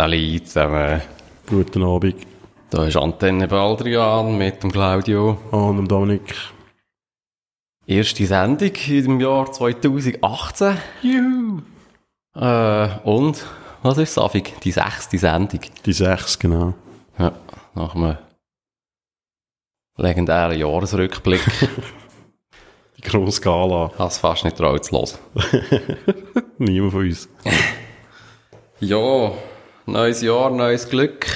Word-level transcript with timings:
Salut 0.00 0.46
zusammen. 0.46 1.02
Guten 1.46 1.82
Abend. 1.82 2.16
Da 2.70 2.86
ist 2.86 2.96
Antenne 2.96 3.46
Baldrian 3.46 4.38
mit 4.38 4.62
dem 4.62 4.72
Claudio. 4.72 5.36
Und 5.50 5.76
dem 5.76 5.88
Dominik. 5.88 6.34
Erste 7.86 8.24
Sendung 8.24 8.72
im 8.88 9.20
Jahr 9.20 9.52
2018. 9.52 10.78
Juhu. 11.02 11.60
Äh, 12.34 12.88
und, 13.04 13.44
was 13.82 13.98
ist 13.98 14.14
Safig? 14.14 14.58
Die 14.62 14.72
sechste 14.72 15.18
Sendung. 15.18 15.60
Die 15.84 15.92
sechs, 15.92 16.38
genau. 16.38 16.72
Ja, 17.18 17.32
nach 17.74 17.94
einem 17.94 18.16
legendären 19.98 20.58
Jahresrückblick. 20.58 21.42
Die 22.96 23.02
grosse 23.02 23.42
Gala. 23.42 23.92
Es 23.98 24.16
fast 24.16 24.46
nicht 24.46 24.56
traut 24.56 24.82
zu 24.82 24.96
hören. 24.96 25.92
Niemand 26.56 26.92
von 26.92 27.02
uns. 27.02 27.28
Ja, 28.80 29.32
neues 29.90 30.22
Jahr, 30.22 30.50
neues 30.50 30.88
Glück. 30.88 31.26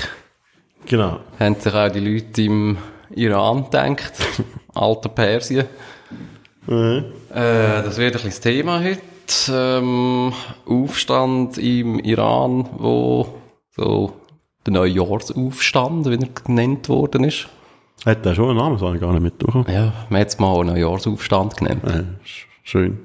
Genau. 0.87 1.21
Haben 1.39 1.55
sich 1.57 1.73
auch 1.75 1.89
die 1.91 2.01
Leute 2.01 2.43
im 2.43 2.79
Iran 3.15 3.65
gedacht. 3.65 4.13
Alter 4.75 5.09
Persien. 5.09 5.67
Mhm. 6.67 7.05
Äh, 7.31 7.83
das 7.83 7.97
wird 7.99 8.15
ein 8.17 8.23
bisschen 8.23 8.31
das 8.31 8.41
Thema 8.41 8.81
heute. 8.83 9.01
Ähm, 9.51 10.33
Aufstand 10.67 11.57
im 11.59 11.99
Iran, 12.01 12.69
wo 12.77 13.27
so 13.77 14.13
der 14.67 14.73
Neujahrsaufstand, 14.75 16.07
wie 16.07 16.15
er 16.15 16.29
genannt 16.45 16.89
worden 16.89 17.25
ist. 17.25 17.49
Hat 18.05 18.25
der 18.25 18.35
schon 18.35 18.51
einen 18.51 18.59
Namen? 18.59 18.75
Das 18.75 18.83
habe 18.83 18.97
ich 18.97 19.01
gar 19.01 19.13
nicht 19.13 19.23
mitbekommen. 19.23 19.65
Ja, 19.71 19.93
man 20.11 20.21
hat 20.21 20.29
es 20.29 20.39
mal 20.39 20.63
Neujahrsaufstand 20.65 21.57
genannt. 21.57 21.85
Äh, 21.85 22.27
sch- 22.27 22.45
schön. 22.63 22.99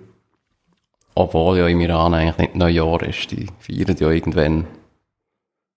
Obwohl 1.15 1.57
ja 1.57 1.67
im 1.67 1.79
Iran 1.81 2.13
eigentlich 2.13 2.37
nicht 2.37 2.55
Neujahr 2.55 3.01
ist. 3.03 3.31
Die 3.31 3.47
feiern 3.59 3.95
ja 3.99 4.09
irgendwann, 4.09 4.67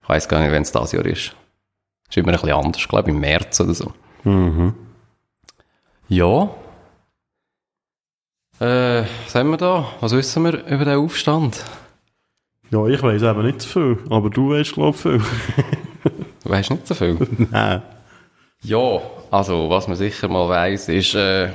ich 0.02 0.08
weiß 0.08 0.28
gar 0.28 0.40
nicht, 0.40 0.52
wenn 0.52 0.62
es 0.62 0.72
das 0.72 0.92
Jahr 0.92 1.04
ist. 1.06 1.34
Ist 2.08 2.16
immer 2.16 2.28
ein 2.28 2.40
bisschen 2.40 2.52
anders, 2.52 2.82
ich 2.82 2.88
glaube 2.88 3.10
im 3.10 3.20
März 3.20 3.60
oder 3.60 3.74
so. 3.74 3.92
Mhm. 4.24 4.74
Ja. 6.08 6.50
Äh, 8.60 9.04
was 9.24 9.34
haben 9.34 9.50
wir 9.50 9.56
da? 9.56 9.86
Was 10.00 10.12
wissen 10.12 10.44
wir 10.44 10.64
über 10.66 10.84
den 10.84 10.98
Aufstand? 10.98 11.64
Ja, 12.70 12.86
ich 12.86 13.02
weiss 13.02 13.22
eben 13.22 13.46
nicht 13.46 13.62
so 13.62 13.68
viel. 13.68 13.98
Aber 14.10 14.30
du 14.30 14.50
weißt, 14.50 14.72
glaube 14.72 14.96
ich, 14.96 15.02
viel. 15.02 15.22
Du 16.44 16.50
weißt 16.50 16.70
nicht 16.70 16.86
so 16.86 16.94
viel. 16.94 17.18
Nein. 17.50 17.82
Ja, 18.62 19.00
also 19.30 19.70
was 19.70 19.88
man 19.88 19.96
sicher 19.96 20.28
mal 20.28 20.48
weiß, 20.48 20.88
ist, 20.88 21.14
äh, 21.14 21.46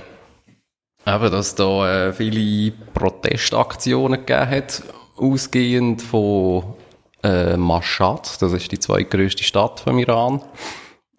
eben, 1.06 1.32
dass 1.32 1.56
da 1.56 2.08
äh, 2.08 2.14
viele 2.14 2.72
Protestaktionen 2.94 4.26
gegeben 4.26 4.50
hat, 4.50 4.84
ausgehend 5.16 6.02
von 6.02 6.77
äh, 7.24 7.58
Mashhad, 7.58 8.42
das 8.42 8.54
ist 8.54 8.72
die 8.72 8.80
zweitgrößte 8.80 9.44
Stadt 9.44 9.80
vom 9.80 10.00
Iran, 10.00 10.42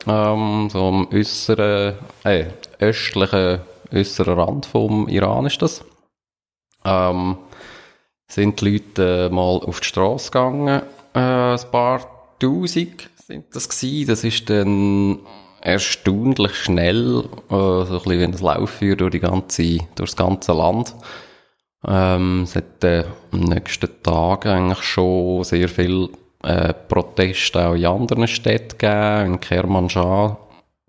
ähm, 0.06 0.69
so 0.70 0.88
am 0.88 1.09
äußeren, 1.12 1.94
äh, 2.25 2.47
östlichen, 2.78 3.60
äußeren 3.92 4.38
Rand 4.38 4.66
vom 4.66 5.09
Iran 5.09 5.47
ist 5.47 5.62
das. 5.62 5.84
Ähm, 6.84 7.38
sind 8.28 8.60
die 8.60 8.72
Leute 8.72 9.26
äh, 9.26 9.34
mal 9.34 9.59
auf 9.59 9.81
die 9.81 9.86
Straße 9.86 10.31
gegangen, 10.31 10.82
äh, 11.14 11.19
ein 11.19 11.70
paar 11.70 12.19
Tausend 12.38 13.10
sind 13.16 13.47
das 13.53 13.69
gewesen. 13.69 14.06
Das 14.06 14.25
ist 14.25 14.48
dann 14.48 15.19
erstaunlich 15.60 16.54
schnell, 16.54 17.25
äh, 17.50 17.50
so 17.50 17.84
ein 17.84 17.88
bisschen 17.88 18.20
wie 18.20 18.25
ein 18.25 18.32
Laufführ 18.32 18.97
durch, 18.97 19.12
die 19.12 19.20
ganze, 19.20 19.78
durch 19.97 20.10
das 20.10 20.16
ganze 20.16 20.53
Land. 20.53 20.94
Ähm, 21.87 22.43
es 22.43 22.56
hat 22.56 22.83
äh, 22.84 23.05
am 23.31 23.41
nächsten 23.41 24.03
Tag 24.03 24.47
eigentlich 24.47 24.83
schon 24.83 25.44
sehr 25.44 25.69
viel 25.69 26.09
äh, 26.43 26.72
Proteste 26.72 27.66
auch 27.66 27.75
in 27.75 27.87
anderen 27.87 28.27
Städten 28.27 28.78
gegeben, 28.78 29.34
in 29.34 29.41
Kermanschah 29.41 30.39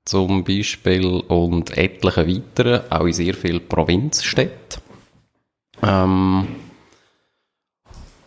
zum 0.05 0.43
Beispiel 0.43 1.05
und 1.27 1.77
etliche 1.77 2.27
weitere, 2.27 2.81
auch 2.89 3.05
in 3.05 3.13
sehr 3.13 3.35
vielen 3.35 3.67
Provinzstädten. 3.67 4.81
Ähm, 5.83 6.47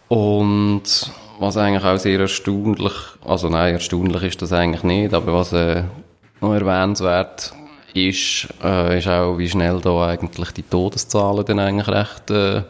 und 0.09 0.83
was 1.41 1.57
eigentlich 1.57 1.85
auch 1.85 1.99
sehr 1.99 2.21
erstaunlich, 2.21 2.93
also 3.25 3.49
nein, 3.49 3.75
erstaunlich 3.75 4.23
ist 4.23 4.43
das 4.43 4.53
eigentlich 4.53 4.85
nicht, 4.85 5.13
aber 5.13 5.33
was 5.33 5.53
äh, 5.53 5.83
erwähnenswert 6.41 7.53
ist, 7.95 8.49
äh, 8.63 8.99
ist 8.99 9.09
auch, 9.09 9.39
wie 9.39 9.49
schnell 9.49 9.81
da 9.81 10.07
eigentlich 10.07 10.51
die 10.53 10.63
Todeszahlen 10.63 11.45
dann 11.45 11.59
eigentlich 11.59 11.89
recht 11.89 12.31
äh, 12.31 12.63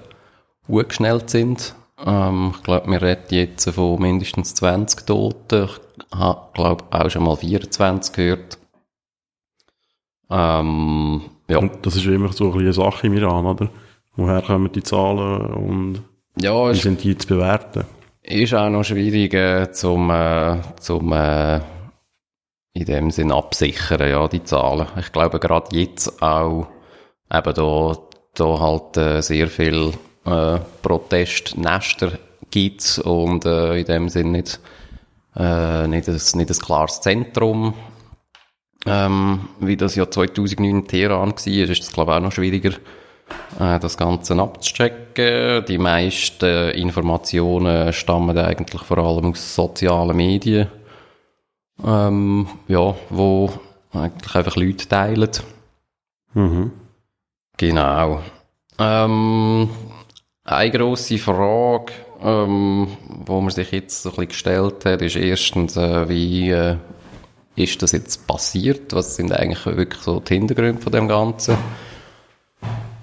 hochgeschnellt 0.69 1.31
sind. 1.31 1.75
Ähm, 2.05 2.53
ich 2.57 2.63
glaube, 2.63 2.91
wir 2.91 3.03
reden 3.03 3.23
jetzt 3.31 3.71
von 3.71 4.01
mindestens 4.01 4.55
20 4.55 5.07
Toten. 5.07 5.65
Ich 5.65 6.19
habe, 6.19 6.49
glaube 6.55 6.85
auch 6.91 7.11
schon 7.11 7.25
mal 7.25 7.37
24 7.37 8.15
gehört. 8.15 8.59
Ähm, 10.31 11.23
ja. 11.49 11.59
Und 11.59 11.85
das 11.85 11.97
ist 11.97 12.07
immer 12.07 12.33
so 12.33 12.53
ein 12.53 12.59
eine 12.59 12.73
Sache 12.73 13.07
im 13.07 13.15
Iran, 13.15 13.47
oder? 13.47 13.69
Woher 14.17 14.43
kommen 14.43 14.73
die 14.73 14.83
Zahlen 14.83 15.53
und 15.55 16.03
ja, 16.41 16.71
wie 16.71 16.75
sind 16.75 17.03
die 17.03 17.17
zu 17.17 17.29
bewerten? 17.29 17.85
ist 18.23 18.55
auch 18.55 18.71
noch 18.71 18.85
schwierig 18.85 19.35
äh, 19.35 19.71
zum, 19.73 20.11
äh, 20.11 20.59
zum 20.81 21.13
äh, 21.13 21.61
in 22.75 22.85
dem 22.87 23.11
Sinn 23.11 23.33
absichern, 23.33 24.09
ja, 24.09 24.29
die 24.29 24.45
Zahlen. 24.45 24.87
Ich 24.99 25.13
glaube 25.13 25.39
gerade 25.39 25.77
jetzt 25.77 26.23
auch 26.23 26.69
eben 27.33 27.55
da, 27.55 27.97
da 28.35 28.61
halt 28.61 28.97
äh, 28.97 29.21
sehr 29.21 29.49
viel 29.49 29.93
äh, 30.25 30.59
Protestnester 30.83 32.13
gibt 32.51 32.99
und 33.05 33.45
äh, 33.45 33.79
in 33.79 33.85
dem 33.87 34.09
Sinn 34.09 34.33
nicht, 34.33 34.61
äh, 35.37 35.87
nicht, 35.87 36.09
ein, 36.09 36.15
nicht 36.15 36.51
ein 36.51 36.59
klares 36.59 37.01
Zentrum. 37.01 37.75
Ähm, 38.85 39.49
wie 39.61 39.77
das 39.77 39.95
ja 39.95 40.11
2009 40.11 40.65
in 40.65 40.89
Teheran 40.89 41.31
war, 41.31 41.47
ist 41.47 41.83
es 41.83 41.93
glaube 41.93 42.13
ich 42.13 42.17
auch 42.17 42.23
noch 42.23 42.33
schwieriger, 42.33 42.73
äh, 43.61 43.79
das 43.79 43.97
Ganze 43.97 44.39
abzuchecken. 44.39 45.65
Die 45.67 45.79
meisten 45.79 46.71
Informationen 46.71 47.93
stammen 47.93 48.37
eigentlich 48.37 48.83
vor 48.83 48.99
allem 48.99 49.33
aus 49.33 49.55
sozialen 49.55 50.17
Medien, 50.17 50.69
ähm, 51.85 52.49
ja, 52.69 52.95
wo 53.11 53.51
eigentlich 53.93 54.35
einfach 54.35 54.57
Leute 54.57 54.89
teilen. 54.89 55.31
Mhm. 56.35 56.71
Genau. 57.57 58.21
Ähm, 58.79 59.69
eine 60.45 60.71
grosse 60.71 61.19
Frage, 61.19 61.93
ähm, 62.23 62.89
wo 63.27 63.41
man 63.41 63.51
sich 63.51 63.71
jetzt 63.73 64.03
so 64.03 64.11
ein 64.11 64.17
bisschen 64.17 64.29
gestellt 64.29 64.85
hat, 64.85 65.03
ist 65.03 65.17
erstens, 65.17 65.77
äh, 65.77 66.09
wie 66.09 66.51
äh, 66.51 66.77
ist 67.55 67.83
das 67.83 67.93
jetzt 67.93 68.27
passiert? 68.27 68.93
Was 68.95 69.17
sind 69.17 69.33
eigentlich 69.33 69.67
wirklich 69.67 70.03
so 70.03 70.21
die 70.21 70.35
Hintergründe 70.35 70.81
von 70.81 70.93
dem 70.93 71.09
Ganzen? 71.09 71.57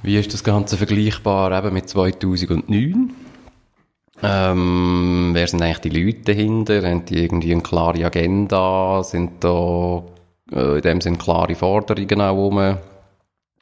Wie 0.01 0.17
ist 0.17 0.33
das 0.33 0.43
Ganze 0.43 0.77
vergleichbar 0.77 1.57
eben 1.57 1.73
mit 1.73 1.89
2009? 1.89 3.13
Ähm, 4.21 5.31
wer 5.33 5.47
sind 5.47 5.61
eigentlich 5.61 5.79
die 5.79 5.89
Leute 5.89 6.33
dahinter? 6.33 6.87
Haben 6.87 7.05
die 7.05 7.23
irgendwie 7.23 7.53
eine 7.53 7.61
klare 7.61 8.05
Agenda? 8.05 9.03
Sind 9.03 9.43
da 9.43 10.03
äh, 10.51 10.75
in 10.75 10.81
dem 10.81 11.01
Sinn 11.01 11.17
klare 11.17 11.55
Forderungen 11.55 12.21
auch 12.21 12.35
rum? 12.35 12.77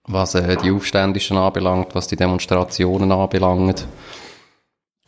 was 0.07 0.35
äh, 0.35 0.55
die 0.57 0.71
Aufständischen 0.71 1.37
anbelangt, 1.37 1.93
was 1.93 2.07
die 2.07 2.15
Demonstrationen 2.15 3.11
anbelangt. 3.11 3.85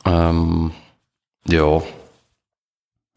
Ähm, 0.05 0.71
ja. 1.47 1.81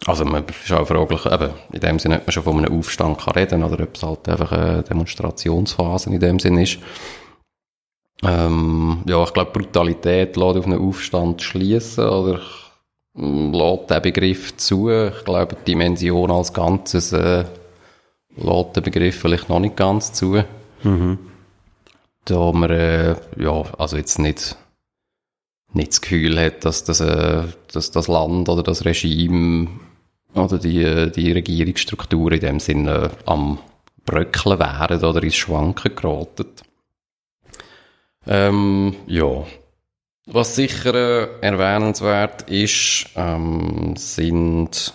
Also 0.07 0.25
man 0.25 0.45
ist 0.45 0.73
auch 0.73 0.87
fraglich, 0.87 1.27
eben, 1.27 1.51
in 1.73 1.81
dem 1.81 1.99
Sinne, 1.99 2.17
ob 2.17 2.27
man 2.27 2.33
schon 2.33 2.43
von 2.43 2.65
einem 2.65 2.79
Aufstand 2.79 3.19
kann 3.19 3.35
reden 3.35 3.63
oder 3.63 3.85
ob 3.85 3.95
es 3.95 4.03
halt 4.03 4.29
einfach 4.29 4.51
eine 4.51 4.83
Demonstrationsphase 4.83 6.11
in 6.11 6.19
dem 6.19 6.41
Sinn 6.41 6.59
ist. 6.59 6.79
Ähm, 8.23 9.03
ja, 9.07 9.23
ich 9.25 9.33
glaube, 9.33 9.51
Brutalität 9.51 10.37
lässt 10.37 10.57
auf 10.57 10.67
einen 10.67 10.79
Aufstand 10.79 11.43
schließen 11.43 12.05
oder 12.09 12.41
mm, 13.15 13.53
lässt 13.53 13.91
den 13.91 14.03
Begriff 14.03 14.57
zu. 14.57 14.89
Ich 14.91 15.25
glaube, 15.25 15.57
die 15.57 15.73
Dimension 15.73 16.31
als 16.31 16.53
Ganzes 16.53 17.13
äh, 17.13 17.45
lässt 18.37 18.77
den 18.77 18.83
Begriff 18.83 19.21
vielleicht 19.21 19.49
noch 19.49 19.61
nicht 19.61 19.77
ganz 19.77 20.13
zu 20.13 20.43
Mhm. 20.85 21.19
da 22.25 22.51
man 22.51 22.71
äh, 22.71 23.15
ja 23.39 23.63
also 23.79 23.97
jetzt 23.97 24.19
nicht 24.19 24.57
nicht 25.73 25.93
das 25.93 26.01
Gefühl 26.01 26.41
hat, 26.41 26.65
dass 26.65 26.83
das 26.83 27.01
äh, 27.01 27.45
dass 27.73 27.93
das 27.93 28.09
Land 28.09 28.49
oder 28.49 28.65
das 28.65 28.85
Regime 28.85 29.69
oder 30.35 30.59
die 30.59 30.83
äh, 30.83 31.11
die 31.11 31.31
Regierungsstruktur 31.31 32.33
in 32.33 32.41
dem 32.41 32.61
Sinne 32.61 32.91
äh, 32.91 33.09
am 33.27 33.59
bröckeln 34.05 34.59
wären 34.59 35.05
oder 35.05 35.23
ins 35.23 35.37
Schwanken 35.37 35.95
geraten. 35.95 36.47
Ähm, 38.27 38.95
ja. 39.07 39.45
Was 40.27 40.55
sicher 40.55 40.95
äh, 40.95 41.29
erwähnenswert 41.41 42.49
ist, 42.49 43.07
ähm, 43.17 43.95
sind 43.97 44.95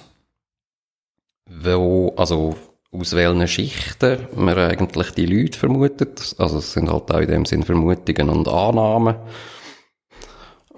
wo, 1.50 2.14
also 2.16 2.56
aus 2.92 3.14
welchen 3.14 3.48
Schichten 3.48 4.28
man 4.36 4.58
eigentlich 4.58 5.12
die 5.12 5.26
Leute 5.26 5.58
vermutet. 5.58 6.36
Also 6.38 6.60
es 6.60 6.74
sind 6.74 6.90
halt 6.90 7.12
auch 7.12 7.20
in 7.20 7.28
dem 7.28 7.46
Sinn 7.46 7.64
Vermutungen 7.64 8.30
und 8.30 8.48
Annahmen. 8.48 9.16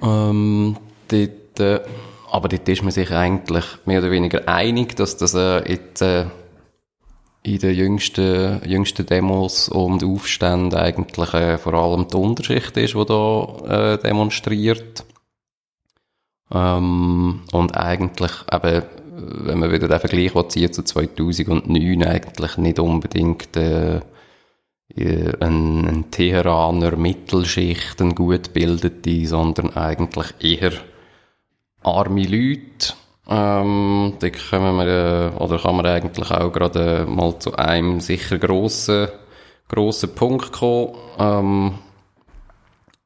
Ähm, 0.01 0.77
dort, 1.07 1.59
äh, 1.59 1.81
aber 2.31 2.47
dort 2.49 2.67
ist 2.69 2.83
man 2.83 2.91
sich 2.91 3.11
eigentlich 3.11 3.65
mehr 3.85 3.99
oder 3.99 4.11
weniger 4.11 4.47
einig, 4.47 4.95
dass 4.95 5.17
das 5.17 5.33
äh, 5.33 5.59
in, 5.59 6.01
äh, 6.01 6.25
in 7.49 7.59
den 7.59 7.75
jüngsten, 7.75 8.61
jüngsten 8.65 9.05
Demos 9.05 9.69
und 9.69 10.03
Aufständen 10.03 10.77
eigentlich 10.77 11.33
äh, 11.33 11.57
vor 11.57 11.73
allem 11.73 12.07
die 12.07 12.17
Unterschicht 12.17 12.77
ist, 12.77 12.93
die 12.93 13.05
da 13.05 13.93
äh, 13.93 13.97
demonstriert. 13.97 15.03
Ähm, 16.51 17.41
und 17.51 17.77
eigentlich 17.77 18.31
eben, 18.51 18.83
wenn 19.11 19.59
man 19.59 19.71
wieder 19.71 19.87
den 19.87 19.99
Vergleich 19.99 20.33
zieht 20.49 20.75
zu 20.75 20.83
2009, 20.83 22.03
eigentlich 22.03 22.57
nicht 22.57 22.79
unbedingt 22.79 23.57
äh, 23.57 24.01
ein, 24.95 25.87
ein 25.87 26.11
Teheraner 26.11 26.95
Mittelschicht, 26.95 28.01
ein 28.01 28.15
gut 28.15 28.53
bildete, 28.53 29.25
sondern 29.27 29.75
eigentlich 29.75 30.33
eher 30.39 30.73
arme 31.83 32.23
Leute. 32.23 32.93
Ähm, 33.31 34.13
da 34.19 34.29
können 34.31 34.77
wir, 34.77 34.87
äh, 34.87 35.29
oder 35.37 35.59
kann 35.59 35.75
man 35.75 35.85
eigentlich 35.85 36.31
auch 36.31 36.51
gerade 36.51 37.05
mal 37.05 37.37
zu 37.37 37.55
einem 37.55 37.99
sicher 37.99 38.39
grossen, 38.39 39.09
grossen 39.67 40.15
Punkt 40.15 40.51
kommen. 40.51 40.95
Ähm, 41.19 41.73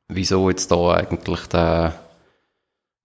wieso 0.07 0.49
jetzt 0.49 0.71
da 0.71 0.93
eigentlich 0.93 1.45
der, 1.47 1.99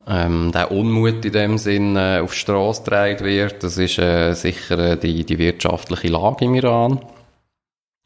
ähm, 0.06 0.52
der 0.52 0.70
Unmut 0.70 1.24
in 1.24 1.32
dem 1.32 1.58
Sinn 1.58 1.96
äh, 1.96 2.20
auf 2.22 2.34
die 2.34 2.38
Straße 2.38 2.84
getragen 2.84 3.24
wird. 3.24 3.64
Das 3.64 3.78
ist 3.78 3.98
äh, 3.98 4.34
sicher 4.34 4.78
äh, 4.78 4.96
die, 4.96 5.24
die 5.24 5.38
wirtschaftliche 5.38 6.08
Lage 6.08 6.44
im 6.44 6.54
Iran. 6.54 7.04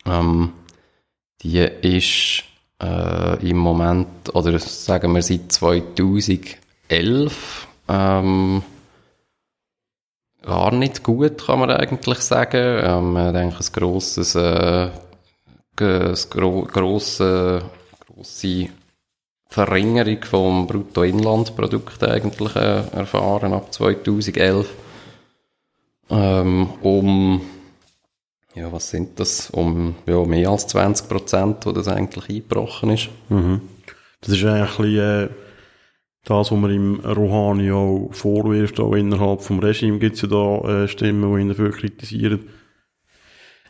Ähm, 0.07 0.53
die 1.43 1.59
ist 1.59 2.45
äh, 2.83 3.47
im 3.47 3.59
Moment, 3.59 4.35
oder 4.35 4.59
sagen 4.59 5.15
wir 5.15 5.21
seit 5.23 5.53
2011, 5.53 7.69
ähm, 7.89 8.63
gar 10.43 10.73
nicht 10.73 11.03
gut, 11.03 11.47
kann 11.47 11.61
man 11.61 11.71
eigentlich 11.71 12.19
sagen. 12.19 12.81
Ähm, 12.85 13.17
ich 13.27 13.33
denke, 13.33 13.57
ein 13.59 13.73
grosses, 13.73 14.35
äh, 14.35 14.91
ein 15.81 16.17
gro 16.31 16.63
grosse, 16.63 17.63
grosse 18.07 18.69
Verringerung 19.49 20.23
vom 20.25 20.67
Bruttoinlandprodukt 20.67 22.03
eigentlich 22.05 22.57
äh, 22.57 22.83
erfahren 22.93 23.53
ab 23.53 23.73
2011. 23.73 24.69
Ähm, 26.11 26.69
um 26.83 27.41
ja, 28.55 28.71
was 28.71 28.91
sind 28.91 29.19
das? 29.19 29.51
Um 29.51 29.95
ja, 30.07 30.25
mehr 30.25 30.51
als 30.51 30.67
20 30.67 31.09
Prozent, 31.09 31.67
wo 31.67 31.73
das 31.73 31.89
eigentlich 31.89 32.29
eingebrochen 32.29 32.91
ist. 32.91 33.09
Mhm. 33.29 33.63
Das 34.21 34.31
ist 34.35 34.45
eigentlich 34.45 34.79
ein 34.79 34.83
bisschen, 34.83 35.25
äh, 35.25 35.29
das, 36.25 36.53
was 36.53 36.59
man 36.59 36.71
im 36.71 37.01
Rouhani 37.01 37.73
auch 37.73 38.09
vorwirft, 38.13 38.79
auch 38.79 38.95
innerhalb 38.95 39.43
vom 39.43 39.59
Regime 39.59 39.99
gibt 39.99 40.17
es 40.17 40.23
ja 40.23 40.29
da 40.29 40.85
äh, 40.85 40.89
Stimmen, 40.89 41.35
die 41.35 41.41
ihn 41.41 41.49
dafür 41.49 41.71
kritisieren. 41.71 42.49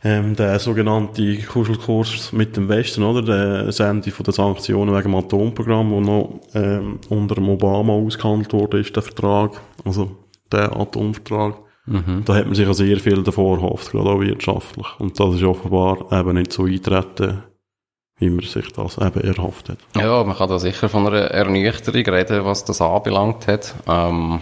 Ähm, 0.05 0.35
der 0.35 0.59
sogenannte 0.59 1.37
Kuschelkurs 1.37 2.33
mit 2.33 2.57
dem 2.57 2.67
Westen, 2.67 3.03
oder? 3.03 3.21
Der, 3.21 3.63
das 3.63 3.79
Ende 3.79 4.11
von 4.11 4.25
den 4.25 4.33
Sanktionen 4.33 4.93
wegen 4.93 5.03
dem 5.03 5.15
Atomprogramm, 5.15 5.91
wo 5.91 6.01
noch 6.01 6.41
ähm, 6.53 6.99
unter 7.09 7.35
dem 7.35 7.47
Obama 7.47 7.93
ausgehandelt 7.93 8.51
wurde, 8.51 8.79
ist 8.79 8.95
der 8.95 9.03
Vertrag, 9.03 9.61
also 9.85 10.17
der 10.51 10.75
Atomvertrag. 10.75 11.55
Mhm. 11.85 12.23
Da 12.25 12.35
hat 12.35 12.45
man 12.45 12.55
sich 12.55 12.67
ja 12.67 12.73
sehr 12.73 12.99
viel 12.99 13.23
davor 13.23 13.57
erhofft, 13.57 13.91
gerade 13.91 14.09
auch 14.09 14.19
wirtschaftlich. 14.19 14.87
Und 14.99 15.17
das 15.19 15.35
ist 15.35 15.43
offenbar 15.43 16.11
eben 16.11 16.33
nicht 16.33 16.51
so 16.51 16.65
eintreten, 16.65 17.43
wie 18.23 18.29
man 18.29 18.45
sich 18.45 18.71
das 18.71 18.97
eben 18.97 19.21
erhofft 19.21 19.69
hat. 19.69 19.77
Ja, 19.95 20.23
man 20.23 20.35
kann 20.35 20.49
da 20.49 20.59
sicher 20.59 20.89
von 20.89 21.07
einer 21.07 21.25
Ernüchterung 21.25 22.05
reden, 22.05 22.45
was 22.45 22.65
das 22.65 22.81
anbelangt 22.81 23.47
hat. 23.47 23.73
Ähm, 23.87 24.39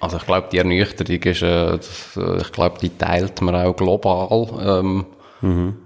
also 0.00 0.18
ich 0.18 0.26
glaube, 0.26 0.48
die 0.52 0.58
Ernüchterung 0.58 1.22
ist, 1.22 1.42
äh, 1.42 1.76
ich 2.40 2.52
glaube, 2.52 2.78
die 2.80 2.90
teilt 2.90 3.40
man 3.40 3.54
auch 3.54 3.74
global. 3.74 4.48
Ähm, 4.60 5.06
mhm. 5.40 5.76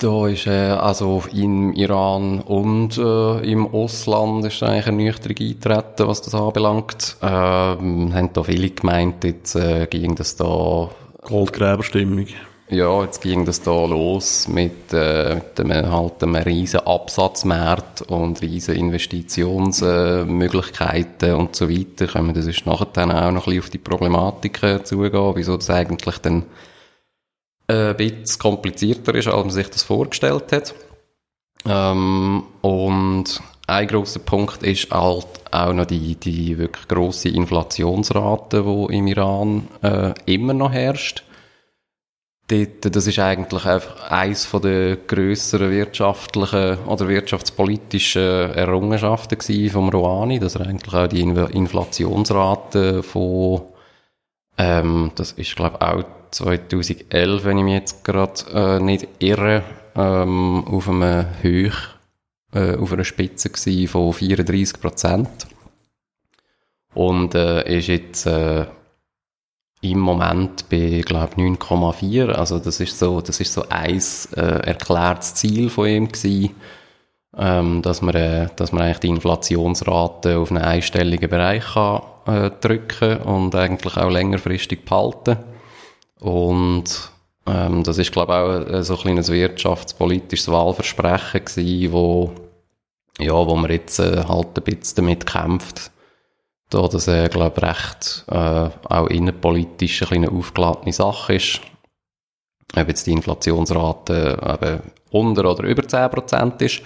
Da 0.00 0.28
ist, 0.28 0.46
äh, 0.46 0.70
also 0.70 1.24
im 1.32 1.72
Iran 1.72 2.40
und 2.40 2.98
äh, 2.98 3.50
im 3.50 3.66
Ausland 3.66 4.44
ist 4.44 4.62
eigentlich 4.62 4.86
eine 4.86 5.02
Ernüchterung 5.02 5.36
eintreten, 5.38 6.06
was 6.06 6.22
das 6.22 6.34
anbelangt. 6.34 7.16
Ähm, 7.20 8.14
haben 8.14 8.32
da 8.32 8.42
viele 8.44 8.70
gemeint, 8.70 9.24
jetzt 9.24 9.56
äh, 9.56 9.86
ging 9.86 10.14
das 10.14 10.36
da... 10.36 10.90
Goldgräberstimmung. 11.22 12.26
Ja, 12.70 13.02
jetzt 13.02 13.22
ging 13.22 13.46
das 13.46 13.62
da 13.62 13.86
los 13.86 14.46
mit, 14.46 14.92
äh, 14.92 15.36
mit 15.36 15.58
einem, 15.58 15.90
halt 15.90 16.22
einem 16.22 16.34
riesen 16.34 16.80
Absatzmarkt 16.80 18.02
und 18.02 18.42
riesen 18.42 18.76
Investitionsmöglichkeiten 18.76 21.30
äh, 21.30 21.32
und 21.32 21.56
so 21.56 21.70
weiter. 21.70 22.06
Können 22.06 22.26
wir 22.26 22.34
das 22.34 22.46
ist 22.46 22.66
nachher 22.66 22.88
dann 22.92 23.10
auch 23.10 23.30
noch 23.30 23.46
ein 23.46 23.54
bisschen 23.54 23.60
auf 23.60 23.70
die 23.70 23.78
Problematik 23.78 24.60
zugehen, 24.84 25.32
wieso 25.34 25.56
das 25.56 25.70
eigentlich 25.70 26.18
dann 26.18 26.44
ein 27.68 27.96
bisschen 27.96 28.38
komplizierter 28.38 29.14
ist, 29.14 29.28
als 29.28 29.44
man 29.44 29.50
sich 29.50 29.70
das 29.70 29.82
vorgestellt 29.82 30.52
hat. 30.52 30.74
Ähm, 31.66 32.44
und 32.60 33.42
ein 33.66 33.86
grosser 33.86 34.20
Punkt 34.20 34.62
ist 34.62 34.90
halt 34.90 35.26
auch 35.50 35.72
noch 35.72 35.86
die, 35.86 36.16
die 36.16 36.58
wirklich 36.58 36.88
grosse 36.88 37.28
Inflationsrate, 37.28 38.62
die 38.62 38.96
im 38.96 39.06
Iran 39.06 39.68
äh, 39.82 40.14
immer 40.26 40.54
noch 40.54 40.72
herrscht. 40.72 41.24
Dort, 42.50 42.96
das 42.96 43.06
ist 43.06 43.18
eigentlich 43.18 43.66
einfach 43.66 44.10
eines 44.10 44.46
von 44.46 44.62
der 44.62 44.96
grösseren 44.96 45.70
wirtschaftlichen 45.70 46.78
oder 46.86 47.06
wirtschaftspolitischen 47.06 48.22
Errungenschaften 48.22 49.70
vom 49.70 49.90
Rouhani, 49.90 50.38
dass 50.38 50.54
er 50.54 50.66
eigentlich 50.66 50.94
auch 50.94 51.08
die 51.08 51.20
Inflationsrate 51.20 53.02
von, 53.02 53.62
ähm, 54.56 55.10
das 55.14 55.32
ist 55.32 55.56
glaube 55.56 55.82
auch 55.82 56.04
2011, 56.30 57.44
wenn 57.44 57.58
ich 57.58 57.64
mich 57.64 57.74
jetzt 57.74 58.04
gerade 58.04 58.40
äh, 58.54 58.80
nicht 58.80 59.08
irre, 59.18 59.62
ähm, 59.94 60.64
auf 60.68 60.88
einem 60.88 61.26
Höch, 61.42 61.76
äh, 62.54 62.76
auf 62.76 62.92
einer 62.92 63.04
Spitze 63.04 63.50
gewesen 63.50 63.88
von 63.88 64.12
34 64.14 64.80
Prozent. 64.80 65.28
Und 66.94 67.34
äh, 67.34 67.78
ist 67.78 67.88
jetzt 67.88 68.26
äh, 68.26 68.64
im 69.80 69.98
Moment 69.98 70.68
bei, 70.68 71.02
glaube 71.04 71.36
9,4. 71.36 72.30
Also 72.30 72.58
das 72.58 72.80
ist 72.80 72.98
so, 72.98 73.20
das 73.20 73.40
ist 73.40 73.52
so 73.52 73.64
ein 73.68 74.02
äh, 74.36 74.40
erklärtes 74.40 75.34
Ziel 75.34 75.70
von 75.70 75.86
ihm 75.88 76.08
gewesen, 76.08 76.54
ähm, 77.36 77.82
dass 77.82 78.02
man, 78.02 78.14
äh, 78.14 78.48
dass 78.56 78.72
man 78.72 78.82
eigentlich 78.82 78.98
die 78.98 79.08
Inflationsrate 79.08 80.38
auf 80.38 80.50
einen 80.50 80.62
einstelligen 80.62 81.30
Bereich 81.30 81.64
kann, 81.74 82.02
äh, 82.26 82.50
drücken 82.60 83.18
und 83.18 83.54
eigentlich 83.54 83.96
auch 83.96 84.10
längerfristig 84.10 84.84
behalten. 84.84 85.38
Und 86.20 87.12
ähm, 87.46 87.84
das 87.84 87.98
ist, 87.98 88.12
glaube 88.12 88.32
ich, 88.32 88.38
auch 88.38 88.74
äh, 88.74 88.82
so 88.82 88.94
ein 88.94 89.00
kleines 89.00 89.30
wirtschaftspolitisches 89.30 90.48
Wahlversprechen 90.48 91.44
gewesen, 91.44 91.92
wo, 91.92 92.32
ja, 93.18 93.32
wo 93.32 93.54
man 93.54 93.70
jetzt 93.70 94.00
äh, 94.00 94.24
halt 94.26 94.58
ein 94.58 94.64
bisschen 94.64 94.96
damit 94.96 95.26
kämpft, 95.26 95.92
da 96.70 96.88
das, 96.88 97.08
äh, 97.08 97.28
glaube 97.28 97.62
recht 97.62 98.24
äh, 98.28 98.34
auch 98.88 99.06
innenpolitisch 99.06 100.02
eine 100.02 100.08
kleine 100.08 100.30
aufgeladene 100.30 100.92
Sache 100.92 101.34
ist. 101.34 101.60
Ob 102.76 102.88
jetzt 102.88 103.06
die 103.06 103.12
Inflationsrate 103.12 104.58
eben 104.60 104.82
unter 105.10 105.50
oder 105.50 105.64
über 105.64 105.82
10% 105.82 106.62
ist. 106.62 106.82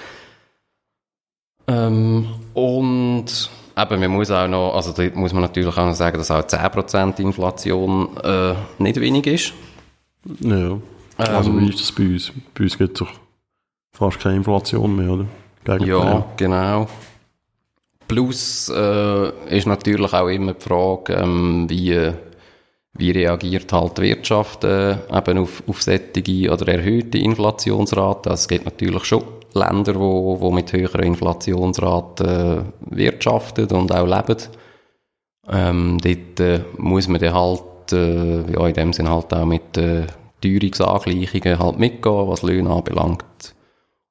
Ähm, 1.66 2.28
und 2.54 3.50
Eben, 3.76 4.00
man 4.00 4.10
muss 4.10 4.30
auch 4.30 4.46
noch, 4.48 4.74
also 4.74 4.92
da 4.92 5.02
muss 5.18 5.32
man 5.32 5.42
natürlich 5.42 5.76
auch 5.76 5.86
noch 5.86 5.94
sagen, 5.94 6.18
dass 6.18 6.30
auch 6.30 6.42
10% 6.42 7.20
Inflation 7.20 8.16
äh, 8.22 8.54
nicht 8.78 9.00
wenig 9.00 9.26
ist. 9.26 9.54
Ja. 10.40 10.78
Also 11.16 11.50
ähm, 11.50 11.60
wie 11.60 11.70
ist 11.70 11.80
das 11.80 11.92
bei 11.92 12.04
uns? 12.04 12.32
Bei 12.54 12.64
uns 12.64 12.76
gibt 12.76 13.00
es 13.00 13.06
doch 13.06 13.14
fast 13.96 14.20
keine 14.20 14.36
Inflation 14.36 14.94
mehr, 14.94 15.10
oder? 15.10 15.26
Gegen 15.64 15.86
ja, 15.86 16.26
genau. 16.36 16.88
Plus 18.12 18.68
äh, 18.68 19.56
ist 19.56 19.66
natürlich 19.66 20.12
auch 20.12 20.28
immer 20.28 20.52
die 20.52 20.62
Frage, 20.62 21.14
ähm, 21.14 21.64
wie, 21.70 22.12
wie 22.92 23.10
reagiert 23.10 23.72
halt 23.72 23.96
die 23.96 24.02
Wirtschaft 24.02 24.64
äh, 24.64 24.98
eben 25.10 25.38
auf, 25.38 25.62
auf 25.66 25.80
sättige 25.80 26.52
oder 26.52 26.68
erhöhte 26.68 27.16
Inflationsraten. 27.16 28.30
Also 28.30 28.42
es 28.42 28.48
geht 28.48 28.66
natürlich 28.66 29.04
schon 29.06 29.24
Länder, 29.54 29.94
wo, 29.94 30.38
wo 30.38 30.50
mit 30.50 30.74
höherer 30.74 31.04
Inflationsrate 31.04 32.66
äh, 32.90 32.94
wirtschaften 32.94 33.68
und 33.68 33.94
auch 33.94 34.06
leben. 34.06 34.42
Ähm, 35.48 35.96
dort 36.02 36.40
äh, 36.40 36.60
muss 36.76 37.08
man 37.08 37.18
dann 37.18 37.32
halt, 37.32 37.92
äh, 37.94 38.52
ja, 38.52 38.66
in 38.66 38.74
dem 38.74 38.92
Sinne 38.92 39.08
halt 39.08 39.32
auch 39.32 39.46
mit 39.46 39.78
äh, 39.78 40.06
Teuerungsangleichungen 40.42 41.58
halt 41.58 41.78
mitgehen, 41.78 42.28
was 42.28 42.42
Löhne 42.42 42.68
anbelangt 42.68 43.54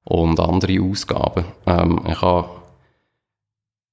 und 0.06 0.40
andere 0.40 0.82
Ausgaben. 0.82 1.46
Ähm, 1.68 2.02
ich 2.10 2.20
habe 2.20 2.61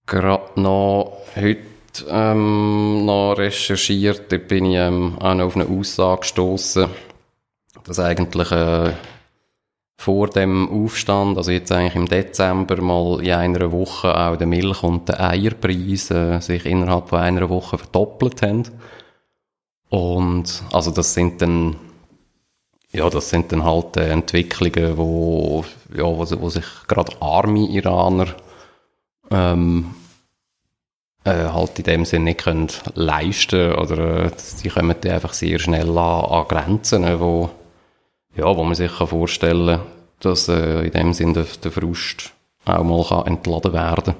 gerade 0.08 0.60
noch 0.60 1.18
heute 1.36 1.60
ähm, 2.08 3.04
noch 3.04 3.34
recherchiert, 3.34 4.32
da 4.32 4.38
bin 4.38 4.66
ich 4.66 4.76
ähm, 4.76 5.16
auch 5.20 5.34
noch 5.34 5.46
auf 5.46 5.56
eine 5.56 5.66
Aussage 5.66 6.20
gestoßen, 6.20 6.86
dass 7.84 8.00
eigentlich 8.00 8.50
äh, 8.50 8.92
vor 9.96 10.28
dem 10.28 10.68
Aufstand, 10.70 11.36
also 11.36 11.50
jetzt 11.50 11.72
eigentlich 11.72 11.96
im 11.96 12.08
Dezember 12.08 12.80
mal 12.80 13.20
in 13.20 13.32
einer 13.32 13.72
Woche 13.72 14.16
auch 14.16 14.36
der 14.36 14.46
Milch- 14.46 14.82
und 14.82 15.08
der 15.08 15.20
Eierpreis 15.20 16.10
äh, 16.10 16.40
sich 16.40 16.66
innerhalb 16.66 17.08
von 17.08 17.18
einer 17.18 17.48
Woche 17.48 17.78
verdoppelt 17.78 18.42
haben. 18.42 18.64
Und 19.90 20.62
also 20.72 20.90
das 20.90 21.14
sind 21.14 21.42
dann 21.42 21.76
ja, 22.90 23.10
das 23.10 23.28
sind 23.28 23.52
dann 23.52 23.64
halt 23.64 23.98
äh, 23.98 24.08
Entwicklungen, 24.08 24.96
wo, 24.96 25.64
ja, 25.94 26.04
wo, 26.04 26.24
wo 26.40 26.48
sich 26.48 26.64
gerade 26.86 27.20
arme 27.20 27.68
Iraner 27.68 28.28
ähm, 29.30 29.94
äh, 29.94 29.97
halt 31.28 31.78
in 31.78 31.84
dem 31.84 32.04
Sinne 32.04 32.24
nicht 32.24 32.44
können 32.44 32.68
leisten 32.94 33.74
oder 33.74 34.26
äh, 34.26 34.30
die 34.62 34.68
kommen 34.68 34.96
dann 35.00 35.12
einfach 35.12 35.32
sehr 35.32 35.58
schnell 35.58 35.90
an, 35.90 36.24
an 36.24 36.48
Grenzen, 36.48 37.04
äh, 37.04 37.20
wo, 37.20 37.50
ja, 38.36 38.44
wo 38.44 38.64
man 38.64 38.74
sich 38.74 38.96
kann 38.96 39.06
vorstellen 39.06 39.80
dass 40.20 40.48
äh, 40.48 40.86
in 40.86 40.90
dem 40.90 41.12
Sinne 41.12 41.46
der, 41.62 41.70
Frust 41.70 42.32
auch 42.64 42.82
mal 42.82 43.04
kann 43.04 43.26
entladen 43.26 43.72
werden. 43.72 44.14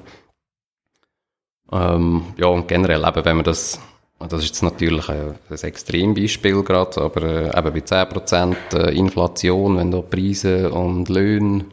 Ähm, 1.73 2.23
ja, 2.37 2.47
und 2.47 2.69
generell 2.69 3.05
eben, 3.05 3.25
wenn 3.25 3.37
man 3.37 3.45
das 3.45 3.81
das 4.21 4.43
ist 4.43 4.49
jetzt 4.49 4.63
natürlich 4.63 5.09
ein, 5.09 5.37
ein 5.49 5.59
Extrembeispiel 5.59 6.65
gerade, 6.65 7.01
aber 7.01 7.23
äh, 7.23 7.57
eben 7.57 7.73
bei 7.73 7.81
10% 7.81 8.57
äh, 8.75 8.97
Inflation, 8.97 9.77
wenn 9.77 9.93
da 9.93 10.01
Preise 10.01 10.73
und 10.73 11.09
Löhne 11.09 11.67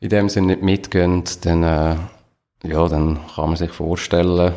in 0.00 0.08
dem 0.10 0.28
Sinne 0.28 0.48
nicht 0.48 0.62
mitgehen, 0.62 1.24
dann, 1.42 1.62
äh, 1.62 1.96
ja, 2.64 2.88
dann 2.88 3.20
kann 3.34 3.48
man 3.48 3.56
sich 3.56 3.70
vorstellen, 3.70 4.54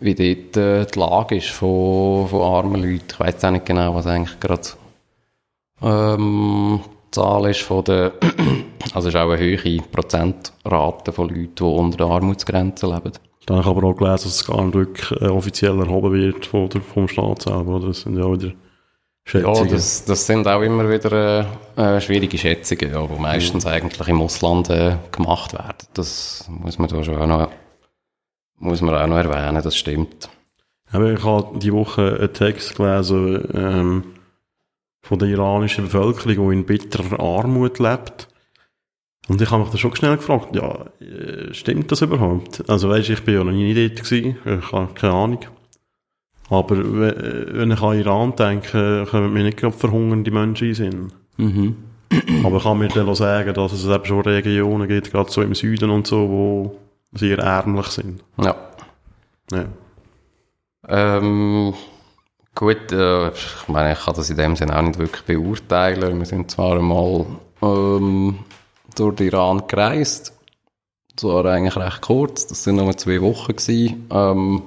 wie 0.00 0.14
dort 0.14 0.56
äh, 0.56 0.86
die 0.86 0.98
Lage 0.98 1.36
ist 1.36 1.50
von, 1.50 2.28
von 2.28 2.42
armen 2.42 2.82
Leuten. 2.82 3.04
Ich 3.10 3.20
weiß 3.20 3.44
auch 3.44 3.50
nicht 3.50 3.66
genau, 3.66 3.94
was 3.94 4.06
eigentlich 4.06 4.38
gerade 4.40 4.68
ähm, 5.82 6.80
die 7.06 7.10
Zahl 7.12 7.50
ist 7.50 7.62
von 7.62 7.84
der, 7.84 8.12
also 8.94 9.08
es 9.08 9.14
ist 9.14 9.16
auch 9.16 9.30
eine 9.30 9.58
hohe 9.58 9.82
Prozentrate 9.90 11.12
von 11.12 11.28
Leuten, 11.28 11.54
die 11.54 11.62
unter 11.62 11.96
der 11.96 12.06
Armutsgrenze 12.06 12.86
leben. 12.86 13.12
Dann 13.46 13.64
habe 13.64 13.70
ich 13.70 13.76
aber 13.78 13.88
auch 13.88 13.96
gelesen, 13.96 14.24
dass 14.24 14.26
es 14.26 14.46
gar 14.46 14.62
nicht 14.64 14.74
wirklich 14.74 15.20
äh, 15.22 15.28
offiziell 15.28 15.78
erhoben 15.78 16.12
wird 16.12 16.52
der, 16.52 16.82
vom 16.82 17.08
Staat 17.08 17.42
selber? 17.42 17.80
Das 17.80 18.02
sind 18.02 18.18
ja 18.18 18.30
wieder 18.30 18.52
Schätzungen. 19.28 19.66
Ja, 19.66 19.74
das, 19.74 20.04
das 20.06 20.26
sind 20.26 20.48
auch 20.48 20.62
immer 20.62 20.88
wieder 20.88 21.50
äh, 21.76 21.96
äh 21.96 22.00
schwierige 22.00 22.38
Schätzungen, 22.38 22.92
ja, 22.92 23.06
die 23.06 23.20
meistens 23.20 23.64
ja. 23.64 23.72
eigentlich 23.72 24.08
im 24.08 24.22
Ausland 24.22 24.70
äh, 24.70 24.96
gemacht 25.12 25.52
werden. 25.52 25.86
Das 25.92 26.46
muss 26.48 26.78
man 26.78 26.88
da 26.88 27.04
schon 27.04 27.16
auch 27.16 27.26
noch, 27.26 27.50
muss 28.56 28.80
man 28.80 28.94
auch 28.94 29.06
noch 29.06 29.16
erwähnen, 29.16 29.62
das 29.62 29.76
stimmt. 29.76 30.30
Aber 30.90 31.12
ich 31.12 31.22
habe 31.22 31.58
die 31.58 31.72
Woche 31.74 32.16
einen 32.18 32.32
Text 32.32 32.76
gelesen 32.76 33.48
ähm, 33.52 34.04
von 35.02 35.18
der 35.18 35.28
iranischen 35.28 35.84
Bevölkerung, 35.84 36.48
die 36.48 36.56
in 36.56 36.64
bitterer 36.64 37.20
Armut 37.20 37.78
lebt. 37.78 38.28
Und 39.28 39.42
ich 39.42 39.50
habe 39.50 39.62
mich 39.62 39.70
da 39.70 39.76
schon 39.76 39.94
schnell 39.94 40.16
gefragt, 40.16 40.56
ja, 40.56 40.86
äh, 41.00 41.52
stimmt 41.52 41.92
das 41.92 42.00
überhaupt? 42.00 42.66
Also 42.70 42.88
weisst, 42.88 43.10
ich 43.10 43.22
bin 43.24 43.34
ja 43.34 43.44
noch 43.44 43.52
nie 43.52 43.74
dort 43.74 44.02
gewesen, 44.02 44.38
ich 44.42 44.72
habe 44.72 44.94
keine 44.94 45.12
Ahnung. 45.12 45.40
Aber 46.50 46.76
wenn 46.78 47.70
ich 47.70 47.82
an 47.82 47.98
Iran 47.98 48.36
denke, 48.36 49.06
kommen 49.10 49.32
mir 49.32 49.44
nicht 49.44 49.58
gerade 49.58 49.76
verhungernde 49.76 50.30
Menschen 50.30 50.68
in 50.68 50.74
Sinn. 50.74 51.12
Mhm. 51.36 51.76
Aber 52.44 52.56
ich 52.56 52.62
kann 52.62 52.78
mir 52.78 52.88
dann 52.88 53.08
auch 53.08 53.14
sagen, 53.14 53.52
dass 53.52 53.72
es 53.72 53.86
eben 53.86 54.04
schon 54.04 54.20
Regionen 54.20 54.88
gibt, 54.88 55.10
gerade 55.12 55.30
so 55.30 55.42
im 55.42 55.54
Süden 55.54 55.90
und 55.90 56.06
so, 56.06 56.28
wo 56.28 56.76
sehr 57.12 57.38
ärmlich 57.38 57.86
sind. 57.88 58.22
Ja. 58.40 58.56
Ja. 59.52 59.64
Ähm, 60.88 61.74
gut, 62.54 62.92
äh, 62.92 63.28
ich 63.28 63.68
meine, 63.68 63.92
ich 63.92 64.00
kann 64.00 64.14
das 64.14 64.30
in 64.30 64.36
dem 64.36 64.56
Sinne 64.56 64.76
auch 64.76 64.82
nicht 64.82 64.98
wirklich 64.98 65.24
beurteilen. 65.24 66.18
Wir 66.18 66.26
sind 66.26 66.50
zwar 66.50 66.78
einmal 66.78 67.26
ähm, 67.60 68.38
durch 68.96 69.16
den 69.16 69.28
Iran 69.28 69.62
gereist. 69.66 70.32
Das 71.14 71.24
war 71.24 71.44
eigentlich 71.46 71.76
recht 71.76 72.00
kurz, 72.00 72.46
das 72.46 72.64
sind 72.64 72.76
nur 72.76 72.96
zwei 72.96 73.20
Wochen 73.20 73.56
gewesen. 73.56 74.06
Ähm, 74.10 74.62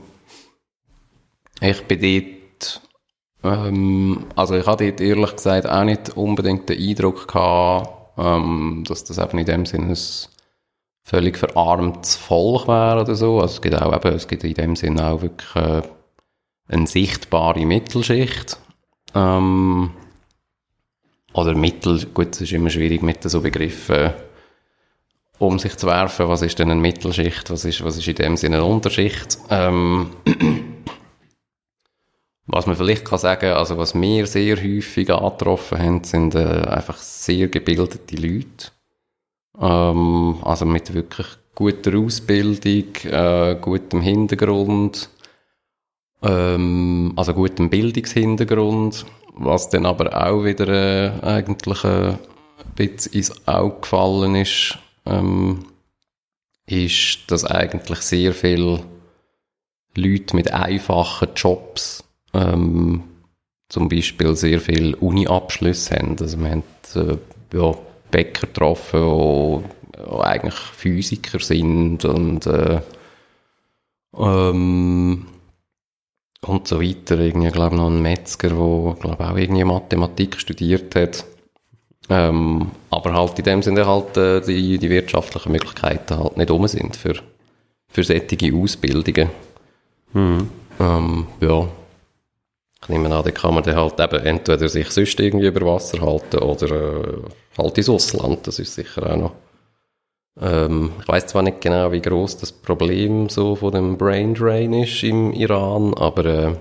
ich 1.61 1.83
bin 1.83 2.01
dort, 2.01 2.81
ähm, 3.43 4.25
also 4.35 4.55
ich 4.55 4.65
hatte 4.65 4.87
dort 4.87 5.01
ehrlich 5.01 5.35
gesagt 5.35 5.69
auch 5.69 5.83
nicht 5.83 6.17
unbedingt 6.17 6.67
den 6.67 6.79
Eindruck 6.79 7.27
gehabt, 7.27 8.17
ähm, 8.17 8.83
dass 8.87 9.03
das 9.03 9.17
eben 9.17 9.39
in 9.39 9.45
dem 9.45 9.65
Sinne 9.65 9.93
ein 9.93 9.97
völlig 11.03 11.37
verarmtes 11.37 12.15
Volk 12.15 12.67
wäre 12.67 13.01
oder 13.01 13.15
so. 13.15 13.39
Also 13.39 13.55
es 13.55 13.61
gibt 13.61 13.81
auch 13.81 13.95
eben, 13.95 14.15
es 14.15 14.27
gibt 14.27 14.43
in 14.43 14.53
dem 14.53 14.75
Sinne 14.75 15.07
auch 15.07 15.21
wirklich 15.21 15.55
äh, 15.55 15.81
eine 16.67 16.87
sichtbare 16.87 17.65
Mittelschicht. 17.65 18.57
Ähm, 19.13 19.91
oder 21.33 21.55
Mittel, 21.55 22.05
gut, 22.07 22.31
es 22.31 22.41
ist 22.41 22.51
immer 22.51 22.69
schwierig 22.69 23.01
mit 23.01 23.23
so 23.23 23.39
Begriffen 23.39 24.11
um 25.41 25.57
sich 25.57 25.75
zu 25.75 25.87
werfen, 25.87 26.29
was 26.29 26.43
ist 26.43 26.59
denn 26.59 26.69
eine 26.69 26.79
Mittelschicht, 26.79 27.49
was 27.49 27.65
ist, 27.65 27.83
was 27.83 27.97
ist 27.97 28.07
in 28.07 28.15
dem 28.15 28.37
Sinne 28.37 28.57
eine 28.57 28.65
Unterschicht. 28.65 29.39
Ähm, 29.49 30.11
was 32.51 32.67
man 32.67 32.75
vielleicht 32.75 33.05
kann 33.05 33.17
sagen, 33.17 33.53
also 33.53 33.77
was 33.77 33.95
wir 33.95 34.27
sehr 34.27 34.57
häufig 34.57 35.09
angetroffen 35.09 35.79
haben, 35.79 36.03
sind 36.03 36.35
äh, 36.35 36.63
einfach 36.67 36.97
sehr 36.97 37.47
gebildete 37.47 38.15
Leute. 38.17 38.71
Ähm, 39.59 40.37
also 40.43 40.65
mit 40.65 40.93
wirklich 40.93 41.27
guter 41.55 41.97
Ausbildung, 41.97 42.95
äh, 43.05 43.55
gutem 43.59 44.01
Hintergrund, 44.01 45.09
ähm, 46.21 47.13
also 47.15 47.33
gutem 47.33 47.69
Bildungshintergrund, 47.69 49.05
was 49.33 49.69
dann 49.69 49.85
aber 49.85 50.27
auch 50.27 50.43
wieder 50.43 50.67
äh, 50.67 51.11
eigentlich 51.21 51.83
äh, 51.85 52.09
ein 52.09 52.19
bisschen 52.75 53.13
ins 53.13 53.47
Auge 53.47 53.79
gefallen 53.81 54.35
ist, 54.35 54.77
ähm, 55.05 55.67
ist, 56.65 57.31
dass 57.31 57.45
eigentlich 57.45 57.99
sehr 57.99 58.33
viele 58.33 58.83
Leute 59.95 60.35
mit 60.35 60.51
einfachen 60.53 61.29
Jobs 61.35 62.03
ähm, 62.33 63.03
zum 63.69 63.89
Beispiel 63.89 64.35
sehr 64.35 64.59
viele 64.59 64.95
Uni-Abschlüsse 64.97 65.95
haben. 65.95 66.15
Also 66.19 66.39
wir 66.39 66.51
haben 66.51 66.63
äh, 66.95 67.17
ja, 67.53 67.73
Bäcker 68.11 68.47
getroffen, 68.47 69.63
die, 69.97 70.21
eigentlich 70.21 70.55
Physiker 70.55 71.39
sind 71.39 72.03
und 72.05 72.45
äh, 72.45 72.81
ähm, 74.17 75.25
und 76.45 76.67
so 76.67 76.81
weiter. 76.81 77.19
Irgendwie, 77.19 77.49
glaube 77.49 77.75
noch 77.75 77.87
ein 77.87 78.01
Metzger, 78.01 78.49
der, 78.49 78.95
glaube 78.99 79.29
auch 79.29 79.37
irgendwie 79.37 79.63
Mathematik 79.63 80.39
studiert 80.39 80.95
hat. 80.95 81.25
Ähm, 82.09 82.71
aber 82.89 83.13
halt 83.13 83.37
in 83.39 83.45
dem 83.45 83.61
Sinne 83.61 83.85
halt 83.85 84.17
äh, 84.17 84.41
die, 84.41 84.77
die 84.79 84.89
wirtschaftlichen 84.89 85.51
Möglichkeiten 85.51 86.17
halt 86.17 86.35
nicht 86.35 86.51
um 86.51 86.67
sind 86.67 86.95
für, 86.95 87.15
für 87.87 88.03
solche 88.03 88.53
Ausbildungen. 88.53 89.29
Mhm. 90.13 90.49
Ähm, 90.79 91.27
ja. 91.39 91.67
Nehme 92.91 93.13
an, 93.15 93.23
da 93.23 93.31
kann 93.31 93.55
man 93.55 93.63
dann 93.63 93.75
halt 93.75 93.99
eben 93.99 94.25
entweder 94.25 94.69
sich 94.69 94.89
sonst 94.91 95.19
irgendwie 95.19 95.47
über 95.47 95.65
Wasser 95.65 96.01
halten 96.01 96.39
oder 96.39 96.71
äh, 96.71 97.17
halt 97.57 97.77
ins 97.77 97.89
Ausland. 97.89 98.45
Das 98.45 98.59
ist 98.59 98.75
sicher 98.75 99.11
auch 99.11 99.17
noch. 99.17 99.31
Ähm, 100.39 100.93
ich 101.01 101.07
weiß 101.07 101.27
zwar 101.27 101.41
nicht 101.41 101.61
genau, 101.61 101.91
wie 101.91 102.01
groß 102.01 102.37
das 102.37 102.51
Problem 102.51 103.29
so 103.29 103.55
von 103.55 103.71
dem 103.73 103.97
Brain 103.97 104.33
Drain 104.33 104.73
ist 104.73 105.03
im 105.03 105.33
Iran, 105.33 105.93
aber 105.93 106.25
äh, 106.25 106.55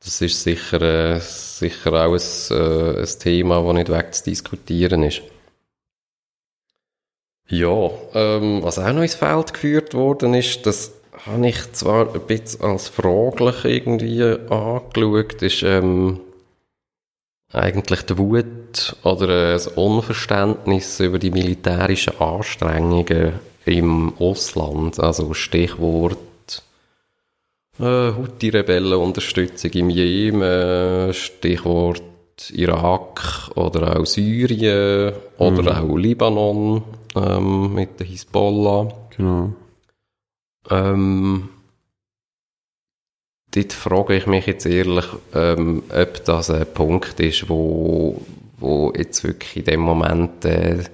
das 0.00 0.20
ist 0.20 0.42
sicher, 0.42 0.80
äh, 0.80 1.20
sicher 1.20 1.92
auch 1.92 2.14
ein, 2.14 2.56
äh, 2.56 3.00
ein 3.00 3.18
Thema, 3.18 3.62
das 3.62 3.74
nicht 3.74 3.90
wegzudiskutieren 3.90 5.02
ist. 5.02 5.22
Ja, 7.50 7.90
ähm, 8.14 8.62
was 8.62 8.78
auch 8.78 8.92
noch 8.92 9.02
ins 9.02 9.14
Feld 9.14 9.54
geführt 9.54 9.94
worden 9.94 10.34
ist, 10.34 10.66
das 10.66 10.92
habe 11.28 11.48
ich 11.48 11.72
zwar 11.72 12.14
ein 12.14 12.20
bisschen 12.26 12.62
als 12.62 12.88
fraglich 12.88 13.64
irgendwie 13.64 14.22
angeschaut, 14.22 15.42
ist 15.42 15.62
ähm, 15.62 16.20
eigentlich 17.52 18.02
die 18.02 18.18
Wut 18.18 18.96
oder 19.02 19.28
äh, 19.28 19.52
das 19.52 19.68
Unverständnis 19.68 21.00
über 21.00 21.18
die 21.18 21.30
militärischen 21.30 22.18
Anstrengungen 22.20 23.34
im 23.64 24.12
Ausland. 24.18 25.00
Also 25.00 25.34
Stichwort 25.34 26.18
äh, 27.78 28.12
Houthi-Rebellenunterstützung 28.12 29.70
im 29.72 29.90
Jemen, 29.90 31.14
Stichwort 31.14 32.02
Irak 32.52 33.50
oder 33.54 33.98
auch 33.98 34.06
Syrien 34.06 35.12
oder 35.38 35.62
mhm. 35.62 35.68
auch 35.68 35.96
Libanon 35.96 36.82
ähm, 37.16 37.74
mit 37.74 37.98
der 37.98 38.06
Hisbollah. 38.06 38.88
Genau. 39.16 39.52
Ähm, 40.70 41.48
dort 43.54 43.72
frage 43.72 44.16
ich 44.16 44.26
mich 44.26 44.46
jetzt 44.46 44.66
ehrlich, 44.66 45.06
ähm, 45.34 45.82
ob 45.90 46.24
das 46.24 46.50
ein 46.50 46.66
Punkt 46.72 47.18
ist, 47.20 47.48
wo, 47.48 48.20
wo 48.58 48.92
jetzt 48.96 49.24
wirklich 49.24 49.56
in 49.58 49.64
dem 49.64 49.80
Moment 49.80 50.44
äh, 50.44 50.84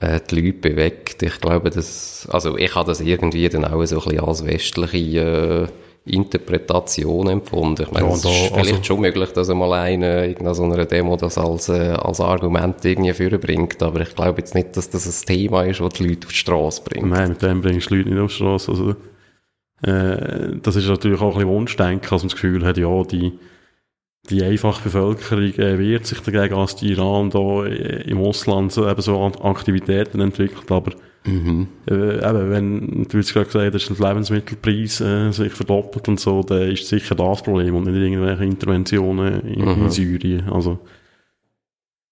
äh, 0.00 0.20
die 0.30 0.40
Leute 0.40 0.58
bewegt. 0.58 1.22
Ich 1.22 1.40
glaube, 1.40 1.70
dass, 1.70 2.28
also 2.30 2.56
ich 2.56 2.74
habe 2.74 2.88
das 2.88 3.00
irgendwie 3.00 3.48
dann 3.48 3.64
auch 3.64 3.84
so 3.86 3.98
ein 3.98 4.04
bisschen 4.04 4.20
als 4.20 4.44
westliche 4.44 5.68
äh, 5.70 5.83
Interpretation 6.06 7.28
empfunden. 7.28 7.82
Ich 7.82 7.90
meine, 7.92 8.08
Ja, 8.08 8.12
es 8.14 8.22
da- 8.22 8.28
ist 8.28 8.36
vielleicht 8.52 8.70
also- 8.72 8.82
schon 8.84 9.00
möglich, 9.00 9.30
dass 9.32 9.48
einmal 9.48 9.72
einer 9.72 10.24
in 10.24 10.54
so 10.54 10.64
einer 10.64 10.84
Demo 10.84 11.16
das 11.16 11.38
als, 11.38 11.68
äh, 11.70 11.92
als 11.98 12.20
Argument 12.20 12.84
irgendwie 12.84 13.12
vorbringt, 13.30 13.82
aber 13.82 14.00
ich 14.02 14.14
glaube 14.14 14.40
jetzt 14.40 14.54
nicht, 14.54 14.76
dass 14.76 14.90
das 14.90 15.06
ein 15.06 15.26
Thema 15.26 15.62
ist, 15.64 15.80
das 15.80 15.94
die 15.94 16.06
Leute 16.08 16.26
auf 16.26 16.32
die 16.32 16.36
Straße 16.38 16.82
bringt. 16.84 17.08
Nein, 17.08 17.30
mit 17.30 17.42
dem 17.42 17.62
bringst 17.62 17.90
du 17.90 17.94
die 17.94 18.02
Leute 18.02 18.10
nicht 18.10 18.20
auf 18.22 18.30
die 18.30 18.36
Straße. 18.36 18.70
Also, 18.70 18.90
äh, 19.82 20.56
das 20.62 20.76
ist 20.76 20.88
natürlich 20.88 21.20
auch 21.20 21.28
ein 21.32 21.34
bisschen 21.34 21.48
Wunschdenken, 21.48 22.08
dass 22.10 22.22
man 22.22 22.28
das 22.28 22.34
Gefühl 22.34 22.64
hat, 22.66 22.76
ja, 22.76 23.02
die, 23.04 23.32
die 24.30 24.42
einfache 24.42 24.82
Bevölkerung 24.84 25.54
äh, 25.54 25.78
wehrt 25.78 26.06
sich 26.06 26.20
dagegen, 26.20 26.54
als 26.54 26.76
die 26.76 26.90
Iran 26.92 27.30
da 27.30 27.64
äh, 27.64 28.02
im 28.10 28.18
Ausland 28.18 28.72
so, 28.72 28.88
eben 28.88 29.00
so 29.00 29.22
Aktivitäten 29.42 30.20
entwickelt. 30.20 30.70
Aber 30.70 30.92
Mhm. 31.26 31.68
äh, 31.90 32.18
eben, 32.18 32.50
wenn, 32.50 33.06
du 33.08 33.18
hast 33.18 33.32
gerade 33.32 33.46
gesagt, 33.46 33.74
dass 33.74 33.86
der 33.86 34.08
Lebensmittelpreis 34.08 35.00
äh, 35.00 35.30
sich 35.32 35.52
verdoppelt 35.52 36.06
und 36.08 36.20
so, 36.20 36.42
dann 36.42 36.70
ist 36.70 36.86
sicher 36.86 37.14
das 37.14 37.42
Problem 37.42 37.74
und 37.76 37.84
nicht 37.86 37.96
irgendwelche 37.96 38.44
Interventionen 38.44 39.40
in, 39.46 39.62
in 39.64 39.82
Mhm. 39.84 39.90
Syrien. 39.90 40.48
Also, 40.50 40.78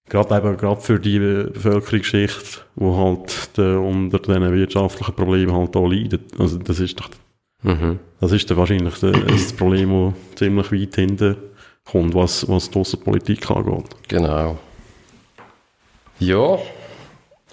Gerade 0.08 0.34
eben, 0.36 0.56
gerade 0.56 0.80
für 0.80 0.98
die 0.98 1.18
Bevölkerungsschicht, 1.18 2.66
die 2.76 2.84
halt 2.84 3.50
äh, 3.56 3.76
unter 3.76 4.18
diesen 4.18 4.52
wirtschaftlichen 4.52 5.14
Problemen 5.14 5.54
halt 5.54 5.74
auch 5.76 5.88
leidet. 5.88 6.38
Also 6.38 6.58
das 6.58 6.80
ist 6.80 6.98
doch, 7.00 7.08
Mhm. 7.62 7.98
das 8.20 8.32
ist 8.32 8.50
dann 8.50 8.56
wahrscheinlich 8.58 8.98
das, 8.98 9.12
das 9.12 9.52
Problem, 9.52 10.12
das 10.30 10.38
ziemlich 10.38 10.72
weit 10.72 10.94
hinten 10.96 11.36
kommt, 11.84 12.14
was, 12.14 12.46
was 12.48 12.68
die 12.70 12.78
Aussenpolitik 12.80 13.50
angeht. 13.50 13.84
Genau. 14.08 14.58
Ja, 16.18 16.58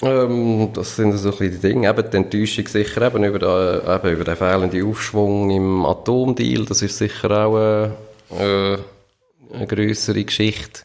ähm, 0.01 0.69
das 0.73 0.95
sind 0.95 1.13
so 1.13 1.31
ein 1.31 1.37
bisschen 1.37 1.51
die 1.51 1.67
Dinge. 1.67 1.89
Eben 1.89 2.09
die 2.09 2.17
Enttäuschung 2.17 2.67
sicher 2.67 3.01
eben 3.01 3.23
über, 3.23 3.39
den, 3.39 3.95
eben 3.95 4.13
über 4.13 4.23
den 4.23 4.35
fehlenden 4.35 4.87
Aufschwung 4.87 5.49
im 5.49 5.85
Atomdeal. 5.85 6.65
Das 6.65 6.81
ist 6.81 6.97
sicher 6.97 7.45
auch 7.45 7.57
äh, 7.57 7.89
äh, 8.37 8.77
eine 9.53 9.67
grössere 9.67 10.23
Geschichte. 10.23 10.81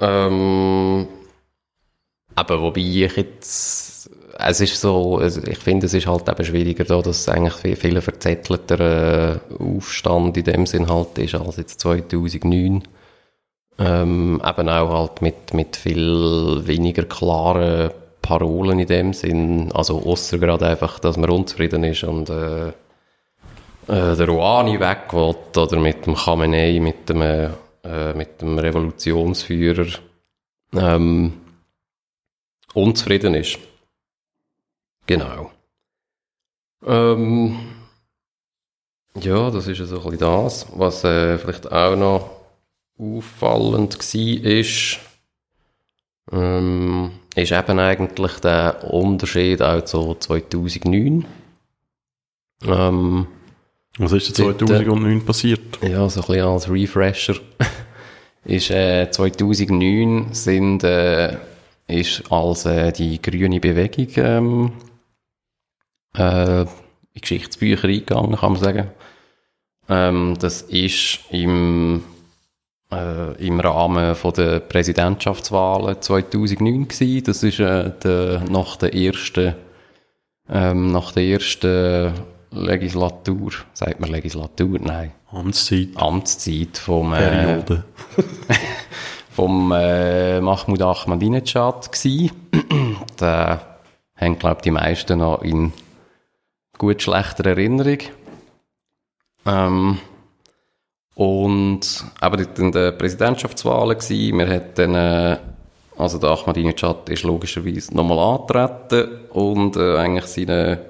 Ähm, 0.00 1.06
aber 2.34 2.62
wobei 2.62 2.80
ich 2.80 3.16
jetzt, 3.16 4.10
es 4.38 4.60
ist 4.60 4.80
so, 4.80 5.20
ich 5.20 5.58
finde, 5.58 5.86
es 5.86 5.94
ist 5.94 6.06
halt 6.06 6.28
eben 6.28 6.44
schwieriger 6.44 6.84
da, 6.84 7.00
dass 7.00 7.20
es 7.20 7.28
eigentlich 7.28 7.54
viel, 7.54 7.76
viel 7.76 8.00
verzettelter 8.00 9.40
Aufstand 9.58 10.36
in 10.36 10.44
dem 10.44 10.66
Sinn 10.66 10.88
halt 10.90 11.18
ist 11.18 11.34
als 11.34 11.56
jetzt 11.56 11.80
2009. 11.80 12.82
Ähm, 13.78 14.42
eben 14.44 14.68
auch 14.68 14.92
halt 14.92 15.22
mit, 15.22 15.54
mit 15.54 15.76
viel 15.76 16.62
weniger 16.66 17.04
klaren 17.04 17.90
Parolen 18.22 18.78
in 18.78 18.86
dem 18.86 19.12
Sinn. 19.12 19.70
Also 19.72 20.00
ausser 20.02 20.38
gerade 20.38 20.66
einfach, 20.66 20.98
dass 21.00 21.16
man 21.16 21.30
unzufrieden 21.30 21.84
ist 21.84 22.04
und 22.04 22.30
äh, 22.30 22.68
äh, 23.88 24.16
der 24.16 24.28
Rouhani 24.28 24.78
weg 24.80 25.12
will, 25.12 25.34
oder 25.56 25.78
mit 25.78 26.06
dem 26.06 26.14
Khamenei, 26.14 26.78
mit 26.80 27.08
dem, 27.08 27.20
äh, 27.20 28.14
mit 28.14 28.40
dem 28.40 28.58
Revolutionsführer 28.58 29.86
ähm, 30.74 31.40
unzufrieden 32.74 33.34
ist. 33.34 33.58
Genau. 35.06 35.50
Ähm, 36.86 37.58
ja, 39.20 39.50
das 39.50 39.66
ist 39.66 39.78
so 39.78 39.96
ein 39.96 40.02
bisschen 40.02 40.18
das. 40.18 40.66
Was 40.74 41.04
äh, 41.04 41.38
vielleicht 41.38 41.70
auch 41.70 41.96
noch 41.96 42.30
auffallend 42.98 43.98
war, 43.98 45.00
ähm, 46.32 47.10
ist 47.34 47.52
eben 47.52 47.78
eigentlich 47.78 48.40
der 48.40 48.84
Unterschied 48.92 49.62
auch 49.62 49.82
zu 49.82 50.14
2009. 50.14 51.24
Ähm, 52.64 53.26
Was 53.98 54.12
ist 54.12 54.38
denn 54.38 54.46
Dort, 54.46 54.58
2009 54.68 55.24
passiert? 55.24 55.60
ja, 55.82 56.08
so 56.08 56.20
ein 56.20 56.26
bisschen 56.26 56.46
als 56.46 56.70
Refresher. 56.70 57.36
ist, 58.44 58.70
äh, 58.70 59.10
2009 59.10 60.28
sind, 60.32 60.84
äh, 60.84 61.36
ist 61.88 62.30
als 62.30 62.66
äh, 62.66 62.92
die 62.92 63.20
grüne 63.20 63.60
Bewegung 63.60 64.08
ähm, 64.16 64.72
äh, 66.16 66.62
in 66.62 67.20
Geschichtsbücher 67.20 67.88
eingegangen, 67.88 68.36
kann 68.36 68.52
man 68.52 68.62
sagen. 68.62 68.90
Ähm, 69.88 70.36
das 70.38 70.62
ist 70.62 71.20
im, 71.30 72.02
äh, 72.92 73.46
im 73.46 73.60
Rahmen 73.60 74.14
von 74.14 74.32
der 74.34 74.60
Präsidentschaftswahlen 74.60 76.00
2009 76.00 76.88
gewesen. 76.88 77.24
Das 77.24 77.42
ist 77.42 77.60
äh, 77.60 77.90
der, 78.02 78.42
nach 78.48 78.76
der 78.76 78.94
ersten 78.94 79.54
ähm, 80.50 80.90
nach 80.92 81.12
der 81.12 81.24
ersten 81.24 82.12
Legislatur, 82.50 83.52
sagt 83.72 84.00
man 84.00 84.10
Legislatur? 84.10 84.78
Nein. 84.80 85.12
Amtszeit, 85.30 85.96
Amtszeit 85.96 86.76
vom, 86.76 87.14
äh, 87.14 87.62
vom 89.30 89.72
äh, 89.72 90.40
Mahmoud 90.40 90.82
Ahmadinejad 90.82 91.90
gsi. 91.90 92.30
da 93.16 93.78
haben, 94.14 94.38
glaube 94.38 94.60
die 94.62 94.70
meisten 94.70 95.20
noch 95.20 95.40
in 95.40 95.72
gut 96.76 97.00
schlechter 97.00 97.46
Erinnerung. 97.46 97.98
Ähm, 99.46 99.98
und 101.14 102.04
aber 102.20 102.38
in 102.56 102.72
der 102.72 102.92
Präsidentschaftswahlen 102.92 103.98
gsi. 103.98 104.32
Wir 104.34 104.48
hat 104.48 104.78
dann, 104.78 104.94
äh, 104.94 105.36
also 105.96 106.18
der 106.18 106.30
Ahmadinejad 106.30 107.08
ist 107.10 107.22
logischerweise 107.22 107.94
nochmal 107.94 108.18
angetreten 108.18 109.28
und 109.30 109.76
äh, 109.76 109.96
eigentlich 109.98 110.26
seine 110.26 110.86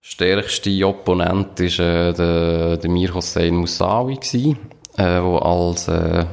stärkste 0.00 0.86
Opponent 0.86 1.58
ist 1.60 1.80
äh, 1.80 2.12
der, 2.12 2.76
der 2.76 2.90
Mir 2.90 3.12
Hossein 3.12 3.56
Moussaoui 3.56 4.16
gsi, 4.16 4.56
äh, 4.96 5.20
wo 5.20 5.38
als 5.38 5.88
äh, 5.88 6.26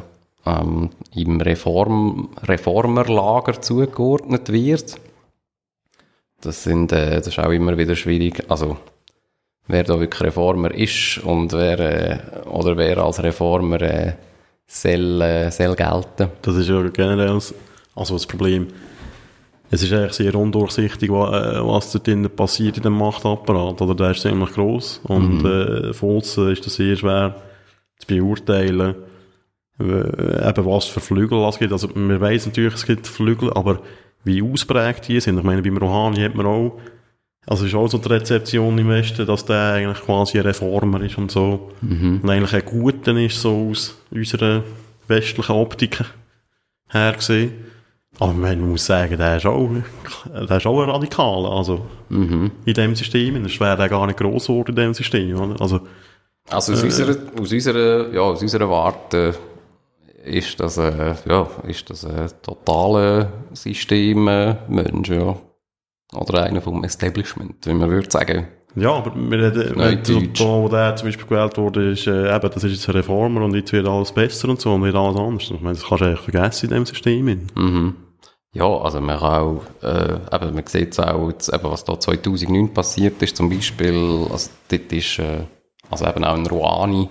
ähm, 0.46 0.90
im 1.16 1.42
Reform, 1.42 2.30
Reformerlager 2.44 3.62
zugeordnet 3.62 4.52
wird. 4.52 5.00
Das 6.42 6.64
sind, 6.64 6.92
äh, 6.92 7.18
das 7.18 7.28
ist 7.28 7.40
auch 7.40 7.52
immer 7.52 7.78
wieder 7.78 7.96
schwierig. 7.96 8.44
Also, 8.50 8.78
wer 9.68 9.84
da 9.84 10.00
wirklich 10.00 10.22
Reformer 10.22 10.74
ist 10.74 11.20
und 11.24 11.54
wer, 11.54 11.80
äh, 11.80 12.48
oder 12.48 12.78
wer 12.78 12.98
als 12.98 13.24
Reformer 13.24 13.82
äh, 13.82 14.14
soll, 14.68 15.22
äh, 15.22 15.52
soll 15.52 15.76
gelten. 15.76 16.30
Das 16.42 16.56
ist 16.56 16.70
ja 16.70 16.82
generell 16.90 17.40
also 17.96 18.16
das 18.16 18.26
Problem. 18.26 18.68
Es 19.70 19.82
ist 19.82 19.94
eigentlich 19.94 20.14
sehr 20.14 20.36
undurchsichtig, 20.36 21.10
äh, 21.10 21.14
was 21.14 21.92
dort 21.92 22.36
passiert 22.36 22.78
in 22.78 22.84
dem 22.84 22.98
Machtapparat. 22.98 23.82
Oder 23.82 23.96
der 23.96 24.12
ist 24.12 24.22
ziemlich 24.22 24.52
gross. 24.52 25.02
Und 25.04 25.46
äh, 25.46 25.94
von 25.94 26.18
aussen 26.18 26.52
ist 26.52 26.66
das 26.66 26.76
sehr 26.76 26.96
schwer 26.96 27.36
zu 27.98 28.08
beurteilen, 28.08 28.96
eben 29.80 30.66
was 30.66 30.86
für 30.86 31.00
Flügel 31.00 31.44
es 31.46 31.58
gibt. 31.58 31.72
Also 31.72 31.90
man 31.96 32.22
weiss 32.22 32.46
natürlich, 32.46 32.76
es 32.76 32.86
gibt 32.86 33.08
Flügel, 33.08 33.52
aber 33.54 33.80
wie 34.24 34.42
ausprägt 34.42 35.08
die 35.08 35.20
sind. 35.20 35.38
Ich 35.38 35.44
meine, 35.44 35.62
beim 35.62 35.78
Rouhani 35.78 36.22
hat 36.22 36.36
man 36.36 36.46
auch, 36.46 36.80
also 37.46 37.66
ist 37.66 37.76
auch 37.76 37.88
so 37.88 37.98
die 37.98 38.08
Rezeption 38.08 38.78
im 38.78 38.90
Westen, 38.90 39.26
dass 39.26 39.46
der 39.46 39.74
eigentlich 39.74 40.02
quasi 40.06 40.38
ein 40.40 40.46
Reformer 40.46 41.02
ist 41.02 41.18
und 41.18 41.32
so. 41.32 41.72
Und 42.22 42.30
eigentlich 42.30 42.54
ein 42.54 42.66
Guter 42.66 43.16
ist, 43.18 43.42
so 43.42 43.70
aus 43.72 43.96
unserer 44.12 44.64
westlichen 45.08 45.52
Optik 45.56 46.04
her 46.90 47.14
gesehen. 47.14 47.54
Aber 48.20 48.34
man 48.34 48.60
muss 48.70 48.86
sagen, 48.86 49.18
der 49.18 49.38
ist 49.38 49.46
auch, 49.46 49.70
der 50.32 50.58
ist 50.58 50.66
auch 50.68 50.82
ein 50.84 50.90
Radikaler, 50.90 51.52
also, 51.52 51.86
in 52.66 52.74
dem 52.76 52.96
System. 52.96 53.44
Es 53.44 53.60
wäre 53.60 53.76
der 53.76 53.90
gar 53.90 54.06
nicht 54.06 54.20
gross 54.20 54.46
geworden 54.46 54.70
in 54.70 54.76
dem 54.76 54.94
System, 54.94 55.36
oder? 55.36 55.60
Also, 55.60 55.82
Also 56.50 56.74
aus, 56.74 56.84
unserer, 56.84 57.16
aus, 57.40 57.52
unserer, 57.52 58.14
ja, 58.14 58.22
aus 58.22 58.42
unserer 58.42 58.70
Warte 58.70 59.34
ist 60.24 60.60
das, 60.60 60.78
äh, 60.78 61.16
ja, 61.28 61.48
ist 61.68 61.90
das 61.90 62.06
ein 62.06 62.30
totaler 62.42 63.32
Systemmensch, 63.54 65.10
ja. 65.10 65.36
Oder 66.16 66.44
einer 66.44 66.62
vom 66.62 66.84
Establishment, 66.84 67.66
wie 67.66 67.74
man 67.74 67.90
würde 67.90 68.10
sagen. 68.10 68.48
ja, 68.76 68.92
aber 68.92 69.14
wir 69.16 69.38
reden, 69.40 69.74
Nein, 69.78 69.98
wenn 69.98 70.06
so, 70.06 70.20
Deutsch. 70.20 70.40
da, 70.40 70.46
wo 70.46 70.68
der 70.70 70.96
zum 70.96 71.08
Beispiel 71.08 71.28
gewählt 71.28 71.58
wurde, 71.58 71.92
ist, 71.92 72.08
äh, 72.08 72.36
eben, 72.36 72.50
das 72.54 72.64
ist 72.64 72.72
jetzt 72.72 72.90
ein 72.90 72.96
Reformer 72.96 73.42
und 73.42 73.56
jetzt 73.56 73.72
wird 73.74 73.88
alles 73.88 74.12
besser 74.12 74.50
und 74.50 74.60
so 74.62 74.74
und 74.74 74.84
wird 74.84 74.96
alles 74.96 75.20
anders. 75.20 75.44
Ich 75.44 75.62
meine, 75.62 75.76
das 75.76 75.86
kannst 75.88 76.02
du 76.02 76.06
eigentlich 76.06 76.20
vergessen 76.22 76.66
in 76.70 76.76
dem 76.76 76.86
System. 76.86 77.26
Mhm. 77.56 77.96
Ja, 78.56 78.66
also 78.66 79.02
man 79.02 79.18
kann 79.20 79.42
auch, 79.42 79.62
äh, 79.82 80.20
eben, 80.36 80.54
man 80.56 80.68
sieht 80.68 80.92
es 80.94 81.00
auch, 81.00 81.30
jetzt, 81.30 81.52
eben, 81.54 81.64
was 81.64 81.84
da 81.84 82.00
2009 82.00 82.74
passiert 82.74 83.22
ist, 83.22 83.36
zum 83.36 83.50
Beispiel, 83.50 84.28
also 84.32 84.50
dort 84.70 84.94
ist, 84.94 85.20
äh, 85.20 85.42
also 85.90 86.06
eben 86.06 86.24
auch 86.24 86.36
ein 86.36 86.46
Rouhani 86.46 87.10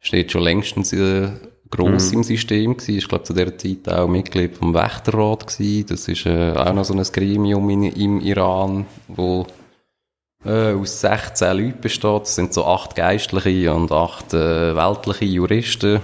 steht 0.00 0.32
schon 0.32 0.42
längstens 0.42 0.92
äh, 0.92 1.30
gross 1.72 2.12
im 2.12 2.22
System 2.22 2.76
gewesen, 2.76 2.98
ist 2.98 3.08
glaube 3.08 3.24
zu 3.24 3.32
der 3.32 3.58
Zeit 3.58 3.88
auch 3.88 4.06
Mitglied 4.06 4.54
vom 4.54 4.74
Wächterrat 4.74 5.48
gewesen, 5.48 5.86
das 5.88 6.06
ist 6.06 6.24
äh, 6.26 6.52
auch 6.52 6.72
noch 6.72 6.84
so 6.84 6.94
ein 6.94 7.02
Gremium 7.02 7.68
in, 7.70 7.82
im 7.84 8.20
Iran, 8.20 8.86
wo 9.08 9.46
äh, 10.44 10.74
aus 10.74 11.00
16 11.00 11.56
Leuten 11.56 11.80
besteht, 11.80 12.22
das 12.22 12.36
sind 12.36 12.52
so 12.52 12.66
acht 12.66 12.94
Geistliche 12.94 13.74
und 13.74 13.90
acht 13.90 14.32
äh, 14.34 14.76
weltliche 14.76 15.24
Juristen, 15.24 16.00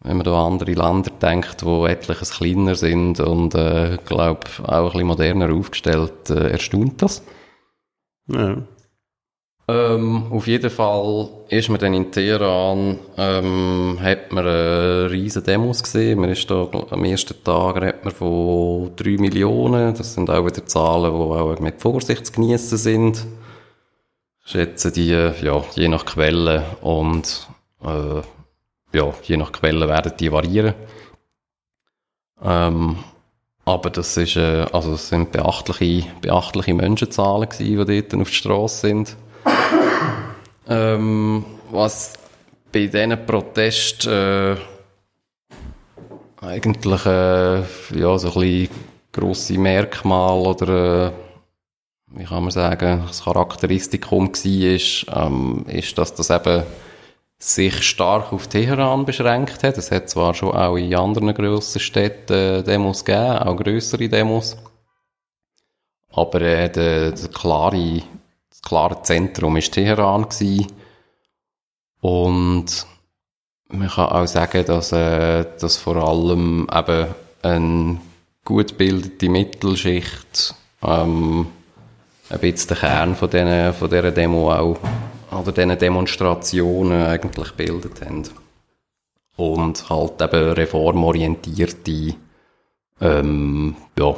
Wenn 0.00 0.16
man 0.18 0.24
da 0.24 0.46
an 0.46 0.52
andere 0.52 0.72
Länder 0.72 1.10
denkt, 1.20 1.64
wo 1.64 1.86
etliches 1.86 2.30
kleiner 2.30 2.74
sind 2.74 3.20
und 3.20 3.54
äh, 3.54 3.98
glaube 4.06 4.40
auch 4.62 4.72
ein 4.72 4.84
bisschen 4.84 5.06
moderner 5.08 5.52
aufgestellt, 5.52 6.30
äh, 6.30 6.50
erstaunt 6.50 7.02
das. 7.02 7.22
Ja. 8.28 8.62
Ähm, 9.68 10.28
auf 10.30 10.46
jeden 10.46 10.70
Fall 10.70 11.28
ist 11.48 11.68
man 11.70 11.80
dann 11.80 11.92
in 11.92 12.12
Teheran, 12.12 13.00
ähm, 13.16 13.98
hat 14.00 14.30
man 14.30 14.46
äh, 14.46 15.06
riesen 15.08 15.42
Demos 15.42 15.82
gesehen. 15.82 16.20
Man 16.20 16.30
ist 16.30 16.48
da, 16.48 16.68
am 16.90 17.04
ersten 17.04 17.42
Tag 17.42 17.76
redet 17.76 18.04
man 18.04 18.14
von 18.14 18.94
3 18.94 19.16
Millionen. 19.18 19.92
Das 19.94 20.14
sind 20.14 20.30
auch 20.30 20.46
wieder 20.46 20.64
Zahlen, 20.66 21.12
die 21.12 21.18
auch 21.18 21.58
mit 21.58 21.80
Vorsicht 21.80 22.26
zu 22.26 22.32
geniessen 22.32 22.78
sind. 22.78 23.26
Ich 24.44 24.52
schätze 24.52 24.92
die, 24.92 25.08
ja, 25.08 25.64
je 25.74 25.88
nach 25.88 26.06
Quelle 26.06 26.62
und, 26.80 27.48
äh, 27.82 28.22
ja, 28.96 29.14
je 29.24 29.36
nach 29.36 29.50
Quelle 29.50 29.88
werden 29.88 30.12
die 30.20 30.30
variieren. 30.30 30.74
Ähm, 32.40 32.98
aber 33.64 33.90
das 33.90 34.16
ist, 34.16 34.36
äh, 34.36 34.64
also 34.72 34.92
es 34.92 35.08
sind 35.08 35.32
beachtliche, 35.32 36.06
beachtliche 36.20 36.72
Menschenzahlen 36.74 37.48
gewesen, 37.48 37.86
die 37.86 38.00
dort 38.00 38.14
auf 38.22 38.28
die 38.28 38.34
Straße 38.36 38.86
sind. 38.86 39.16
Ähm, 40.68 41.44
was 41.70 42.14
bei 42.72 42.86
diesen 42.86 43.24
Protesten 43.24 44.12
äh, 44.12 44.56
eigentlich 46.40 47.06
äh, 47.06 47.58
ja, 47.94 48.18
so 48.18 48.28
ein 48.28 48.34
bisschen 48.34 48.68
grosse 49.12 49.58
Merkmal 49.58 50.38
oder 50.40 51.06
äh, 51.06 51.12
wie 52.08 52.24
kann 52.24 52.42
man 52.42 52.50
sagen, 52.50 53.04
das 53.06 53.24
Charakteristikum 53.24 54.28
war, 54.32 55.26
ähm, 55.26 55.64
ist, 55.68 55.98
dass 55.98 56.14
das 56.14 56.30
eben 56.30 56.62
sich 57.38 57.82
stark 57.82 58.32
auf 58.32 58.46
Teheran 58.46 59.04
beschränkt 59.04 59.62
hat. 59.62 59.76
Es 59.76 59.90
hat 59.90 60.08
zwar 60.08 60.34
schon 60.34 60.54
auch 60.54 60.76
in 60.76 60.94
anderen 60.94 61.34
grossen 61.34 61.80
Städten 61.80 62.32
äh, 62.32 62.62
Demos 62.62 63.04
gegeben, 63.04 63.38
auch 63.38 63.56
grössere 63.56 64.08
Demos, 64.08 64.56
aber 66.10 66.40
äh, 66.40 66.70
der, 66.70 67.12
der 67.12 67.28
klare, 67.28 68.02
klare 68.66 69.02
Zentrum 69.02 69.54
war 69.54 69.60
Teheran 69.60 70.28
gewesen. 70.28 70.72
Und 72.00 72.86
man 73.68 73.88
kann 73.88 74.08
auch 74.08 74.26
sagen, 74.26 74.64
dass, 74.66 74.92
äh, 74.92 75.44
dass 75.58 75.76
vor 75.76 75.96
allem 75.96 76.68
eben 76.72 77.14
eine 77.42 78.00
gut 78.44 78.68
gebildete 78.68 79.28
Mittelschicht 79.28 80.54
ähm, 80.82 81.46
ein 82.28 82.40
bisschen 82.40 82.68
der 82.68 82.76
Kern 82.76 83.16
von, 83.16 83.30
diesen, 83.30 83.72
von 83.74 83.90
dieser 83.90 84.10
Demo 84.10 84.52
auch, 84.52 84.78
oder 85.30 85.52
diesen 85.52 85.78
Demonstrationen 85.78 87.06
eigentlich 87.06 87.56
gebildet 87.56 88.00
haben. 88.04 88.24
Und 89.36 89.90
halt 89.90 90.20
eben 90.22 90.52
reformorientierte 90.52 92.14
ähm, 93.00 93.76
ja, 93.98 94.14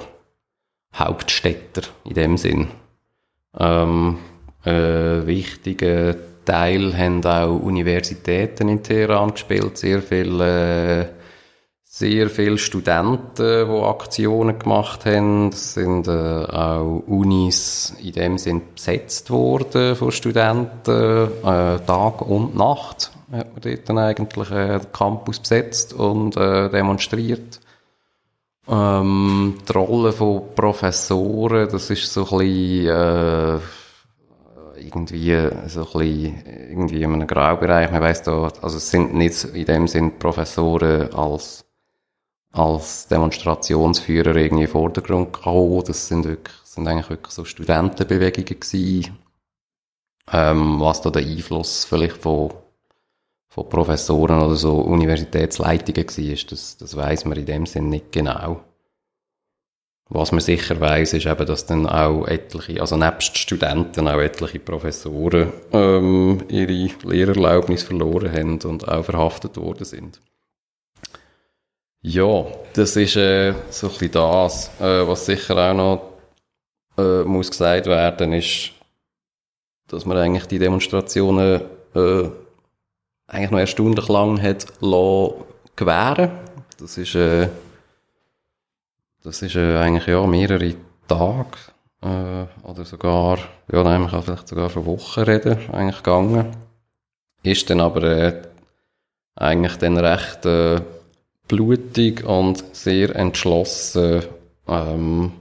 Hauptstädter 0.94 1.82
in 2.04 2.14
dem 2.14 2.36
Sinn. 2.36 2.68
Ähm, 3.58 4.18
äh, 4.64 5.26
wichtiger 5.26 6.16
Teil 6.44 6.96
haben 6.96 7.24
auch 7.24 7.60
Universitäten 7.60 8.68
in 8.68 8.82
Teheran 8.82 9.32
gespielt, 9.32 9.76
sehr 9.76 10.02
viele, 10.02 11.00
äh, 11.00 11.06
sehr 11.84 12.30
viele 12.30 12.58
Studenten, 12.58 13.68
die 13.68 13.82
Aktionen 13.82 14.58
gemacht 14.58 15.04
haben. 15.04 15.48
Es 15.48 15.74
sind 15.74 16.08
äh, 16.08 16.10
auch 16.10 17.02
Unis 17.06 17.94
in 18.02 18.12
dem 18.12 18.38
Sinn 18.38 18.62
besetzt 18.74 19.30
worden 19.30 19.96
von 19.96 20.12
Studenten, 20.12 21.28
äh, 21.42 21.78
Tag 21.80 22.22
und 22.22 22.56
Nacht 22.56 23.12
hat 23.32 23.52
man 23.52 23.60
dort 23.60 23.88
dann 23.88 23.98
eigentlich 23.98 24.50
äh, 24.50 24.78
den 24.78 24.92
Campus 24.92 25.40
besetzt 25.40 25.92
und 25.92 26.36
äh, 26.36 26.70
demonstriert. 26.70 27.60
Ähm, 28.68 29.58
die 29.66 29.72
Rolle 29.72 30.12
von 30.12 30.54
Professoren, 30.54 31.68
das 31.70 31.90
ist 31.90 32.12
so 32.12 32.22
ein 32.22 32.38
bisschen, 32.38 32.86
äh, 32.86 33.58
irgendwie 34.78 35.34
so 35.66 35.80
ein 35.80 35.92
bisschen, 35.92 36.46
irgendwie 36.70 37.02
in 37.02 37.12
einem 37.12 37.26
Graubereich. 37.26 37.90
Man 37.90 38.00
weiss 38.00 38.22
da, 38.22 38.50
also 38.62 38.76
es 38.76 38.90
sind 38.90 39.14
nicht 39.14 39.44
in 39.44 39.64
dem 39.64 39.88
Sinn 39.88 40.18
Professoren 40.18 41.12
als, 41.14 41.64
als 42.52 43.08
Demonstrationsführer 43.08 44.36
irgendwie 44.36 44.64
in 44.64 44.68
den 44.68 44.72
Vordergrund 44.72 45.32
gekommen. 45.32 45.82
Das 45.86 46.08
sind 46.08 46.24
wirklich, 46.24 46.56
sind 46.64 46.88
eigentlich 46.88 47.10
wirklich 47.10 47.32
so 47.32 47.44
Studentenbewegungen 47.44 48.60
gewesen. 48.60 49.18
Ähm, 50.30 50.80
was 50.80 51.00
da 51.00 51.10
der 51.10 51.22
Einfluss 51.22 51.84
vielleicht 51.84 52.18
von, 52.18 52.52
von 53.48 53.68
Professoren 53.68 54.42
oder 54.42 54.56
so 54.56 54.78
Universitätsleitungen 54.78 56.06
war, 56.06 56.36
das, 56.50 56.76
das 56.76 56.96
weiss 56.96 57.24
man 57.24 57.38
in 57.38 57.46
dem 57.46 57.66
Sinn 57.66 57.88
nicht 57.88 58.12
genau. 58.12 58.60
Was 60.10 60.32
man 60.32 60.40
sicher 60.40 60.80
weiß, 60.80 61.12
ist 61.12 61.26
eben, 61.26 61.46
dass 61.46 61.66
dann 61.66 61.86
auch 61.86 62.26
etliche, 62.26 62.80
also 62.80 62.96
nebst 62.96 63.36
Studenten 63.36 64.08
auch 64.08 64.20
etliche 64.20 64.58
Professoren 64.58 65.52
ähm, 65.72 66.44
ihre 66.48 66.90
Lehrerlaubnis 67.06 67.82
verloren 67.82 68.32
haben 68.32 68.58
und 68.62 68.88
auch 68.88 69.04
verhaftet 69.04 69.58
worden 69.58 69.84
sind. 69.84 70.20
Ja, 72.00 72.46
das 72.72 72.96
ist 72.96 73.16
äh, 73.16 73.52
so 73.70 73.88
ein 73.88 73.92
bisschen 73.92 74.12
das. 74.12 74.70
Äh, 74.80 75.06
was 75.06 75.26
sicher 75.26 75.56
auch 75.56 75.74
noch 75.74 76.18
äh, 76.96 77.24
muss 77.24 77.50
gesagt 77.50 77.86
werden, 77.86 78.32
ist, 78.32 78.72
dass 79.88 80.06
man 80.06 80.16
eigentlich 80.16 80.46
die 80.46 80.58
Demonstrationen 80.58 81.60
äh, 81.94 82.30
eigentlich 83.26 83.50
noch 83.50 83.58
erstaunlich 83.58 84.08
lang 84.08 84.40
hat 84.40 84.66
lassen 84.80 85.34
gewähren. 85.76 86.30
Das 86.78 86.96
ist 86.96 87.14
äh, 87.14 87.48
das 89.22 89.42
ist 89.42 89.56
äh, 89.56 89.76
eigentlich 89.78 90.06
ja 90.06 90.26
mehrere 90.26 90.74
Tage 91.06 91.58
äh, 92.02 92.46
oder 92.66 92.84
sogar, 92.84 93.38
ja, 93.72 93.82
nein, 93.82 94.02
man 94.02 94.10
kann 94.10 94.22
vielleicht 94.22 94.48
sogar 94.48 94.70
von 94.70 94.86
Wochen 94.86 95.20
reden, 95.20 95.58
eigentlich 95.72 96.02
gegangen. 96.02 96.56
Ist 97.42 97.68
dann 97.70 97.80
aber 97.80 98.02
äh, 98.02 98.42
eigentlich 99.36 99.76
dann 99.76 99.96
recht 99.98 100.44
äh, 100.46 100.80
blutig 101.46 102.24
und 102.24 102.64
sehr 102.74 103.14
entschlossen 103.16 104.22
ähm, 104.68 105.32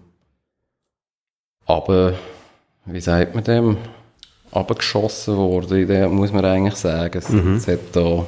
aber, 1.65 2.13
wie 2.85 3.01
sagt 3.01 3.35
man 3.35 3.43
dem, 3.43 3.77
abgeschossen 4.51 5.35
worden, 5.35 6.15
muss 6.15 6.31
man 6.31 6.45
eigentlich 6.45 6.75
sagen. 6.75 7.17
Es, 7.17 7.29
Mhm. 7.29 7.55
es 7.55 7.67
hat 7.67 7.79
da 7.91 8.25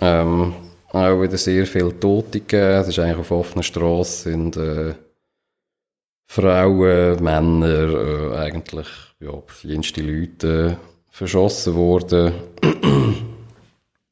ähm, 0.00 0.54
auch 0.94 1.20
wieder 1.20 1.36
sehr 1.36 1.66
viele 1.66 1.98
Tote 1.98 2.40
gegeben. 2.40 2.80
Es 2.80 2.88
ist 2.88 2.98
eigentlich 2.98 3.18
auf 3.18 3.30
offener 3.30 3.62
Straße 3.62 4.30
sind 4.30 4.56
äh, 4.56 4.94
Frauen, 6.26 7.22
Männer, 7.22 8.32
äh, 8.32 8.36
eigentlich 8.36 8.86
ja, 9.20 9.32
verschiedenste 9.46 10.02
Leute 10.02 10.72
äh, 10.72 10.76
verschossen 11.10 11.74
worden. 11.74 12.32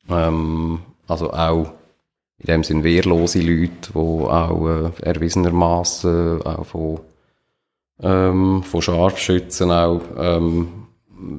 ähm, 0.09 0.81
also 1.07 1.33
auch 1.33 1.73
in 2.39 2.47
dem 2.47 2.65
Sinn 2.65 2.85
wehrlose 2.85 3.41
Leute, 3.41 3.93
die 3.93 3.99
auch 3.99 4.69
äh, 4.69 5.03
erwiesenermaßen 5.03 6.43
auch 6.43 6.67
von, 6.67 7.01
ähm, 8.01 8.63
von 8.65 8.83
Scharfschützen 8.83 9.71
auch, 9.71 10.01
ähm, 10.19 10.87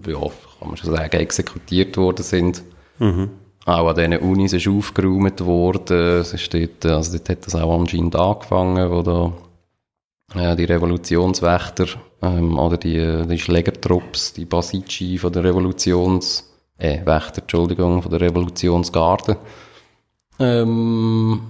ja, 0.08 0.20
kann 0.60 0.68
man 0.70 0.78
schon 0.78 0.96
sagen, 0.96 1.18
exekutiert 1.18 1.98
worden 1.98 2.24
sind. 2.24 2.64
Mhm. 3.00 3.30
Auch 3.66 3.88
an 3.88 3.96
diesen 3.96 4.18
Unis 4.18 4.54
ist 4.54 4.68
aufgeräumt 4.68 5.40
worden. 5.46 6.20
Es 6.20 6.34
ist 6.34 6.54
dort, 6.54 6.86
also 6.86 7.18
dort 7.18 7.30
hat 7.30 7.46
das 7.46 7.56
auch 7.56 7.80
anscheinend 7.80 8.16
angefangen, 8.16 8.92
wo 8.92 9.02
da 9.02 9.32
äh, 10.36 10.56
die 10.56 10.66
Revolutionswächter 10.66 11.88
ähm, 12.22 12.58
oder 12.58 12.78
die, 12.78 13.26
die 13.28 13.40
Schlägertrupps, 13.40 14.34
die 14.34 14.46
Basici 14.46 15.18
von 15.18 15.32
der 15.32 15.44
Revolutions... 15.44 16.50
Äh, 16.76 17.06
Wächter, 17.06 17.44
Entschuldigung, 17.44 18.02
von 18.02 18.12
der 18.12 18.20
Revolutionsgarde 18.20 19.38
ähm, 20.40 21.42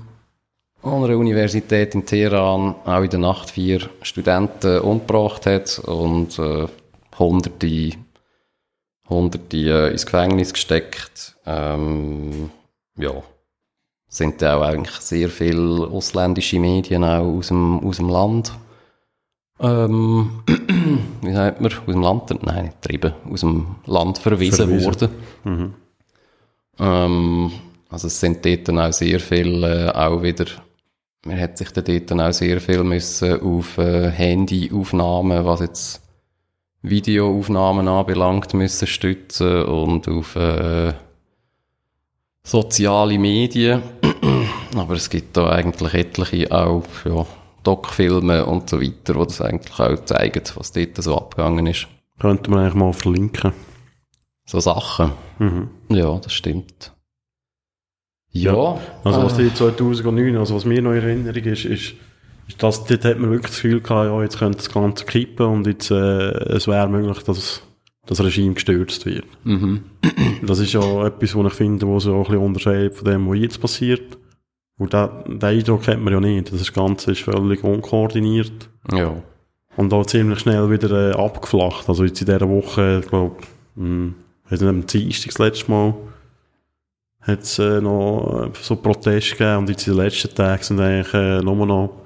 an 0.82 1.04
einer 1.04 1.18
Universität 1.18 1.96
in 1.96 2.06
Teheran 2.06 2.76
auch 2.86 3.02
in 3.02 3.10
der 3.10 3.20
Nacht 3.20 3.50
vier 3.50 3.90
Studenten 4.02 4.80
umgebracht 4.80 5.46
hat 5.46 5.80
und 5.80 6.38
äh, 6.40 6.68
hunderte, 7.18 7.92
hunderte 9.10 9.58
äh, 9.58 9.92
ins 9.92 10.06
Gefängnis 10.06 10.54
gesteckt. 10.54 11.36
Ähm, 11.46 12.50
ja, 12.98 13.24
sind 14.08 14.42
da 14.42 14.58
auch 14.58 14.62
eigentlich 14.62 14.96
sehr 14.98 15.30
viele 15.30 15.88
ausländische 15.88 16.60
Medien 16.60 17.04
auch 17.04 17.26
aus 17.26 17.48
dem, 17.48 17.80
aus 17.80 17.98
dem 17.98 18.10
Land. 18.10 18.54
Ähm, 19.60 20.44
wie 21.22 21.34
sagt 21.34 21.62
man? 21.62 21.72
Aus 21.72 21.86
dem 21.86 22.02
Land? 22.02 22.44
Nein, 22.46 22.66
nicht 22.66 22.82
getrieben. 22.82 23.14
Aus 23.32 23.42
dem 23.42 23.76
Land 23.86 24.20
verwiesen, 24.20 24.68
Verwiesen. 24.68 24.86
worden. 24.86 25.10
Mhm. 25.44 25.74
Ähm, 26.80 27.52
also 27.90 28.08
es 28.08 28.20
sind 28.20 28.46
dort 28.46 28.68
dann 28.68 28.80
auch 28.80 28.94
sehr 28.94 29.20
viel 29.20 29.64
äh, 29.64 29.90
auch 29.90 30.22
wieder, 30.22 30.46
man 31.26 31.40
hat 31.40 31.58
sich 31.58 31.72
dort 31.72 32.12
dann 32.12 32.22
auch 32.22 32.34
sehr 32.34 32.60
viel 32.60 32.84
müssen 32.84 33.40
auf 33.42 33.78
äh, 33.78 34.10
Handyaufnahmen, 34.12 35.46
was 35.46 35.60
jetzt 35.62 36.03
Videoaufnahmen 36.84 37.88
anbelangt, 37.88 38.54
müssen 38.54 38.88
stützen 38.88 39.64
und 39.64 40.08
auf 40.08 40.36
äh, 40.36 40.94
soziale 42.44 43.18
Medien. 43.18 43.82
Aber 44.76 44.96
es 44.96 45.10
gibt 45.10 45.38
da 45.38 45.50
eigentlich 45.50 45.94
etliche 45.94 46.52
auch, 46.52 46.84
ja, 47.06 47.26
Doc-Filme 47.64 48.46
und 48.46 48.70
so 48.70 48.82
weiter, 48.82 49.14
die 49.14 49.26
das 49.26 49.42
eigentlich 49.42 49.80
auch 49.80 50.04
zeigen, 50.06 50.44
was 50.56 50.74
dort 50.74 51.02
so 51.02 51.18
abgegangen 51.18 51.68
ist. 51.68 51.88
Könnte 52.20 52.52
man 52.52 52.60
eigentlich 52.60 52.74
mal 52.76 52.94
verlinken. 52.94 53.54
So 54.46 54.60
Sachen. 54.60 55.12
Mhm. 55.40 55.70
Ja, 55.90 56.18
das 56.18 56.34
stimmt. 56.34 56.92
Ja. 58.32 58.78
Also 59.04 59.24
was 59.24 59.40
äh, 59.40 59.44
die 59.44 59.54
2009, 59.54 60.36
also 60.36 60.56
was 60.56 60.66
mir 60.66 60.82
noch 60.82 60.92
in 60.92 60.98
Erinnerung 60.98 61.44
ist, 61.44 61.66
ist, 61.66 61.94
dass 62.58 62.86
dort 62.86 63.06
hat 63.06 63.20
man 63.20 63.32
wirklich 63.32 63.52
das 63.52 63.62
Gefühl 63.62 63.82
gehabt, 63.82 64.08
ja, 64.10 64.22
jetzt 64.22 64.38
könnte 64.40 64.58
das 64.58 64.70
Ganze 64.72 65.06
kippen 65.06 65.46
und 65.48 65.68
jetzt, 65.68 65.92
äh, 65.92 66.32
es 66.56 66.68
wäre 66.68 66.88
möglich, 66.90 67.24
dass 67.24 67.62
das 68.06 68.22
Regime 68.24 68.54
gestürzt 68.54 69.06
wird. 69.06 69.26
mhm. 69.44 69.84
Das 70.46 70.60
ist 70.60 70.74
ja 70.74 71.06
etwas, 71.08 71.36
was 71.36 71.48
ich 71.48 71.54
finde, 71.54 71.88
was 71.88 72.06
auch 72.06 72.18
ein 72.18 72.24
bisschen 72.24 72.38
unterscheidet 72.40 72.96
von 72.96 73.06
dem, 73.06 73.30
was 73.30 73.38
jetzt 73.40 73.62
passiert. 73.62 74.18
Und 74.78 74.92
den, 74.92 75.40
den 75.40 75.44
Eindruck 75.44 75.88
hat 75.88 76.00
man 76.02 76.12
ja 76.12 76.20
nicht. 76.20 76.52
Das 76.52 76.74
Ganze 76.74 77.12
ist 77.12 77.22
völlig 77.22 77.64
unkoordiniert 77.64 78.70
Ja. 78.92 79.16
und 79.78 79.94
auch 79.94 80.06
ziemlich 80.06 80.40
schnell 80.40 80.70
wieder 80.70 81.12
äh, 81.12 81.14
abgeflacht. 81.14 81.88
Also 81.88 82.04
jetzt 82.04 82.20
in 82.20 82.26
dieser 82.26 82.50
Woche, 82.50 83.00
ich 83.04 83.10
glaube, 83.10 83.38
hm, 83.78 84.16
weiß 84.50 84.60
nicht, 84.60 84.70
am 84.70 84.86
Dienstag 84.86 85.30
das 85.30 85.40
letzte 85.40 85.72
Mal, 85.72 85.94
hat 87.22 87.44
es 87.44 87.58
äh, 87.60 87.80
noch 87.80 88.48
äh, 88.48 88.50
so 88.62 88.76
Proteste 88.76 89.38
gegeben 89.38 89.58
und 89.60 89.70
jetzt 89.70 89.88
in 89.88 89.94
den 89.94 90.04
letzten 90.04 90.36
Tagen 90.36 90.62
sind 90.64 90.80
eigentlich 90.82 91.14
äh, 91.14 91.40
nur 91.42 91.66
noch 91.66 92.03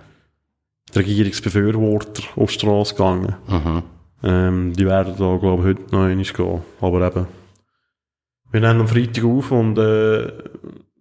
Regierungsbefürworter 0.96 2.24
auf 2.36 2.52
die 2.52 2.60
Straße 2.60 2.96
gegangen. 2.96 3.36
Mhm. 3.48 3.84
Ähm, 4.24 4.74
die 4.74 4.86
werden 4.86 5.14
da, 5.18 5.38
glaube 5.38 5.62
ich, 5.62 5.70
heute 5.70 5.96
noch 5.96 6.06
einmal 6.06 6.24
gehen. 6.24 6.62
Aber 6.82 7.08
eben, 7.08 7.28
wir 8.52 8.62
nehmen 8.62 8.82
am 8.82 8.88
Freitag 8.88 9.24
auf 9.24 9.52
und 9.52 9.78
äh, 9.78 10.32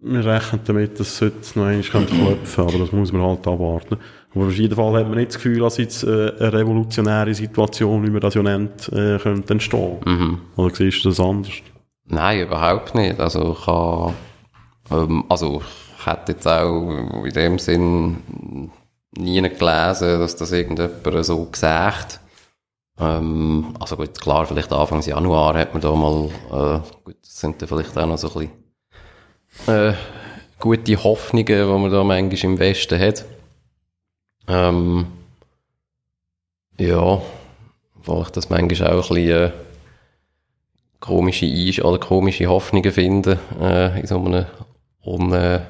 wir 0.01 0.25
rechnen 0.25 0.61
damit, 0.65 0.99
dass 0.99 1.13
es 1.13 1.21
heute 1.21 1.59
noch 1.59 1.65
einmal 1.65 1.83
könnte 1.83 2.13
klopfen 2.13 2.63
aber 2.65 2.77
das 2.77 2.91
muss 2.91 3.11
man 3.11 3.23
halt 3.23 3.47
abwarten. 3.47 3.97
Aber 4.35 4.45
auf 4.45 4.53
jeden 4.53 4.75
Fall 4.75 4.93
hat 4.93 5.07
man 5.07 5.17
nicht 5.17 5.29
das 5.29 5.37
Gefühl, 5.37 5.59
dass 5.59 5.77
jetzt 5.77 6.03
äh, 6.03 6.33
eine 6.39 6.53
revolutionäre 6.53 7.33
Situation, 7.33 8.05
wie 8.05 8.11
man 8.11 8.21
das 8.21 8.35
ja 8.35 8.43
nennt, 8.43 8.89
äh, 8.89 9.17
könnte 9.17 9.53
entstehen. 9.53 9.97
Mhm. 10.05 10.39
Oder 10.55 10.75
siehst 10.75 11.03
du 11.03 11.09
das 11.09 11.19
anders? 11.19 11.53
Nein, 12.05 12.41
überhaupt 12.41 12.93
nicht. 12.93 13.19
Also 13.19 13.55
ich 13.59 13.67
habe, 13.67 14.13
ähm, 14.91 15.23
also 15.29 15.61
ich 15.61 16.05
hätte 16.05 16.33
jetzt 16.33 16.47
auch 16.47 17.23
in 17.25 17.33
dem 17.33 17.59
Sinn 17.59 18.17
nie 19.17 19.41
gelesen, 19.41 20.19
dass 20.19 20.35
das 20.35 20.51
irgendjemand 20.51 21.25
so 21.25 21.45
gesagt 21.45 22.19
ähm, 22.99 23.75
Also 23.79 23.97
gut, 23.97 24.19
klar, 24.19 24.45
vielleicht 24.45 24.71
Anfang 24.71 25.01
Januar 25.01 25.57
hat 25.57 25.73
man 25.73 25.81
da 25.81 25.93
mal, 25.93 26.29
äh, 26.51 26.79
gut, 27.03 27.17
das 27.21 27.39
sind 27.39 27.61
dann 27.61 27.69
vielleicht 27.69 27.97
auch 27.97 28.07
noch 28.07 28.17
so 28.17 28.39
ein 28.39 28.49
bisschen 29.65 29.91
äh, 29.91 29.93
gute 30.59 31.03
Hoffnungen, 31.03 31.45
die 31.45 31.53
man 31.55 31.91
da 31.91 32.03
manchmal 32.03 32.51
im 32.51 32.59
Westen 32.59 32.99
hat. 32.99 33.25
Ähm, 34.47 35.07
ja, 36.79 37.21
weil 37.95 38.21
ich 38.21 38.29
das 38.29 38.49
manchmal 38.49 38.91
auch 38.91 39.09
ein 39.09 39.15
bisschen 39.15 39.29
äh, 39.29 39.51
komische 40.99 41.45
Einsch 41.45 41.79
oder 41.79 41.99
komische 41.99 42.47
Hoffnungen 42.47 42.91
finde 42.91 43.39
äh, 43.59 43.99
in 43.99 44.07
so 44.07 44.17
einem 44.17 44.45
un 45.05 45.33
äh, 45.33 45.61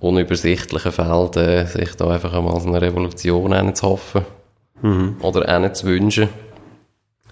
unübersichtlichen 0.00 0.92
Feld, 0.92 1.36
äh, 1.36 1.66
sich 1.66 1.94
da 1.94 2.08
einfach 2.08 2.32
einmal 2.32 2.60
so 2.60 2.68
eine 2.68 2.80
Revolution 2.80 3.74
zu 3.74 3.86
hoffen 3.86 4.24
Mhm. 4.82 5.16
oder 5.20 5.74
zu 5.74 5.86
wünschen. 5.86 6.28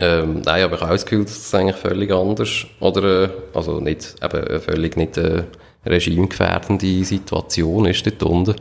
Ähm, 0.00 0.42
nein, 0.44 0.62
aber 0.62 0.76
ich 0.76 0.80
habe 0.80 0.90
auch 0.90 0.94
das 0.94 1.06
Gefühl, 1.06 1.24
dass 1.24 1.38
es 1.38 1.54
eigentlich 1.54 1.76
völlig 1.76 2.12
anders 2.12 2.66
oder 2.78 3.24
äh, 3.24 3.30
also 3.52 3.80
nicht, 3.80 4.14
eben 4.22 4.46
äh, 4.46 4.60
völlig 4.60 4.96
nicht 4.96 5.16
äh, 5.16 5.44
regimegefährdende 5.84 7.04
Situation 7.04 7.86
ist 7.86 8.06
dort 8.06 8.22
unten 8.22 8.54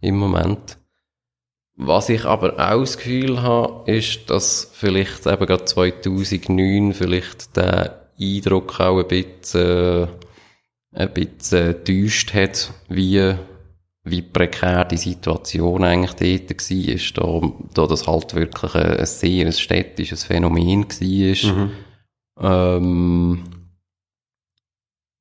im 0.00 0.16
Moment. 0.16 0.78
Was 1.76 2.08
ich 2.08 2.24
aber 2.24 2.52
auch 2.54 2.80
das 2.80 2.98
Gefühl 2.98 3.42
habe, 3.42 3.90
ist, 3.90 4.30
dass 4.30 4.70
vielleicht 4.72 5.26
eben 5.26 5.46
gerade 5.46 5.64
2009 5.64 6.92
vielleicht 6.92 7.56
der 7.56 8.06
Eindruck 8.20 8.78
auch 8.78 9.00
ein 9.00 9.08
bisschen, 9.08 10.04
äh, 10.04 10.06
ein 10.92 11.12
bisschen 11.12 11.74
enttäuscht 11.74 12.32
hat, 12.34 12.72
wie, 12.88 13.34
wie 14.04 14.20
prekär 14.20 14.84
die 14.84 14.98
Situation 14.98 15.82
eigentlich 15.82 16.46
dort 16.46 17.16
war, 17.16 17.40
da, 17.72 17.82
da 17.82 17.86
das 17.86 18.06
halt 18.06 18.34
wirklich 18.34 18.74
ein, 18.74 18.98
ein 18.98 19.06
sehr 19.06 19.46
ein 19.46 19.52
städtisches 19.52 20.24
Phänomen 20.24 20.86
war. 20.88 21.70
Ähm, 22.40 23.44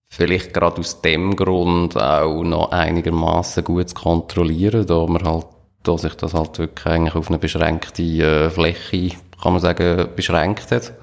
vielleicht 0.09 0.53
gerade 0.53 0.79
aus 0.79 1.01
dem 1.01 1.35
Grund 1.35 1.95
auch 1.97 2.43
noch 2.43 2.71
einigermaßen 2.71 3.63
gut 3.63 3.89
zu 3.89 3.95
kontrollieren, 3.95 4.85
da 4.85 5.05
man 5.05 5.23
halt, 5.23 5.47
da 5.83 5.97
sich 5.97 6.15
das 6.15 6.33
halt 6.33 6.59
wirklich 6.59 6.85
eigentlich 6.85 7.15
auf 7.15 7.29
eine 7.29 7.39
beschränkte 7.39 8.03
äh, 8.03 8.49
Fläche, 8.49 9.15
kann 9.41 9.53
man 9.53 9.61
sagen, 9.61 10.09
beschränkt 10.15 10.71
hat, 10.71 10.93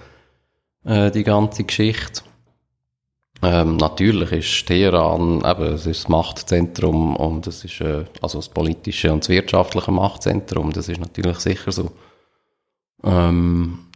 äh, 0.84 1.10
die 1.10 1.24
ganze 1.24 1.64
Geschichte. 1.64 2.22
Ähm, 3.42 3.76
natürlich 3.76 4.32
ist 4.32 4.66
Teheran 4.66 5.42
eben, 5.44 5.74
es 5.74 5.86
ist 5.86 6.04
das 6.04 6.08
Machtzentrum 6.08 7.16
und 7.16 7.46
es 7.46 7.64
ist, 7.64 7.80
äh, 7.80 8.04
also 8.20 8.38
das 8.38 8.50
politische 8.50 9.10
und 9.12 9.22
das 9.22 9.30
wirtschaftliche 9.30 9.90
Machtzentrum, 9.90 10.72
das 10.72 10.88
ist 10.88 11.00
natürlich 11.00 11.38
sicher 11.38 11.72
so. 11.72 11.90
Ähm, 13.02 13.86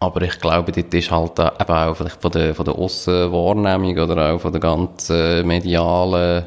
aber 0.00 0.22
ich 0.22 0.38
glaube, 0.40 0.72
dort 0.72 0.92
ist 0.92 1.10
halt 1.12 1.38
auch, 1.38 1.60
eben 1.60 1.72
auch 1.72 1.94
vielleicht 1.94 2.20
von 2.20 2.32
der, 2.32 2.54
von 2.54 2.64
der 2.64 2.74
Aussenwahrnehmung 2.74 3.96
oder 3.98 4.34
auch 4.34 4.40
von 4.40 4.52
der 4.52 4.60
ganzen 4.60 5.46
medialen, 5.46 6.44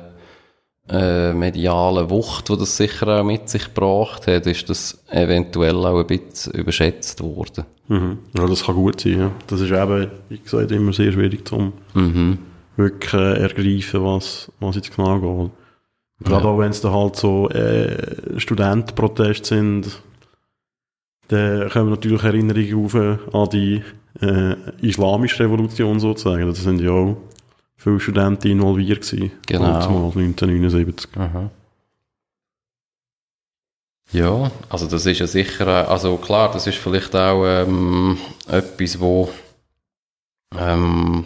äh, 0.90 1.34
medialen 1.34 2.10
Wucht, 2.10 2.50
die 2.50 2.58
das 2.58 2.78
sicher 2.78 3.08
auch 3.20 3.24
mit 3.26 3.50
sich 3.50 3.66
gebracht 3.66 4.28
hat, 4.28 4.46
ist 4.48 4.70
das 4.70 5.04
eventuell 5.10 5.76
auch 5.76 6.00
ein 6.00 6.08
bisschen 6.08 6.54
überschätzt 6.54 7.22
worden. 7.22 7.66
Mhm. 7.90 8.20
Ja, 8.38 8.46
das 8.48 8.64
kann 8.66 8.76
gut 8.76 9.02
sein, 9.02 9.20
ja. 9.20 9.32
Das 9.48 9.60
ist 9.62 9.72
eben, 9.72 10.08
wie 10.30 10.40
gesagt, 10.40 10.72
immer 10.72 10.94
sehr 10.94 11.12
schwierig 11.12 11.48
zum 11.48 11.74
Mhm. 11.94 12.38
wirklich 12.78 13.14
äh, 13.14 13.40
ergreifen, 13.42 14.04
was, 14.04 14.52
was 14.60 14.76
jetzt 14.76 14.96
genau 14.96 15.20
geht. 15.20 15.52
Gerade 16.26 16.44
Ja. 16.46 16.50
auch 16.52 16.58
wenn 16.60 16.72
es 16.72 16.82
da 16.82 16.92
halt 16.92 17.16
so 17.16 17.50
äh, 17.50 18.40
Studentenproteste 18.40 19.46
sind, 19.56 20.02
dann 21.28 21.70
kommen 21.70 21.90
natürlich 21.90 22.24
Erinnerungen 22.24 22.86
auf 22.86 22.94
äh, 22.96 23.18
an 23.34 23.50
die 23.50 23.84
äh, 24.22 24.56
islamische 24.82 25.44
Revolution 25.44 26.00
sozusagen. 26.00 26.46
Da 26.48 26.54
sind 26.54 26.80
ja 26.82 26.92
auch 26.92 27.18
viele 27.78 28.00
Studenten 28.00 28.48
involviert 28.50 29.10
gewesen. 29.10 29.32
Genau. 29.46 29.80
Zumal 29.82 30.12
1979. 30.12 31.10
Aha. 31.18 31.50
Ja, 34.14 34.52
also 34.70 34.88
das 34.88 35.06
ist 35.06 35.20
ja 35.20 35.28
sicher, 35.28 35.68
äh, 35.68 35.86
also 35.88 36.16
klar, 36.18 36.52
das 36.52 36.66
ist 36.66 36.78
vielleicht 36.78 37.14
auch 37.16 37.46
ähm, 37.46 38.18
etwas, 38.48 39.02
wo, 39.02 39.30
ähm, 40.58 41.26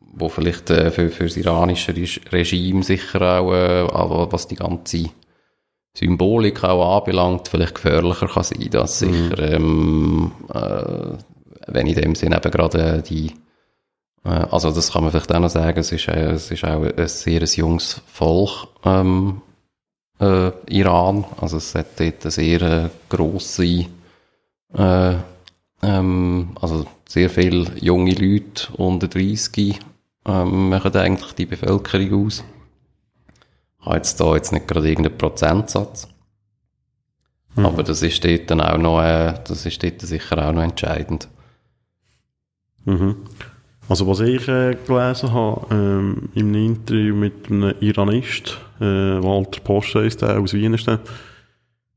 wo 0.00 0.28
vielleicht 0.30 0.70
äh, 0.70 0.90
für, 0.90 1.10
für 1.10 1.24
das 1.24 1.36
iranische 1.36 1.94
Reg- 1.94 2.32
Regime 2.32 2.82
sicher 2.82 3.20
auch, 3.40 3.52
äh, 3.52 3.80
aber 3.92 4.32
was 4.32 4.48
die 4.48 4.54
ganze 4.56 5.10
Symbolik 5.94 6.64
auch 6.64 6.98
anbelangt, 6.98 7.48
vielleicht 7.48 7.74
gefährlicher 7.74 8.28
kann 8.28 8.42
sein, 8.42 8.70
dass 8.70 9.00
sicher, 9.00 9.38
ähm, 9.52 10.32
äh, 10.52 11.18
wenn 11.66 11.86
in 11.86 11.94
dem 11.94 12.14
Sinne 12.14 12.36
eben 12.36 12.50
gerade 12.50 13.02
die 13.02 13.32
also 14.24 14.70
das 14.70 14.92
kann 14.92 15.02
man 15.02 15.12
vielleicht 15.12 15.32
auch 15.32 15.40
noch 15.40 15.48
sagen, 15.48 15.78
es 15.78 15.92
ist, 15.92 16.08
äh, 16.08 16.32
es 16.32 16.50
ist 16.50 16.64
auch 16.64 16.82
ein 16.82 17.08
sehr 17.08 17.42
junges 17.44 18.02
Volk, 18.06 18.68
ähm, 18.84 19.40
äh, 20.20 20.50
Iran. 20.70 21.24
Also 21.40 21.58
es 21.58 21.74
hat 21.74 21.98
dort 21.98 22.22
eine 22.22 22.30
sehr 22.30 22.62
äh, 22.62 22.88
grosse, 23.08 23.86
äh, 24.74 25.14
ähm, 25.82 26.50
also 26.60 26.86
sehr 27.08 27.30
viele 27.30 27.72
junge 27.80 28.12
Leute 28.12 28.72
unter 28.76 29.08
30 29.08 29.78
ähm, 30.26 30.68
machen 30.70 30.94
eigentlich 30.94 31.32
die 31.32 31.46
Bevölkerung 31.46 32.26
aus. 32.26 32.44
Ich 33.80 33.86
habe 33.86 33.96
jetzt 33.96 34.20
da 34.20 34.34
jetzt 34.34 34.52
nicht 34.52 34.68
gerade 34.68 34.88
irgendeinen 34.88 35.16
Prozentsatz. 35.16 36.08
Aber 37.56 37.82
das 37.82 38.02
ist 38.02 38.24
dort 38.24 38.50
dann 38.50 38.60
auch 38.60 38.78
noch, 38.78 39.02
äh, 39.02 39.34
das 39.46 39.66
ist 39.66 39.82
dort 39.82 40.00
sicher 40.00 40.46
auch 40.46 40.52
noch 40.52 40.62
entscheidend. 40.62 41.28
Mhm. 42.84 43.16
Also 43.88 44.06
was 44.06 44.20
ich 44.20 44.46
äh, 44.48 44.76
gelesen 44.86 45.32
habe, 45.32 45.66
ähm, 45.74 46.28
im 46.34 46.54
Interview 46.54 47.14
mit 47.14 47.50
einem 47.50 47.74
Iranist, 47.80 48.58
äh, 48.80 48.84
Walter 48.84 49.60
Posch 49.60 49.94
heisst 49.94 50.20
der, 50.20 50.38
aus 50.38 50.52
Wien 50.52 50.74
ist 50.74 50.86
der, 50.86 51.00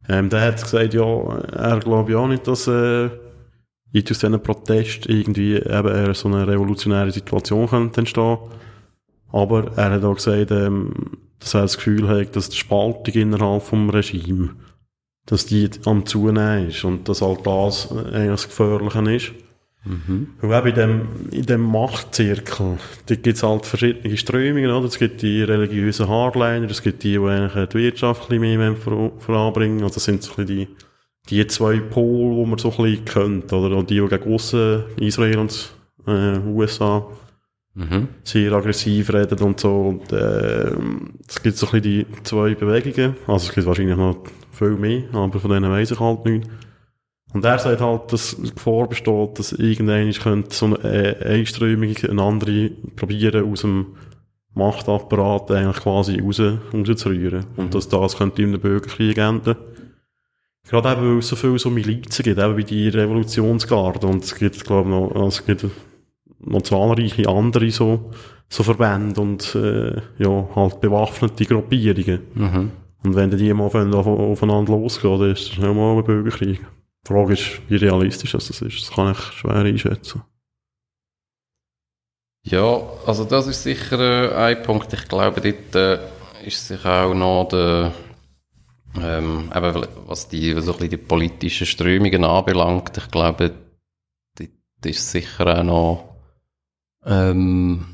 ähm, 0.08 0.30
der 0.30 0.42
hat 0.42 0.62
gesagt, 0.62 0.94
ja, 0.94 1.04
er 1.04 1.80
glaube 1.80 2.14
ja 2.14 2.20
auch 2.20 2.28
nicht, 2.28 2.48
dass 2.48 2.68
äh, 2.68 3.10
jetzt 3.92 4.10
aus 4.12 4.20
diesen 4.20 4.42
Protest 4.42 5.08
irgendwie 5.08 5.56
eben 5.58 6.14
so 6.14 6.30
eine 6.30 6.48
revolutionäre 6.48 7.12
Situation 7.12 7.68
könnte 7.68 8.02
entstehen. 8.02 8.38
Aber 9.32 9.72
er 9.76 9.92
hat 9.92 10.04
auch 10.04 10.16
gesagt, 10.16 10.52
ähm, 10.52 10.94
dass 11.40 11.54
er 11.54 11.62
das 11.64 11.78
Gefühl 11.78 12.08
hat, 12.08 12.36
dass 12.36 12.50
die 12.50 12.58
Spaltung 12.58 13.14
innerhalb 13.14 13.64
vom 13.64 13.90
Regime, 13.90 14.52
dass 15.26 15.46
die 15.46 15.70
am 15.86 16.06
Zunehmen 16.06 16.70
ist 16.70 16.86
und 16.86 17.10
dass 17.10 17.22
halt 17.22 17.46
das 17.46 17.92
äh, 17.92 18.16
eigentlich 18.16 18.30
das 18.30 18.48
Gefährliche 18.48 19.12
ist. 19.12 19.32
Und 19.84 20.28
eben 20.44 20.68
in 20.68 20.76
dem, 20.76 21.02
in 21.32 21.46
dem 21.48 21.62
Machtzirkel, 21.62 22.78
da 23.08 23.16
gibt's 23.16 23.42
halt 23.42 23.66
verschiedene 23.66 24.16
Strömungen, 24.16 24.70
oder? 24.70 24.86
Es 24.86 25.00
gibt 25.00 25.22
die 25.24 25.42
religiösen 25.42 26.08
Hardliner, 26.08 26.70
es 26.70 26.84
gibt 26.84 27.02
die, 27.04 27.14
die 27.14 27.20
eigentlich 27.20 27.70
die 27.70 27.78
Wirtschaft 27.80 28.30
ein 28.32 28.40
bisschen 28.40 28.58
mehr 28.60 28.76
vor- 28.76 29.14
voranbringen. 29.20 29.82
Also 29.82 29.96
das 29.96 30.04
sind 30.04 30.22
so 30.22 30.34
ein 30.34 30.46
bisschen 30.46 30.68
die, 31.28 31.38
die 31.42 31.48
zwei 31.48 31.80
Pole, 31.80 32.44
die 32.44 32.50
man 32.50 32.60
so 32.60 32.72
ein 32.72 32.78
bisschen 32.84 33.06
kennt, 33.06 33.54
oder? 33.54 33.76
Und 33.76 33.90
die, 33.90 34.00
die 34.00 34.08
gegen 34.08 34.34
aussen, 34.34 34.84
Israel 35.00 35.40
und 35.40 35.74
äh, 36.08 36.38
USA, 36.48 37.08
Mhm. 37.74 38.10
sehr 38.26 38.52
aggressiv 38.52 39.14
reden 39.14 39.40
und 39.40 39.58
so. 39.62 39.74
Und, 39.88 40.12
äh, 40.12 40.72
es 41.26 41.42
gibt 41.42 41.56
so 41.56 41.68
ein 41.68 41.82
bisschen 41.82 41.82
die 41.82 42.06
zwei 42.24 42.54
Bewegungen. 42.54 43.16
Also 43.28 43.48
es 43.48 43.56
gibt 43.56 43.66
wahrscheinlich 43.66 43.96
noch 43.96 44.26
viel 44.52 44.72
mehr, 44.72 45.04
aber 45.14 45.40
von 45.40 45.50
denen 45.52 45.72
weiss 45.72 45.90
ich 45.90 46.00
halt 46.02 46.26
nicht. 46.26 46.50
Und 47.34 47.46
er 47.46 47.60
sagt 47.60 47.80
halt, 47.82 48.12
dass 48.12 48.36
Gefahr 48.56 48.88
besteht, 48.88 49.40
dass 49.40 49.54
irgendwann 49.54 50.12
könnte 50.12 50.54
so 50.54 50.66
eine 50.66 50.78
äh, 50.84 51.40
Einströmung, 51.40 51.96
eine 52.10 52.22
andere 52.22 52.72
probieren, 52.96 53.50
aus 53.50 53.62
dem 53.62 53.88
Machtapparat 54.54 55.50
eigentlich 55.52 55.82
quasi 55.82 56.20
raus, 56.20 56.42
rauszurühren. 56.74 57.46
Und 57.56 57.74
dass 57.74 57.88
das 57.88 58.18
könnte 58.18 58.42
in 58.42 58.50
einem 58.50 58.60
Bürgerkrieg 58.60 59.18
enden. 59.18 59.56
Gerade 60.70 60.92
eben, 60.92 61.12
weil 61.14 61.20
es 61.20 61.30
so 61.30 61.36
viele 61.36 61.58
so 61.58 61.70
Milizen 61.70 62.24
gibt, 62.24 62.38
eben 62.38 62.58
wie 62.58 62.64
die 62.64 62.90
Revolutionsgarde. 62.90 64.08
Und 64.08 64.24
es 64.24 64.36
gibt, 64.36 64.64
glaube 64.66 64.90
ich, 64.90 64.96
noch, 64.96 65.12
also 65.16 65.28
es 65.28 65.46
gibt 65.46 65.66
noch 66.40 66.62
zahlreiche 66.64 67.30
andere 67.30 67.72
so, 67.72 68.12
so 68.50 68.64
Verbände 68.64 69.22
und, 69.22 69.56
äh, 69.56 70.02
ja, 70.18 70.50
halt 70.56 70.82
bewaffnete 70.82 71.46
Gruppierungen. 71.46 72.20
Mhm. 72.34 72.72
Und 73.04 73.16
wenn 73.16 73.32
die 73.32 73.54
mal 73.54 73.66
auf- 73.66 74.08
aufeinander 74.08 74.74
losgehen, 74.74 75.20
dann 75.20 75.32
ist 75.32 75.48
das 75.48 75.56
schon 75.56 75.76
mal 75.76 75.98
ein 75.98 76.04
Bürgerkrieg. 76.04 76.62
Die 77.04 77.14
Frage 77.14 77.34
ist, 77.34 77.62
wie 77.68 77.78
realistisch 77.78 78.32
das 78.32 78.50
ist. 78.50 78.62
Das 78.62 78.92
kann 78.92 79.12
ich 79.12 79.20
schwer 79.20 79.56
einschätzen. 79.56 80.24
Ja, 82.44 82.82
also 83.06 83.24
das 83.26 83.48
ist 83.48 83.64
sicher 83.64 84.00
äh, 84.00 84.36
ein 84.36 84.64
Punkt. 84.64 84.92
Ich 84.94 85.08
glaube, 85.08 85.42
dort 85.42 85.76
äh, 85.76 86.46
ist 86.46 86.68
sich 86.68 86.84
auch 86.86 87.14
noch 87.14 87.48
der, 87.50 87.94
ähm, 89.00 89.52
eben, 89.56 89.88
was 90.08 90.28
die, 90.28 90.60
so 90.62 90.74
die 90.74 90.98
politischen 90.98 91.68
Strömungen 91.68 92.24
anbelangt, 92.24 92.98
ich 92.98 93.10
glaube, 93.10 93.52
dort 94.38 94.50
ist 94.86 95.12
sicher 95.12 95.60
auch 95.60 95.64
noch 95.64 96.16
ähm, 97.06 97.86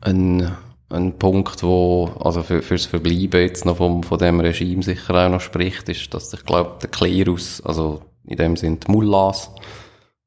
ein, 0.00 0.54
ein 0.90 1.18
Punkt, 1.18 1.62
wo 1.62 2.12
also 2.20 2.42
für, 2.42 2.60
fürs 2.62 2.86
Verbleiben 2.86 3.40
jetzt 3.40 3.64
noch 3.64 3.78
vom, 3.78 4.02
von 4.02 4.18
dem 4.18 4.40
Regime 4.40 4.82
sicher 4.82 5.14
auch 5.14 5.30
noch 5.30 5.40
spricht, 5.40 5.88
ist, 5.88 6.12
dass 6.12 6.32
ich 6.32 6.44
glaube, 6.44 6.78
der 6.82 6.90
Klerus, 6.90 7.62
also 7.62 8.02
in 8.28 8.36
dem 8.36 8.56
sind 8.56 8.86
die 8.86 8.92
Mullahs, 8.92 9.50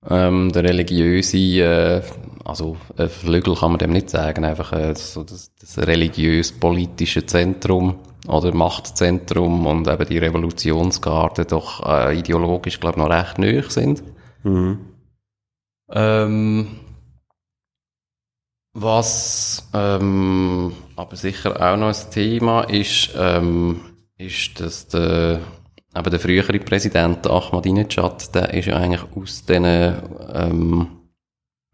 ähm, 0.09 0.51
der 0.51 0.63
religiöse, 0.63 1.37
äh, 1.37 2.01
also 2.43 2.77
äh, 2.97 3.07
Flügel 3.07 3.55
kann 3.55 3.71
man 3.71 3.79
dem 3.79 3.91
nicht 3.91 4.09
sagen, 4.09 4.43
einfach 4.43 4.73
äh, 4.73 4.95
so 4.95 5.23
das, 5.23 5.51
das 5.59 5.77
religiös-politische 5.77 7.25
Zentrum 7.25 7.99
oder 8.27 8.53
Machtzentrum 8.53 9.65
und 9.67 9.87
eben 9.87 10.07
die 10.07 10.17
Revolutionsgarde 10.17 11.45
doch 11.45 11.85
äh, 11.85 12.17
ideologisch, 12.17 12.79
glaube 12.79 12.99
ich, 12.99 13.03
noch 13.03 13.09
recht 13.09 13.37
nöch 13.37 13.69
sind. 13.71 14.03
Mhm. 14.43 14.79
Ähm, 15.91 16.67
was 18.73 19.69
ähm, 19.73 20.73
aber 20.95 21.15
sicher 21.15 21.55
auch 21.61 21.77
noch 21.77 21.89
ein 21.89 22.11
Thema 22.11 22.61
ist, 22.61 23.09
ähm, 23.17 23.81
ist, 24.17 24.59
dass 24.59 24.87
der, 24.87 25.41
eben 25.95 26.09
der 26.09 26.19
frühere 26.19 26.59
Präsident 26.59 27.27
Ahmadinejad, 27.27 28.33
der 28.33 28.53
ist 28.53 28.67
ja 28.67 28.77
eigentlich 28.77 29.03
aus 29.15 29.45
diesen, 29.45 29.65
ähm, 30.33 30.87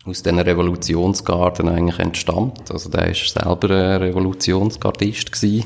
aus 0.06 0.24
diesen 0.24 0.40
Revolutionsgarden 0.40 1.70
eigentlich 1.70 2.00
entstammt. 2.00 2.72
Also 2.72 2.90
der 2.90 3.10
ist 3.10 3.28
selber 3.28 3.70
ein 3.70 4.02
Revolutionsgardist 4.02 5.32
gewesen 5.32 5.66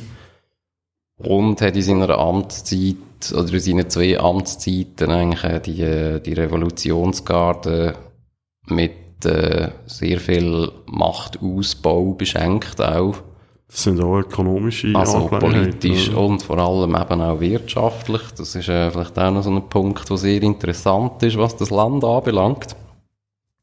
und 1.17 1.61
hat 1.61 1.75
in 1.75 1.81
seiner 1.81 2.17
Amtszeit 2.17 2.95
oder 3.33 3.53
in 3.53 3.59
seinen 3.59 3.89
zwei 3.89 4.19
Amtszeiten 4.19 5.11
eigentlich 5.11 5.61
die, 5.61 5.81
äh, 5.81 6.19
die 6.19 6.33
Revolutionsgarde 6.33 7.95
mit 8.67 9.25
äh, 9.25 9.69
sehr 9.85 10.19
viel 10.19 10.71
Machtausbau 10.87 12.13
beschenkt 12.13 12.81
auch. 12.81 13.17
Das 13.72 13.84
sind 13.84 14.02
auch 14.02 14.19
ökonomische 14.19 14.94
Also 14.94 15.28
politisch 15.28 16.10
oder? 16.10 16.19
und 16.19 16.44
vor 16.44 16.58
allem 16.58 16.94
eben 16.94 17.22
auch 17.22 17.40
wirtschaftlich. 17.40 18.22
Das 18.38 18.54
ist 18.54 18.67
äh, 18.67 18.92
vielleicht 18.92 19.17
auch 19.17 19.32
noch 19.32 19.44
so 19.44 19.50
ein 19.50 19.69
Punkt, 19.69 20.10
der 20.10 20.17
sehr 20.17 20.44
interessant 20.44 21.24
ist, 21.24 21.38
was 21.38 21.56
das 21.56 21.69
Land 21.69 22.04
anbelangt. 22.04 22.76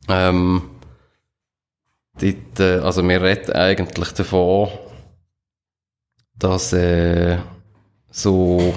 Ähm, 0.09 0.63
dort, 2.19 2.61
äh, 2.61 2.79
also 2.79 3.07
wir 3.07 3.21
reden 3.21 3.53
eigentlich 3.53 4.13
davon, 4.13 4.69
dass 6.39 6.73
äh, 6.73 7.37
so, 8.11 8.73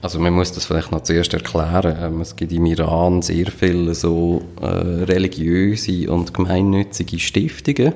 also 0.00 0.18
man 0.18 0.32
muss 0.32 0.52
das 0.52 0.64
vielleicht 0.64 0.92
noch 0.92 1.02
zuerst 1.02 1.34
erklären. 1.34 1.94
Ähm, 2.00 2.20
es 2.22 2.36
gibt 2.36 2.52
im 2.52 2.64
Iran 2.64 3.20
sehr 3.20 3.48
viele 3.48 3.94
so 3.94 4.40
äh, 4.62 4.64
religiöse 4.64 6.10
und 6.10 6.32
gemeinnützige 6.32 7.18
Stiftungen, 7.18 7.92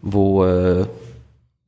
wo 0.00 0.44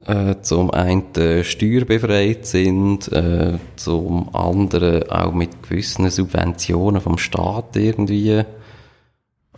äh, 0.06 0.36
zum 0.42 0.70
einen 0.70 1.44
steuerbefreit 1.44 2.46
sind, 2.46 3.10
äh, 3.12 3.58
zum 3.76 4.34
anderen 4.34 5.10
auch 5.10 5.32
mit 5.32 5.62
gewissen 5.62 6.10
Subventionen 6.10 7.00
vom 7.00 7.18
Staat 7.18 7.76
irgendwie 7.76 8.44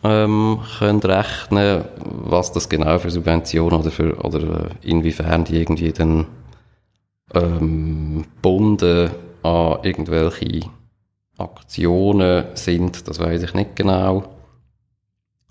ähm, 0.05 0.61
können 0.79 1.01
rechnen, 1.01 1.85
was 2.05 2.53
das 2.53 2.69
genau 2.69 2.99
für 2.99 3.11
Subventionen 3.11 3.81
oder 3.81 3.91
für 3.91 4.17
oder 4.25 4.71
äh, 4.71 4.89
inwiefern 4.89 5.45
die 5.45 5.57
irgendwie 5.57 5.93
dann 5.93 6.27
ähm, 7.35 8.25
gebunden 8.37 9.11
an 9.43 9.79
irgendwelche 9.83 10.69
Aktionen 11.39 12.45
sind, 12.55 13.09
das 13.09 13.19
weiß 13.19 13.43
ich 13.43 13.55
nicht 13.55 13.77
genau. 13.77 14.25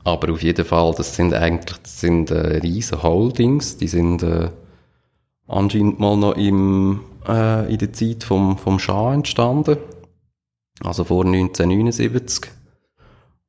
Aber 0.04 0.32
auf 0.32 0.44
jeden 0.44 0.66
Fall, 0.66 0.94
das 0.96 1.16
sind 1.16 1.34
eigentlich 1.34 1.80
das 1.80 2.00
sind 2.00 2.32
äh, 2.32 2.58
riesen 2.58 3.02
Holdings, 3.02 3.78
die 3.78 3.88
sind 3.88 4.24
äh, 4.24 4.50
anscheinend 5.48 6.00
mal 6.00 6.18
noch 6.18 6.36
im, 6.36 7.02
äh, 7.28 7.72
in 7.72 7.78
der 7.78 7.94
Zeit 7.94 8.24
vom, 8.24 8.58
vom 8.58 8.80
Schah 8.80 9.14
entstanden. 9.14 9.78
also 10.84 11.04
vor 11.04 11.26
1979. 11.26 12.52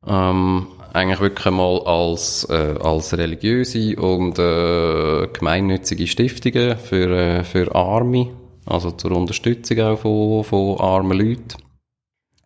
Ähm, 0.06 0.66
eigentlich 0.92 1.20
wirklich 1.20 1.52
mal 1.52 1.80
als, 1.84 2.46
äh, 2.48 2.76
als 2.80 3.16
religiöse 3.16 3.96
und 3.96 4.38
äh, 4.38 5.28
gemeinnützige 5.28 6.06
Stiftungen 6.06 6.78
für, 6.78 7.10
äh, 7.10 7.44
für 7.44 7.74
Arme, 7.74 8.28
also 8.64 8.92
zur 8.92 9.12
Unterstützung 9.12 9.80
auch 9.80 9.98
von, 9.98 10.44
von 10.44 10.80
armen 10.80 11.18
Leuten. 11.18 11.58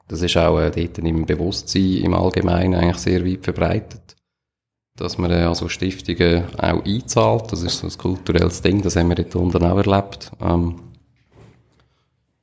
Das 0.08 0.22
ist 0.22 0.36
auch 0.36 0.58
äh, 0.58 0.70
dort 0.70 0.98
im 0.98 1.26
Bewusstsein 1.26 1.98
im 1.98 2.14
Allgemeinen 2.14 2.74
eigentlich 2.74 2.96
sehr 2.96 3.24
weit 3.24 3.44
verbreitet. 3.44 4.16
Dass 5.00 5.16
man 5.16 5.30
äh, 5.30 5.44
also 5.44 5.68
Stiftungen 5.68 6.44
auch 6.58 6.84
einzahlt, 6.84 7.50
das 7.50 7.62
ist 7.62 7.78
so 7.78 7.86
ein 7.86 7.98
kulturelles 7.98 8.60
Ding, 8.60 8.82
das 8.82 8.96
haben 8.96 9.08
wir 9.08 9.16
dort 9.16 9.34
unten 9.34 9.64
auch 9.64 9.78
erlebt. 9.78 10.30
Ähm, 10.42 10.76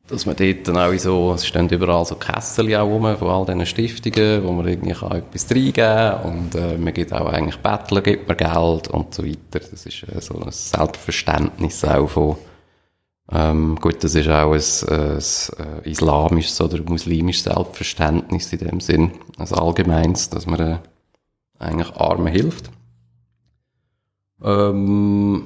dass 0.08 0.26
man 0.26 0.36
dort 0.36 0.68
dann 0.68 0.78
auch 0.78 0.98
so, 0.98 1.34
es 1.34 1.46
stehen 1.46 1.70
überall 1.70 2.04
so 2.06 2.16
Kessel 2.16 2.74
auch 2.76 2.88
rum 2.88 3.16
von 3.18 3.30
all 3.30 3.46
diesen 3.46 3.66
Stiftungen, 3.66 4.44
wo 4.44 4.54
man 4.54 4.68
irgendwie 4.68 4.94
kann 4.94 5.12
etwas 5.12 5.52
reingeben 5.52 5.74
kann 5.74 6.22
und 6.24 6.56
äh, 6.56 6.78
man 6.78 6.94
gibt 6.94 7.14
auch 7.14 7.28
eigentlich 7.28 7.58
Bettler, 7.58 8.02
gibt 8.02 8.28
man 8.28 8.38
Geld 8.38 8.88
und 8.88 9.14
so 9.14 9.24
weiter. 9.24 9.60
Das 9.70 9.86
ist 9.86 10.04
äh, 10.04 10.20
so 10.20 10.40
ein 10.40 10.50
Selbstverständnis 10.50 11.84
auch 11.86 12.10
von, 12.10 12.38
ähm, 13.32 13.78
gut, 13.80 14.04
das 14.04 14.16
ist 14.16 14.30
auch 14.30 14.54
ein, 14.54 14.62
ein, 14.90 15.18
ein 15.18 15.84
islamisches 15.84 16.60
oder 16.60 16.82
muslimisches 16.82 17.44
Selbstverständnis 17.44 18.52
in 18.52 18.60
dem 18.60 18.80
Sinn, 18.80 19.12
ein 19.38 19.54
allgemeins, 19.54 20.30
dass 20.30 20.48
man 20.48 20.60
äh, 20.60 20.78
eigentlich 21.60 21.96
Armen 21.96 22.28
hilft. 22.28 22.70
Ähm, 24.44 25.44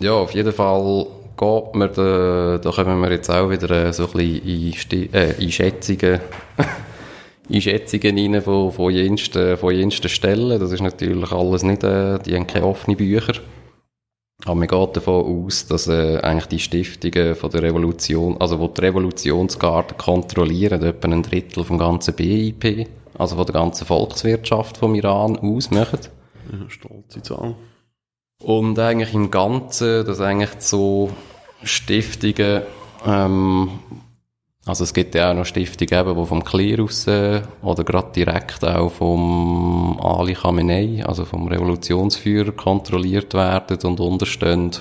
ja, 0.00 0.12
auf 0.12 0.32
jeden 0.32 0.52
Fall 0.52 1.06
geht 1.36 1.74
man, 1.74 1.90
da, 1.94 2.58
da 2.58 2.70
kommen 2.70 3.00
wir 3.00 3.10
jetzt 3.10 3.30
auch 3.30 3.50
wieder 3.50 3.70
äh, 3.70 3.92
so 3.92 4.06
ein 4.06 4.12
bisschen 4.12 4.92
in, 4.92 5.14
äh, 5.14 5.32
in 5.42 5.52
Schätzungen, 5.52 6.20
in 7.48 7.60
Schätzungen 7.60 8.18
rein 8.18 8.42
von, 8.42 8.72
von, 8.72 8.92
jensten, 8.92 9.56
von 9.56 9.74
jensten 9.74 10.08
Stellen. 10.08 10.58
Das 10.60 10.72
ist 10.72 10.82
natürlich 10.82 11.32
alles 11.32 11.62
nicht, 11.62 11.84
äh, 11.84 12.18
die 12.20 12.34
haben 12.34 12.46
keine 12.46 12.66
offenen 12.66 12.96
Bücher. 12.96 13.34
Aber 14.44 14.54
man 14.54 14.68
geht 14.68 14.96
davon 14.96 15.46
aus, 15.46 15.66
dass 15.66 15.88
äh, 15.88 16.18
eigentlich 16.18 16.48
die 16.48 16.58
Stiftungen 16.58 17.34
von 17.34 17.50
der 17.50 17.62
Revolution, 17.62 18.36
also 18.38 18.60
wo 18.60 18.68
die 18.68 18.82
Revolutionsgarde 18.82 19.94
kontrollieren, 19.94 20.82
etwa 20.82 21.08
ein 21.08 21.22
Drittel 21.22 21.64
vom 21.64 21.78
ganzen 21.78 22.14
BIP, 22.14 22.86
also 23.18 23.36
von 23.36 23.46
der 23.46 23.54
ganzen 23.54 23.86
Volkswirtschaft 23.86 24.78
vom 24.78 24.94
Iran 24.94 25.38
ausmachen. 25.38 26.00
Ja, 26.52 26.70
stolze 26.70 27.22
Zahl. 27.22 27.54
Und 28.42 28.78
eigentlich 28.78 29.14
im 29.14 29.30
Ganzen, 29.30 30.04
dass 30.04 30.20
eigentlich 30.20 30.50
so 30.58 31.10
Stiftungen, 31.62 32.62
ähm, 33.06 33.70
also 34.66 34.84
es 34.84 34.92
gibt 34.92 35.14
ja 35.14 35.30
auch 35.30 35.34
noch 35.34 35.46
Stiftungen, 35.46 35.92
eben, 35.92 36.20
die 36.20 36.26
vom 36.26 36.44
Klerus 36.44 37.06
äh, 37.06 37.42
oder 37.62 37.84
gerade 37.84 38.12
direkt 38.12 38.62
auch 38.64 38.90
vom 38.90 39.98
Ali 40.00 40.34
Khamenei, 40.34 41.04
also 41.06 41.24
vom 41.24 41.48
Revolutionsführer 41.48 42.52
kontrolliert 42.52 43.32
werden 43.32 43.78
und 43.84 44.00
unterstehen. 44.00 44.72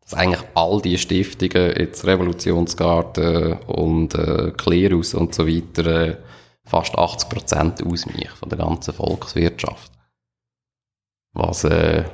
Dass 0.00 0.14
eigentlich 0.14 0.42
all 0.54 0.80
die 0.80 0.98
Stiftungen, 0.98 1.74
jetzt 1.78 2.06
Revolutionsgarde 2.06 3.60
und 3.66 4.14
äh, 4.14 4.52
Klerus 4.56 5.14
und 5.14 5.34
so 5.34 5.46
weiter, 5.46 5.86
äh, 5.86 6.16
fast 6.72 6.96
80 6.96 7.28
Prozent 7.28 7.86
ausmachen 7.86 8.36
von 8.38 8.48
der 8.48 8.58
ganzen 8.58 8.94
Volkswirtschaft. 8.94 9.92
Was 11.34 11.64
äh, 11.64 12.04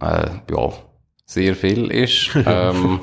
äh, 0.00 0.30
ja, 0.48 0.72
sehr 1.26 1.56
viel 1.56 1.90
ist. 1.90 2.30
ähm, 2.46 3.00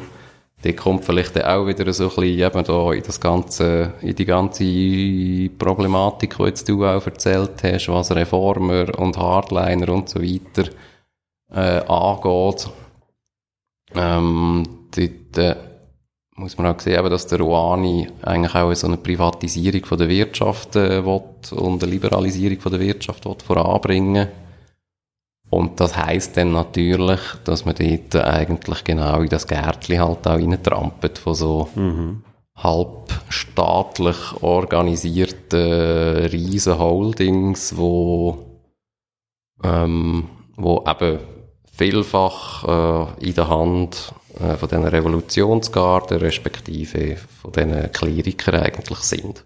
die 0.64 0.74
kommt 0.74 1.04
vielleicht 1.04 1.44
auch 1.44 1.68
wieder 1.68 1.92
so 1.92 2.06
ein 2.06 2.10
bisschen 2.10 2.40
eben 2.40 2.64
da 2.64 2.92
in 2.94 3.04
das 3.04 3.20
ganze, 3.20 3.94
in 4.02 4.16
die 4.16 4.26
ganze 4.26 5.50
Problematik, 5.58 6.38
die 6.38 6.44
jetzt 6.44 6.70
du 6.70 6.86
auch 6.86 7.06
erzählt 7.06 7.62
hast, 7.62 7.90
was 7.90 8.16
Reformer 8.16 8.98
und 8.98 9.18
Hardliner 9.18 9.90
und 9.90 10.08
so 10.08 10.22
weiter 10.22 10.70
äh, 11.54 11.86
angeht. 11.86 12.70
Ähm, 13.94 14.64
dort 14.96 15.38
äh, 15.38 15.75
muss 16.36 16.58
man 16.58 16.68
auch 16.68 16.80
sehen, 16.80 17.10
dass 17.10 17.28
der 17.28 17.40
Rouhani 17.40 18.10
eigentlich 18.22 18.56
auch 18.56 18.74
so 18.74 18.88
eine 18.88 18.98
Privatisierung 18.98 19.86
von 19.86 19.98
der 19.98 20.10
Wirtschaft 20.10 20.76
äh, 20.76 21.06
will 21.06 21.22
und 21.52 21.84
eine 21.84 21.92
Liberalisierung 21.92 22.60
von 22.60 22.72
der 22.72 22.82
Wirtschaft 22.82 23.26
will 23.26 23.36
voranbringen 23.46 24.28
und 25.50 25.80
das 25.80 25.96
heisst 25.96 26.38
dann 26.38 26.52
natürlich, 26.52 27.20
dass 27.44 27.66
man 27.66 27.76
dort 27.76 28.16
eigentlich 28.16 28.84
genau 28.84 29.22
in 29.22 29.30
das 29.30 29.48
Gärtchen 29.48 30.00
halt 30.00 30.28
auch 30.28 30.34
reintrampelt 30.34 31.18
von 31.18 31.36
so 31.36 31.70
mhm. 31.76 32.24
halbstaatlich 32.56 34.18
organisierten 34.42 36.26
riesen 36.28 36.80
Holdings, 36.80 37.78
wo, 37.78 38.38
ähm, 39.64 40.30
wo 40.58 40.84
eben 40.88 41.20
vielfach 41.72 42.64
äh, 43.20 43.28
in 43.28 43.36
der 43.36 43.50
Hand 43.50 44.14
äh, 44.40 44.56
von 44.56 44.70
diesen 44.70 44.86
Revolutionsgarden 44.86 46.18
respektive 46.18 47.18
von 47.42 47.52
diesen 47.52 47.92
Klerikern 47.92 48.56
eigentlich 48.62 49.00
sind. 49.00 49.44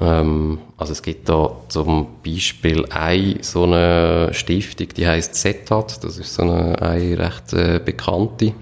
Ähm, 0.00 0.58
also 0.76 0.92
es 0.92 1.02
gibt 1.02 1.28
da 1.28 1.56
zum 1.68 2.08
Beispiel 2.24 2.84
eine 2.86 3.42
so 3.42 3.64
eine 3.64 4.32
Stiftung, 4.34 4.88
die 4.88 5.06
heißt 5.06 5.34
ZETAT, 5.34 6.04
das 6.04 6.18
ist 6.18 6.34
so 6.34 6.42
eine, 6.42 6.80
eine 6.82 7.18
recht 7.18 7.52
äh, 7.52 7.80
bekannte, 7.82 8.52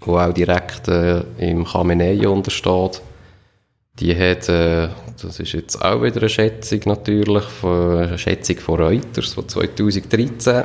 wo 0.00 0.18
auch 0.18 0.32
direkt 0.32 0.88
äh, 0.88 1.22
im 1.38 1.64
Khamenei 1.64 2.26
untersteht. 2.26 3.02
Die 4.00 4.16
hat, 4.16 4.48
äh, 4.48 4.88
das 5.20 5.38
ist 5.38 5.52
jetzt 5.52 5.82
auch 5.84 6.02
wieder 6.02 6.20
eine 6.20 6.28
Schätzung 6.28 6.80
natürlich, 6.86 7.44
eine 7.62 8.18
Schätzung 8.18 8.56
von 8.56 8.80
Reuters 8.80 9.34
von 9.34 9.48
2013, 9.48 10.64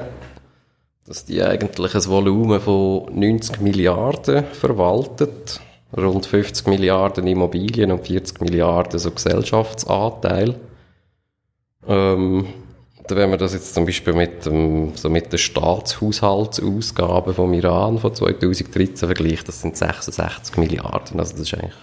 dass 1.08 1.26
die 1.26 1.42
eigentlich 1.42 1.96
ein 1.96 2.06
Volumen 2.06 2.60
von 2.60 3.06
90 3.14 3.62
Milliarden 3.62 4.44
verwaltet 4.46 5.62
rund 5.96 6.26
50 6.26 6.68
Milliarden 6.68 7.28
Immobilien 7.28 7.92
und 7.92 8.06
40 8.06 8.42
Milliarden 8.42 9.00
so 9.00 9.12
Gesellschaftsanteil. 9.12 10.56
Ähm, 11.88 12.48
wenn 13.08 13.30
man 13.30 13.38
das 13.38 13.54
jetzt 13.54 13.76
zum 13.76 13.86
Beispiel 13.86 14.14
mit, 14.14 14.46
dem, 14.48 14.96
so 14.96 15.10
mit 15.10 15.32
den 15.32 15.38
Staatshaushaltsausgaben 15.38 17.36
vom 17.36 17.54
Iran 17.54 18.00
von 18.00 18.14
2013 18.14 19.08
vergleicht, 19.08 19.48
das 19.48 19.62
sind 19.62 19.78
66 19.78 20.58
Milliarden. 20.58 21.20
Also 21.20 21.34
das 21.34 21.42
ist 21.42 21.54
eigentlich, 21.54 21.76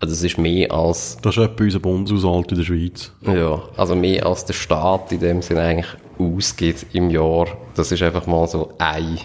also 0.00 0.12
das 0.12 0.22
ist 0.24 0.38
mehr 0.38 0.72
als... 0.72 1.18
Das 1.22 1.36
ist 1.36 1.42
etwa 1.42 1.62
unser 1.62 1.78
Bundeshaushalt 1.78 2.50
in 2.50 2.58
der 2.58 2.64
Schweiz. 2.64 3.12
Ja, 3.20 3.62
also 3.76 3.94
mehr 3.94 4.26
als 4.26 4.44
der 4.44 4.54
Staat 4.54 5.12
in 5.12 5.20
dem 5.20 5.40
Sinne 5.40 5.60
eigentlich 5.60 5.94
ausgibt 6.18 6.86
im 6.94 7.10
Jahr. 7.10 7.56
Das 7.74 7.92
ist 7.92 8.02
einfach 8.02 8.26
mal 8.26 8.46
so 8.48 8.74
ein 8.78 9.18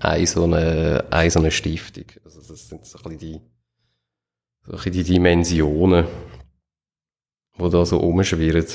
eine 0.00 0.26
so 0.26 0.44
eine, 0.44 1.04
eine, 1.10 1.30
so 1.30 1.38
eine 1.38 1.50
Stiftung. 1.50 2.06
Also 2.24 2.40
das 2.40 2.68
sind 2.68 2.84
so 2.84 2.98
ein 2.98 3.02
bisschen 3.02 3.18
die, 3.18 3.40
so 4.62 4.72
ein 4.72 4.76
bisschen 4.76 4.92
die 4.92 5.04
Dimensionen, 5.04 6.06
die 7.58 7.70
da 7.70 7.84
so 7.84 7.98
umschwirren. 7.98 8.66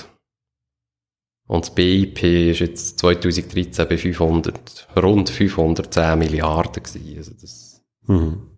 Und 1.47 1.66
das 1.66 1.76
BIP 1.76 2.24
ist 2.24 2.59
jetzt 2.59 2.99
2013 2.99 3.88
bei 3.88 3.97
500, 3.97 4.88
rund 4.97 5.30
510 5.30 6.18
Milliarden 6.18 6.82
gewesen. 6.84 7.18
Also 7.18 7.32
das 7.39 7.84
mhm. 8.07 8.49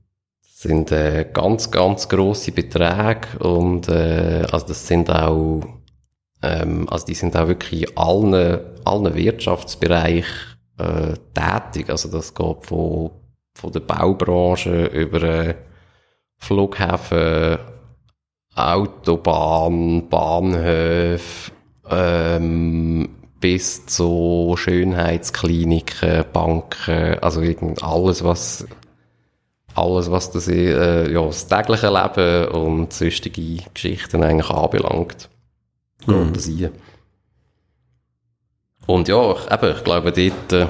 sind 0.41 0.91
äh, 0.91 1.29
ganz, 1.31 1.69
ganz 1.69 2.07
grosse 2.07 2.53
Beträge 2.53 3.39
und 3.39 3.89
äh, 3.89 4.45
also 4.49 4.67
das 4.67 4.87
sind 4.87 5.09
auch 5.09 5.76
ähm, 6.47 6.87
also 6.89 7.05
die 7.05 7.13
sind 7.13 7.35
auch 7.35 7.47
wirklich 7.47 7.89
in 7.89 7.97
allen, 7.97 8.59
allen 8.85 9.15
Wirtschaftsbereichen 9.15 10.57
äh, 10.77 11.13
tätig. 11.33 11.89
Also 11.89 12.09
das 12.09 12.33
geht 12.33 12.65
von, 12.65 13.11
von 13.55 13.71
der 13.71 13.81
Baubranche 13.81 14.85
über 14.87 15.23
äh, 15.23 15.55
Flughäfen, 16.37 17.57
Autobahn, 18.55 20.07
Bahnhöfe, 20.09 21.51
ähm, 21.89 23.09
bis 23.39 23.85
zu 23.85 24.55
Schönheitskliniken, 24.57 26.25
Banken, 26.33 27.19
also 27.19 27.41
alles, 27.81 28.23
was 28.23 28.65
alles, 29.75 30.09
was 30.09 30.31
das, 30.31 30.47
äh, 30.47 31.11
ja, 31.11 31.23
das 31.23 31.47
tägliche 31.47 31.89
Leben 31.89 32.47
und 32.47 32.93
sonstige 32.93 33.63
Geschichten 33.73 34.23
eigentlich 34.23 34.49
anbelangt. 34.49 35.29
Mhm. 36.05 36.33
Das 36.33 36.45
hier. 36.45 36.71
Und 38.85 39.07
ja, 39.07 39.33
ich, 39.33 39.51
eben, 39.51 39.75
ich 39.75 39.83
glaube, 39.83 40.11
dort, 40.11 40.53
äh, 40.53 40.67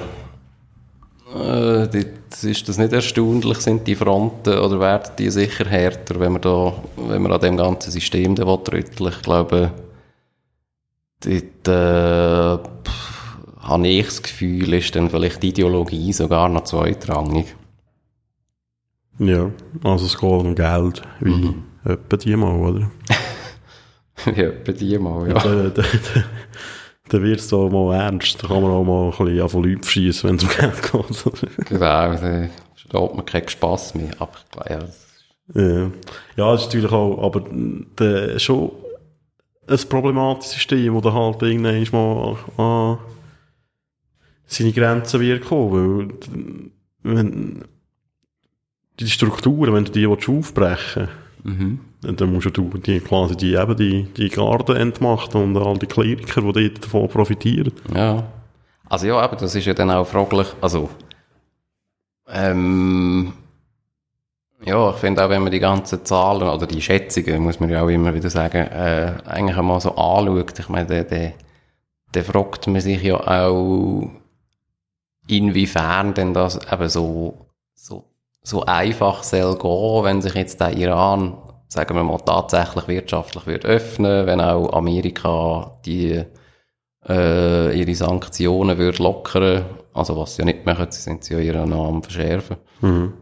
äh, 1.34 1.88
dort 1.88 2.44
ist 2.44 2.68
das 2.68 2.78
nicht 2.78 2.94
erstaunlich, 2.94 3.60
sind 3.60 3.86
die 3.86 3.96
Fronten 3.96 4.58
oder 4.58 4.80
werden 4.80 5.12
die 5.20 5.30
sicher 5.30 5.66
härter, 5.66 6.20
wenn 6.20 6.34
man 6.34 6.42
da, 6.42 6.74
wenn 6.96 7.22
man 7.22 7.32
an 7.32 7.42
dem 7.42 7.58
ganzen 7.58 7.92
System 7.92 8.36
da 8.36 8.44
rütteln 8.44 9.12
Ich 9.12 9.22
glaube, 9.22 9.72
dort, 11.20 11.68
äh, 11.68 12.58
habe 13.60 13.88
ich 13.88 14.06
das 14.06 14.24
Gefühl, 14.24 14.74
ist 14.74 14.96
dann 14.96 15.10
vielleicht 15.10 15.44
die 15.44 15.50
Ideologie 15.50 16.14
sogar 16.14 16.50
noch 16.50 16.64
zweitrangig. 16.64 17.56
Ja, 19.20 19.52
also 19.84 20.06
es 20.06 20.18
geht 20.18 20.30
um 20.30 20.56
Geld, 20.56 21.02
wie 21.20 21.30
mhm. 21.30 21.64
etwa 21.84 22.18
die 22.18 22.36
mal, 22.36 22.56
oder? 22.56 22.92
ja, 24.36 24.50
etwa 24.50 24.72
die 24.72 24.98
mal, 24.98 25.28
ja. 25.28 25.34
Da, 25.34 25.70
da, 25.70 25.70
da, 25.70 26.24
da 27.10 27.22
wird 27.22 27.40
es 27.40 27.48
da 27.48 27.58
mal 27.58 27.96
ernst, 27.96 28.44
da 28.44 28.48
kann 28.48 28.62
man 28.62 28.72
auch 28.72 28.84
mal 28.84 29.06
ein 29.06 29.26
bisschen 29.26 29.50
von 29.50 29.64
Leuten 29.64 29.84
schießen, 29.84 30.30
wenn 30.30 30.36
es 30.36 30.44
um 30.44 30.50
Geld 30.50 30.82
geht. 30.82 31.70
genau, 31.70 32.14
da 32.14 32.50
steht 32.76 32.94
man 32.94 33.26
keinen 33.26 33.50
Spass 33.50 33.96
mehr, 33.96 34.12
aber 34.20 34.70
ja, 34.70 34.80
ja. 35.54 35.92
ja, 36.36 36.52
das 36.52 36.62
ist 36.62 36.68
natürlich 36.68 36.92
auch, 36.92 37.24
aber 37.24 37.46
der, 38.00 38.40
schon 38.40 38.72
ein 39.68 39.80
problematisches 39.90 40.54
System, 40.54 40.94
wo 40.94 41.02
da 41.02 41.14
halt 41.14 41.42
irgendwann 41.42 41.88
mal 41.92 42.38
an 42.58 42.98
seine 44.46 44.72
Grenzen 44.72 45.20
wird 45.20 45.46
kommen, 45.46 46.10
weil 47.04 47.14
wenn 47.16 47.66
die 49.00 49.10
Strukturen, 49.10 49.74
wenn 49.74 49.86
du 49.86 49.92
die 49.92 50.08
aufbrechen 50.08 51.10
willst, 51.44 51.60
mhm. 51.60 51.80
Dann 52.16 52.34
musst 52.34 52.56
du 52.56 52.70
die 52.78 53.00
quasi 53.00 53.36
die, 53.36 53.56
eben 53.56 53.76
die, 53.76 54.04
die 54.04 54.30
Garden 54.30 54.76
entmachten 54.76 55.42
und 55.42 55.58
all 55.58 55.78
die 55.78 55.88
Kleriker, 55.88 56.54
die 56.54 56.74
davon 56.74 57.08
profitieren. 57.10 57.74
Ja. 57.94 58.24
Also 58.90 59.08
ja, 59.08 59.20
aber 59.20 59.36
das 59.36 59.54
ist 59.56 59.66
ja 59.66 59.74
dann 59.74 59.92
auch 59.92 60.08
fraglich, 60.08 60.48
also 60.62 60.90
ähm, 62.30 63.34
ja, 64.66 64.90
ich 64.90 64.96
finde 64.98 65.24
auch, 65.24 65.30
wenn 65.30 65.44
man 65.44 65.52
die 65.52 65.60
ganzen 65.60 66.04
Zahlen 66.04 66.48
oder 66.48 66.66
die 66.66 66.82
Schätzungen, 66.82 67.44
muss 67.44 67.60
man 67.60 67.70
ja 67.70 67.84
auch 67.84 67.90
immer 67.90 68.14
wieder 68.14 68.30
sagen, 68.30 68.68
äh, 68.68 69.14
eigentlich 69.26 69.58
einmal 69.58 69.80
so 69.80 69.96
anschaut. 69.96 70.60
Ich 70.60 70.70
meine, 70.70 70.88
der, 70.88 71.04
der, 71.04 71.34
der 72.14 72.24
fragt 72.24 72.68
man 72.68 72.82
sich 72.82 73.02
ja 73.04 73.16
auch, 73.16 74.10
inwiefern 75.28 76.14
denn 76.14 76.34
das 76.34 76.60
eben 76.72 76.90
so, 76.90 77.48
so, 77.76 78.06
so 78.42 78.66
einfach 78.66 79.24
soll 79.24 79.58
gehen, 79.58 80.04
wenn 80.04 80.22
sich 80.22 80.34
jetzt 80.34 80.60
der 80.60 80.76
Iran, 80.76 81.38
sagen 81.68 81.96
wir 81.96 82.04
mal, 82.04 82.18
tatsächlich 82.20 82.88
wirtschaftlich 82.88 83.46
wird 83.46 83.66
öffnen, 83.66 84.26
wenn 84.26 84.42
auch 84.42 84.74
Amerika 84.74 85.80
die, 85.86 86.24
äh, 87.08 87.80
ihre 87.80 87.96
Sanktionen 87.96 88.78
wird 88.78 89.00
lockern, 89.00 89.66
also 89.94 90.18
was 90.18 90.36
sie 90.36 90.42
ja 90.42 90.46
nicht 90.46 90.66
machen, 90.66 90.88
sie 90.92 91.02
sind 91.02 91.24
sie 91.24 91.34
ja 91.34 91.40
ihre 91.40 91.68
noch 91.68 91.88
am 91.88 92.04
verschärfen. 92.04 92.58
Mhm. 92.82 93.14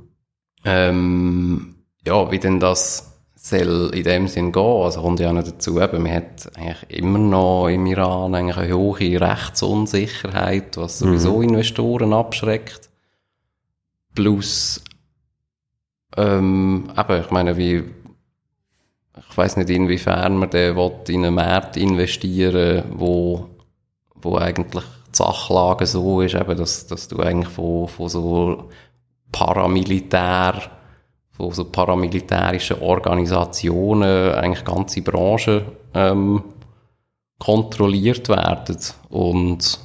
Ähm, 0.63 1.75
ja, 2.05 2.31
wie 2.31 2.39
denn 2.39 2.59
das 2.59 3.11
soll 3.35 3.91
in 3.93 4.03
dem 4.03 4.27
Sinn 4.27 4.51
gehen, 4.51 4.63
also 4.63 5.01
kommt 5.01 5.19
ja 5.19 5.31
noch 5.31 5.43
dazu, 5.43 5.79
eben, 5.79 6.03
man 6.03 6.13
hat 6.13 6.49
eigentlich 6.57 6.99
immer 6.99 7.19
noch 7.19 7.67
im 7.67 7.85
Iran 7.85 8.33
eigentlich 8.33 8.57
eine 8.57 8.75
hohe 8.75 9.21
Rechtsunsicherheit, 9.21 10.77
was 10.77 10.99
sowieso 10.99 11.37
mhm. 11.37 11.49
Investoren 11.49 12.13
abschreckt. 12.13 12.89
Plus, 14.15 14.83
ähm, 16.17 16.91
eben, 16.97 17.21
ich 17.21 17.31
meine, 17.31 17.57
wie, 17.57 17.83
ich 19.18 19.38
weiß 19.38 19.57
nicht, 19.57 19.70
inwiefern 19.70 20.38
man 20.38 20.49
den 20.49 20.76
in 21.07 21.26
einen 21.26 21.36
Markt 21.36 21.78
investieren 21.78 22.84
wo, 22.93 23.47
wo 24.16 24.38
eigentlich 24.38 24.84
die 24.84 25.18
Sachlage 25.18 25.86
so 25.86 26.22
ist, 26.22 26.36
eben, 26.36 26.57
dass, 26.57 26.88
dass 26.88 27.07
du 27.07 27.20
eigentlich 27.20 27.53
von, 27.53 27.88
von 27.88 28.09
so 28.09 28.70
Paramilitär, 29.32 30.61
von 31.30 31.51
so 31.51 31.66
paramilitärischen 31.66 32.82
Organisationen, 32.82 34.34
eigentlich 34.34 34.66
ganze 34.66 35.01
Branchen 35.01 35.63
ähm, 35.93 36.43
kontrolliert 37.39 38.30
werden. 38.30 38.78
Und 39.09 39.80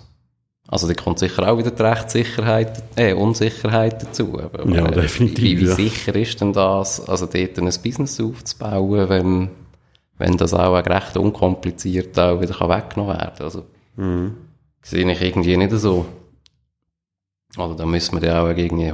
also 0.70 0.86
da 0.86 0.94
kommt 0.94 1.18
sicher 1.18 1.50
auch 1.50 1.58
wieder 1.58 1.72
die 1.72 1.82
Rechtssicherheit, 1.82 2.84
äh, 2.94 3.12
Unsicherheit 3.12 4.04
dazu. 4.04 4.40
Aber, 4.40 4.64
ja, 4.70 4.86
äh, 4.86 4.92
definitiv. 4.92 5.42
Wie, 5.42 5.60
wie 5.60 5.68
ja. 5.68 5.74
sicher 5.74 6.14
ist 6.14 6.40
denn 6.40 6.52
das, 6.52 7.08
also 7.08 7.26
dort 7.26 7.58
ein 7.58 7.64
Business 7.82 8.20
aufzubauen, 8.20 9.08
wenn, 9.08 9.50
wenn 10.16 10.36
das 10.36 10.54
auch 10.54 10.76
recht 10.76 11.16
unkompliziert 11.16 12.16
auch 12.20 12.40
wieder 12.40 12.54
weggenommen 12.68 13.18
werden 13.18 13.32
kann? 13.36 13.44
Also, 13.44 13.64
mhm. 13.96 14.36
sehe 14.80 15.10
ich 15.10 15.20
irgendwie 15.20 15.56
nicht 15.56 15.72
so. 15.72 16.06
Also 17.56 17.74
da 17.74 17.84
müssen 17.84 18.22
wir 18.22 18.28
ja 18.28 18.44
auch 18.44 18.56
irgendwie 18.56 18.92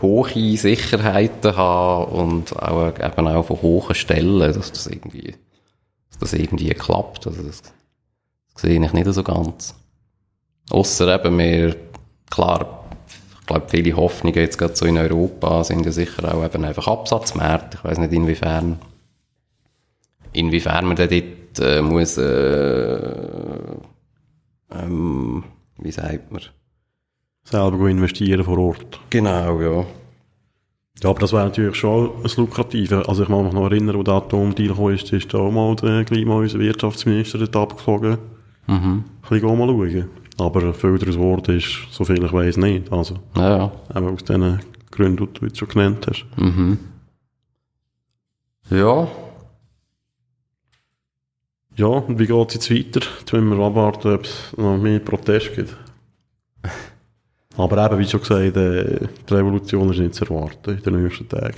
hohe 0.00 0.56
Sicherheiten 0.56 1.56
haben 1.56 2.12
und 2.12 2.56
auch 2.62 2.94
eben 2.96 3.26
auch 3.26 3.44
von 3.44 3.60
hohen 3.60 3.94
Stellen, 3.96 4.38
dass 4.38 4.70
das 4.70 4.86
irgendwie, 4.86 5.34
dass 6.10 6.18
das 6.20 6.32
irgendwie 6.34 6.70
klappt. 6.70 7.26
Also 7.26 7.42
das, 7.42 7.62
das 8.52 8.62
sehe 8.62 8.80
ich 8.80 8.92
nicht 8.92 9.12
so 9.12 9.24
ganz. 9.24 9.74
Ausser 10.70 11.14
eben 11.14 11.38
wir, 11.38 11.76
klar, 12.30 12.84
ich 13.40 13.46
glaube, 13.46 13.66
viele 13.68 13.96
Hoffnungen 13.96 14.38
jetzt 14.38 14.58
gerade 14.58 14.76
so 14.76 14.86
in 14.86 14.96
Europa 14.96 15.64
sind 15.64 15.84
ja 15.84 15.92
sicher 15.92 16.34
auch 16.34 16.44
eben 16.44 16.64
einfach 16.64 16.86
Absatzmärkte. 16.86 17.78
Ich 17.78 17.84
weiß 17.84 17.98
nicht, 17.98 18.12
inwiefern, 18.12 18.78
inwiefern 20.32 20.86
man 20.86 20.96
da 20.96 21.06
dort 21.06 21.60
äh, 21.60 21.82
muss, 21.82 22.16
äh, 22.18 23.00
ähm, 24.70 25.44
wie 25.78 25.92
sagt 25.92 26.32
man, 26.32 26.42
selber 27.44 27.88
investieren 27.88 28.44
vor 28.44 28.58
Ort. 28.58 29.00
Genau, 29.10 29.60
ja. 29.60 29.84
Ja, 31.02 31.10
aber 31.10 31.20
das 31.20 31.32
wäre 31.32 31.44
natürlich 31.44 31.74
schon 31.74 32.10
ein 32.22 32.30
Lukratives. 32.36 33.08
Also 33.08 33.24
ich 33.24 33.28
kann 33.28 33.44
mich 33.44 33.52
noch 33.52 33.64
erinnern, 33.64 33.96
wo 33.96 34.02
der 34.04 34.14
Atomdeal 34.14 34.74
kam, 34.74 34.90
ist, 34.90 35.12
ist 35.12 35.34
da 35.34 35.38
auch 35.38 35.50
mal 35.50 35.74
der, 35.74 36.26
mal 36.26 36.36
unser 36.36 36.60
Wirtschaftsminister 36.60 37.38
dort 37.38 37.56
abgeflogen. 37.56 38.18
Mhm. 38.68 39.04
Ein 39.22 39.28
bisschen 39.28 39.58
mal 39.58 39.66
schauen. 39.66 40.08
Aber 40.38 40.72
viel 40.74 40.98
daraus 40.98 41.16
geworden 41.16 41.56
ist, 41.56 41.86
so 41.90 42.04
viel 42.04 42.22
ich 42.24 42.32
weiss, 42.32 42.56
nicht. 42.56 42.90
Also, 42.92 43.16
ja, 43.36 43.56
ja. 43.56 43.72
Eben 43.94 44.08
aus 44.08 44.24
den 44.24 44.60
Gründen, 44.90 45.28
die 45.32 45.40
du 45.40 45.46
jetzt 45.46 45.58
schon 45.58 45.68
genannt 45.68 46.06
hast. 46.08 46.26
Mhm. 46.36 46.78
Ja. 48.70 49.08
Ja, 51.76 51.86
und 51.86 52.18
wie 52.18 52.26
geht 52.26 52.48
es 52.48 52.54
jetzt 52.54 52.70
weiter? 52.70 53.06
Jetzt 53.18 53.32
müssen 53.32 53.56
wir 53.56 53.64
abwarten, 53.64 54.14
ob 54.14 54.24
es 54.24 54.54
noch 54.56 54.76
mehr 54.76 54.98
Proteste 54.98 55.50
gibt. 55.50 55.76
Aber 57.56 57.84
eben, 57.84 57.98
wie 57.98 58.08
schon 58.08 58.20
gesagt, 58.20 58.56
äh, 58.56 59.06
die 59.28 59.34
Revolution 59.34 59.90
ist 59.90 59.98
nicht 59.98 60.14
zu 60.14 60.24
erwarten 60.24 60.76
in 60.76 60.82
den 60.82 61.02
nächsten 61.02 61.28
Tagen. 61.28 61.56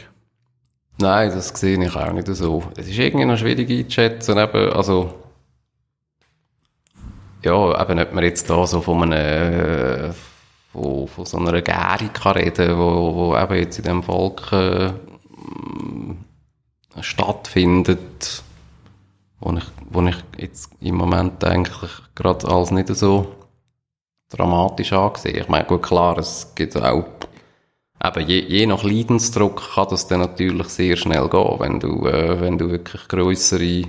Nein, 0.99 1.31
das 1.31 1.49
sehe 1.49 1.83
ich 1.83 1.97
auch 1.97 2.13
nicht 2.13 2.29
so. 2.29 2.63
Es 2.77 2.89
ist 2.89 2.99
irgendwie 2.99 3.25
noch 3.25 3.37
schwierig 3.37 3.69
einzuschätzen, 3.69 4.39
eben, 4.39 4.73
also, 4.73 5.13
ja, 7.45 7.83
eben, 7.83 7.99
ob 8.01 8.13
man 8.13 8.25
jetzt 8.25 8.49
da 8.51 8.67
so 8.67 8.81
von 8.81 9.13
einem, 9.13 10.15
von, 10.73 11.09
von 11.09 11.27
so 11.27 11.39
einer 11.39 11.63
Gärung 11.63 12.13
kann 12.13 12.37
reden, 12.37 12.77
wo, 12.79 13.15
wo 13.15 13.37
eben 13.37 13.55
jetzt 13.57 13.79
in 13.79 13.85
dem 13.85 14.03
Volk, 14.03 14.53
äh, 14.53 14.93
stattfindet, 17.01 18.43
wo 19.41 19.53
ich, 19.53 19.65
wo 19.91 20.03
ich 20.03 20.17
jetzt 20.39 20.71
im 20.81 20.97
Moment 20.97 21.45
eigentlich 21.45 21.91
gerade 22.15 22.49
als 22.49 22.71
nicht 22.71 22.89
so 22.89 23.35
dramatisch 24.31 24.93
angesehen. 24.93 25.39
Ich 25.39 25.49
meine, 25.49 25.65
gut, 25.65 25.83
klar, 25.83 26.19
es 26.19 26.53
gibt 26.55 26.77
auch, 26.77 27.05
eben 28.05 28.27
je, 28.27 28.41
je 28.41 28.67
nach 28.67 28.83
Leidensdruck 28.83 29.75
kann 29.75 29.89
das 29.91 30.07
dann 30.07 30.21
natürlich 30.21 30.69
sehr 30.69 30.97
schnell 30.97 31.29
gehen, 31.29 31.61
wenn 31.61 31.81
du, 31.81 32.07
äh, 32.07 32.41
wenn 32.41 32.59
du 32.59 32.71
wirklich 32.71 33.07
grössere 33.09 33.85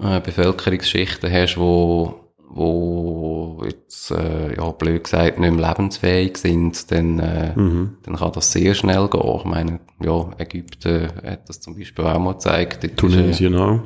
äh, 0.00 0.20
Bevölkerungsschichten 0.20 1.32
hast, 1.32 1.56
wo, 1.56 2.27
wo 2.50 3.62
jetzt, 3.64 4.10
äh, 4.10 4.56
ja, 4.56 4.70
blöd 4.70 5.04
gesagt, 5.04 5.38
nicht 5.38 5.54
mehr 5.54 5.68
lebensfähig 5.68 6.38
sind, 6.38 6.90
dann, 6.90 7.18
äh, 7.18 7.52
mhm. 7.54 7.96
dann 8.02 8.16
kann 8.16 8.32
das 8.32 8.52
sehr 8.52 8.74
schnell 8.74 9.08
gehen. 9.08 9.36
Ich 9.38 9.44
meine, 9.44 9.80
ja, 10.02 10.30
Ägypten 10.38 11.08
hat 11.24 11.48
das 11.48 11.60
zum 11.60 11.76
Beispiel 11.76 12.04
auch 12.04 12.18
mal 12.18 12.32
gezeigt. 12.32 12.96
Tunesien 12.96 13.54
ist, 13.54 13.58
äh, 13.58 13.62
auch. 13.62 13.80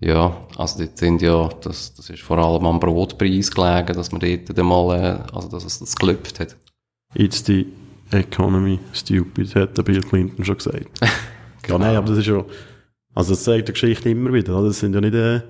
Ja, 0.00 0.36
also 0.56 0.78
dort 0.78 0.96
sind 0.96 1.22
ja, 1.22 1.48
das, 1.60 1.94
das 1.94 2.08
ist 2.08 2.22
vor 2.22 2.38
allem 2.38 2.64
am 2.66 2.80
Brotpreis 2.80 3.50
gelegen, 3.50 3.94
dass 3.94 4.12
man 4.12 4.20
dort 4.20 4.56
dann 4.56 4.66
mal, 4.66 4.96
äh, 4.96 5.34
also 5.34 5.48
dass 5.48 5.64
es 5.64 5.80
das 5.80 5.96
gelüpft 5.96 6.40
hat. 6.40 6.56
It's 7.14 7.44
the 7.44 7.66
economy 8.12 8.78
stupid, 8.92 9.54
hat 9.54 9.76
der 9.76 9.82
Bill 9.82 10.00
Clinton 10.00 10.44
schon 10.44 10.56
gesagt. 10.56 10.86
genau. 11.00 11.10
Ja, 11.68 11.78
nein, 11.78 11.96
aber 11.96 12.08
das 12.08 12.18
ist 12.18 12.26
ja, 12.26 12.42
also 13.14 13.32
das 13.32 13.44
zeigt 13.44 13.68
die 13.68 13.72
Geschichte 13.72 14.08
immer 14.08 14.32
wieder? 14.32 14.62
Das 14.62 14.78
sind 14.78 14.94
ja 14.94 15.02
nicht, 15.02 15.12
äh, 15.12 15.42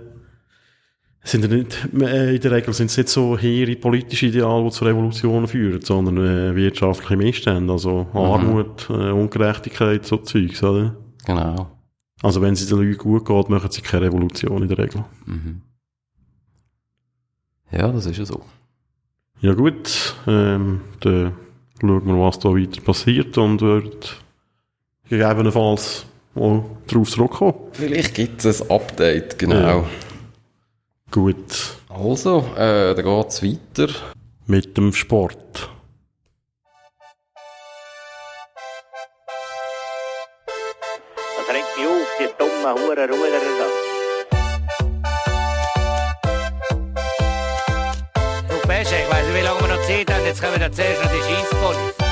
sind 1.24 1.50
nicht, 1.50 1.88
äh, 2.00 2.34
in 2.34 2.40
der 2.40 2.50
Regel 2.52 2.72
sind 2.72 2.90
es 2.90 2.96
nicht 2.96 3.08
so 3.08 3.36
hehre 3.36 3.76
politische 3.76 4.26
Ideale, 4.26 4.64
die 4.64 4.70
zu 4.70 4.84
Revolutionen 4.84 5.46
führen, 5.46 5.82
sondern 5.82 6.18
äh, 6.18 6.54
wirtschaftliche 6.54 7.16
Missstände, 7.16 7.72
also 7.72 8.06
mhm. 8.12 8.18
Armut, 8.18 8.88
äh, 8.90 9.10
Ungerechtigkeit, 9.10 10.06
so 10.06 10.18
Zeugs, 10.18 10.62
oder? 10.62 10.96
Genau. 11.26 11.70
Also 12.22 12.40
wenn 12.40 12.54
es 12.54 12.66
den 12.66 12.78
Leuten 12.78 12.98
gut 12.98 13.26
geht, 13.26 13.48
machen 13.48 13.70
sie 13.70 13.82
keine 13.82 14.06
Revolution 14.06 14.62
in 14.62 14.68
der 14.68 14.78
Regel. 14.78 15.04
Mhm. 15.26 15.62
Ja, 17.70 17.88
das 17.92 18.06
ist 18.06 18.18
ja 18.18 18.24
so. 18.24 18.42
Ja 19.40 19.54
gut, 19.54 20.16
ähm, 20.26 20.80
dann 21.00 21.32
schauen 21.80 22.06
wir, 22.06 22.18
was 22.18 22.38
da 22.38 22.48
weiter 22.48 22.80
passiert 22.80 23.38
und 23.38 23.60
wird 23.60 24.20
gegebenenfalls 25.08 26.06
auch 26.34 26.64
darauf 26.86 27.10
zurückkommen. 27.10 27.54
Vielleicht 27.72 28.14
gibt 28.14 28.44
es 28.44 28.62
ein 28.62 28.70
Update, 28.70 29.38
genau. 29.38 29.60
Ja. 29.60 29.84
Gut. 31.11 31.76
Also, 31.88 32.44
äh, 32.56 32.94
dann 32.94 33.04
geht 33.04 33.28
es 33.28 33.42
weiter. 33.42 33.88
Mit 34.46 34.76
dem 34.76 34.92
Sport. 34.92 35.70
die 42.18 42.28
dummen 42.36 42.74
Huren 42.74 43.11
Ruderer 43.11 43.52
da. 43.59 43.66
Du 48.48 48.56
Pesche, 48.66 48.96
ich 48.96 49.11
weiss 49.11 49.26
nicht, 49.26 49.36
wie 49.36 49.44
lange 49.44 49.61
wir 49.61 49.68
noch 49.68 49.82
Zeit 49.86 50.12
haben. 50.12 50.24
Jetzt 50.24 50.42
kommen 50.42 50.61
wir 50.61 50.72
zuerst 50.72 51.04
noch 51.04 51.11
die 51.11 51.20
Scheisspolice. 51.20 52.07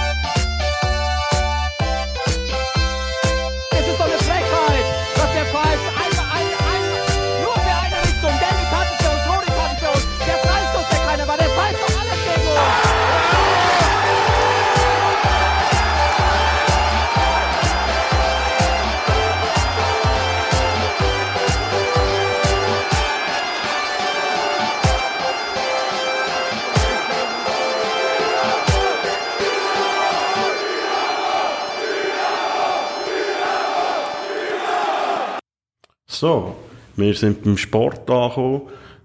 So, 36.18 36.56
wir 36.96 37.12
sind 37.12 37.44
beim 37.44 37.58
Sport 37.58 38.08
angekommen. 38.10 38.62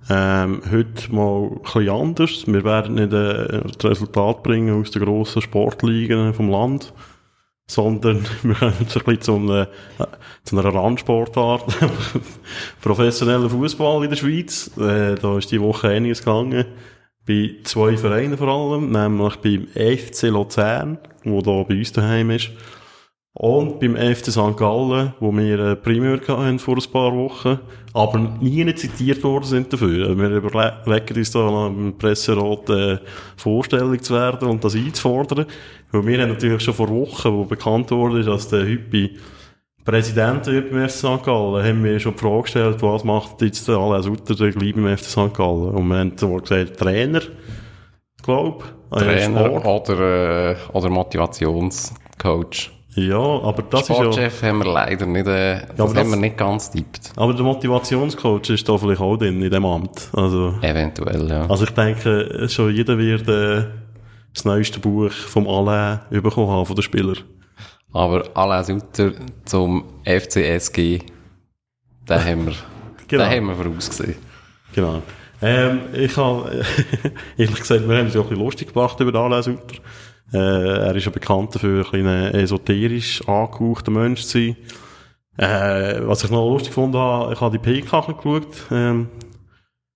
Ähm, 0.10 0.62
heute 0.72 1.14
mal 1.14 1.50
ein 1.50 1.62
bisschen 1.62 1.90
anders. 1.90 2.44
Wir 2.48 2.64
werden 2.64 2.96
nicht 2.96 3.12
äh, 3.12 3.64
das 3.78 3.92
Resultat 3.92 4.44
bringen 4.44 4.80
aus 4.80 4.92
den 4.92 5.04
grossen 5.04 5.42
Sportligen 5.42 6.34
vom 6.34 6.50
Land, 6.50 6.94
sondern 7.68 8.26
wir 8.44 8.56
kommen 8.56 8.76
jetzt 8.80 8.96
ein 8.96 9.04
bisschen 9.04 9.22
zu 9.22 9.36
einer, 9.36 9.68
zu 10.46 10.58
einer 10.58 10.74
Randsportart. 10.74 11.78
Professioneller 12.82 13.50
Fußball 13.50 14.06
in 14.06 14.10
der 14.10 14.18
Schweiz. 14.18 14.72
Äh, 14.78 15.16
da 15.16 15.38
ist 15.38 15.52
die 15.52 15.60
Woche 15.60 15.90
einiges 15.90 16.20
gegangen. 16.20 16.64
Bei 17.28 17.56
zwei 17.66 17.98
Vereinen 17.98 18.38
vor 18.38 18.48
allem, 18.48 18.90
nämlich 18.90 19.36
beim 19.36 19.68
FC 19.68 20.30
Luzern, 20.30 20.98
wo 21.26 21.42
da 21.42 21.62
bei 21.64 21.78
uns 21.78 21.92
daheim 21.92 22.30
ist. 22.32 22.52
Und 23.34 23.80
beim 23.80 23.96
FC 23.96 24.30
St. 24.30 24.58
Gallen, 24.58 25.14
wo 25.22 25.32
wir 25.32 25.60
eine 25.60 25.76
Primär 25.78 26.20
hatten 26.28 26.60
vor 26.60 26.76
ein 26.76 26.92
paar 26.92 27.16
Wochen, 27.16 27.60
aber 27.94 28.20
nie 28.42 28.76
zitiert 28.76 29.24
worden 29.24 29.46
sind 29.46 29.72
dafür. 29.72 30.18
Wir 30.18 30.30
überlegen 30.32 31.18
uns 31.18 31.32
da 31.32 31.68
im 31.68 31.98
Presserat 31.98 32.70
äh, 32.70 32.98
Vorstellung 33.38 34.02
zu 34.02 34.14
werden 34.14 34.50
und 34.50 34.62
das 34.64 34.76
einzufordern. 34.76 35.46
Weil 35.92 36.08
wir 36.08 36.22
haben 36.22 36.32
natürlich 36.32 36.62
schon 36.62 36.74
vor 36.74 36.90
Wochen, 36.90 37.32
wo 37.32 37.46
bekannt 37.46 37.90
wurde, 37.92 38.24
dass 38.24 38.50
der 38.50 38.68
Hüppi 38.68 39.18
Präsident 39.86 40.46
wird 40.46 40.70
beim 40.70 40.88
FC 40.88 40.98
St. 40.98 41.24
Gallen, 41.24 41.66
haben 41.66 41.84
wir 41.84 42.00
schon 42.00 42.14
die 42.14 42.20
Frage 42.20 42.44
gestellt, 42.44 42.82
was 42.84 43.04
macht 43.04 43.42
jetzt 43.42 43.68
der 43.68 43.78
Alain 43.78 44.04
Sutter 44.04 44.36
gleich 44.36 44.76
beim 44.76 44.98
FC 44.98 45.06
St. 45.06 45.34
Gallen? 45.34 45.70
Und 45.70 45.90
wir 45.90 45.98
haben 45.98 46.18
zwar 46.18 46.42
gesagt, 46.42 46.78
Trainer, 46.78 47.22
glaube 48.22 48.66
Trainer 48.92 49.66
oder, 49.66 50.52
äh, 50.52 50.56
oder 50.74 50.90
Motivationscoach. 50.90 52.81
Ja, 52.96 53.18
aber 53.20 53.62
das 53.70 53.82
ist 53.84 53.90
ja... 53.90 53.96
Sportchef 53.96 54.44
haben 54.44 54.58
wir 54.60 54.74
leider 54.74 55.06
nicht, 55.06 55.26
äh, 55.28 55.62
das, 55.62 55.80
aber 55.80 55.94
das- 55.94 56.04
haben 56.04 56.10
wir 56.10 56.18
nicht 56.18 56.38
ganz 56.38 56.72
tippt. 56.72 57.14
Aber 57.16 57.34
der 57.34 57.44
Motivationscoach 57.44 58.50
ist 58.50 58.68
da 58.68 58.78
vielleicht 58.78 59.00
auch 59.02 59.16
drin, 59.18 59.42
in 59.42 59.50
dem 59.50 59.66
Amt. 59.66 60.10
Also, 60.14 60.56
Eventuell, 60.62 61.30
ja. 61.30 61.46
also 61.50 61.64
ich 61.64 61.70
denke, 61.72 62.48
schon 62.50 62.74
jeder 62.76 62.98
wird 62.98 63.28
äh, 63.30 63.66
das 64.34 64.44
neueste 64.46 64.80
Buch 64.80 65.10
vom 65.12 65.48
Alain 65.48 66.00
bekommen 66.10 66.50
haben 66.50 66.66
von 66.66 66.76
den 66.76 66.82
Spielern. 66.84 67.18
Aber 67.94 68.24
Alain 68.34 68.64
Sutter 68.64 69.12
zum 69.46 69.86
FCSG, 70.06 71.00
den 72.10 72.26
haben 72.26 72.46
wir, 72.48 72.54
Genau. 73.08 73.24
den 73.24 73.32
haben 73.32 73.48
wir 73.48 73.56
vorausgesehen. 73.56 74.16
Genau. 74.74 75.02
Ähm, 75.42 75.80
ich 75.94 76.16
habe, 76.18 76.62
ehrlich 77.38 77.56
gesagt, 77.60 77.88
wir 77.88 77.98
haben 77.98 78.06
uns 78.06 78.14
ja 78.14 78.20
auch 78.22 78.26
ein 78.26 78.30
bisschen 78.30 78.44
lustig 78.46 78.74
gemacht 78.74 79.00
über 79.00 79.18
Alain 79.20 79.44
Sutter. 79.44 79.76
Äh, 80.34 80.38
er 80.38 80.96
ist 80.96 81.06
ja 81.06 81.12
bekannt 81.12 81.56
dafür, 81.56 81.86
ein 81.86 81.92
bisschen 81.92 82.06
esoterisch 82.36 83.28
angehauchter 83.28 83.92
Mensch 83.92 84.22
zu 84.24 84.38
sein. 84.40 84.56
Äh, 85.38 86.02
was 86.08 86.24
ich 86.24 86.30
noch 86.32 86.48
lustig 86.50 86.70
gefunden 86.70 86.98
habe, 86.98 87.34
ich 87.34 87.42
habe 87.42 87.58
die 87.58 87.64
PK 87.82 88.02
geschaut, 88.02 88.48
ähm, 88.72 89.08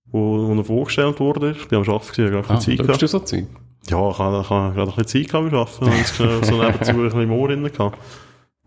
wo, 0.06 0.48
wo 0.48 0.54
er 0.54 0.64
vorgestellt 0.64 1.20
wurde. 1.20 1.52
Ich 1.52 1.68
bin 1.68 1.80
am 1.80 1.90
Arbeiten 1.90 2.12
gewesen, 2.12 2.28
ich 2.28 2.34
habe 2.34 2.38
Ah, 2.38 2.42
gar 2.42 2.48
keine 2.48 2.60
Zeit 2.60 2.78
gehabt. 2.78 3.02
du 3.02 3.08
so 3.08 3.20
Zeug? 3.20 3.46
Ja, 3.90 4.10
ich 4.10 4.18
habe, 4.18 4.42
ich 4.42 4.50
habe 4.50 4.74
gerade 4.74 4.92
ein 4.92 4.96
bisschen 4.96 5.24
Zeit 5.24 5.32
gehabt 5.32 5.52
beim 5.52 5.60
Arbeiten. 5.60 5.86
Und 5.86 5.98
jetzt 5.98 6.20
äh, 6.20 6.44
so 6.46 6.62
nebenzu 6.62 6.92
ein 6.92 7.04
bisschen 7.04 7.30
Moor 7.30 7.48
drin 7.50 7.64
gehabt. 7.72 7.98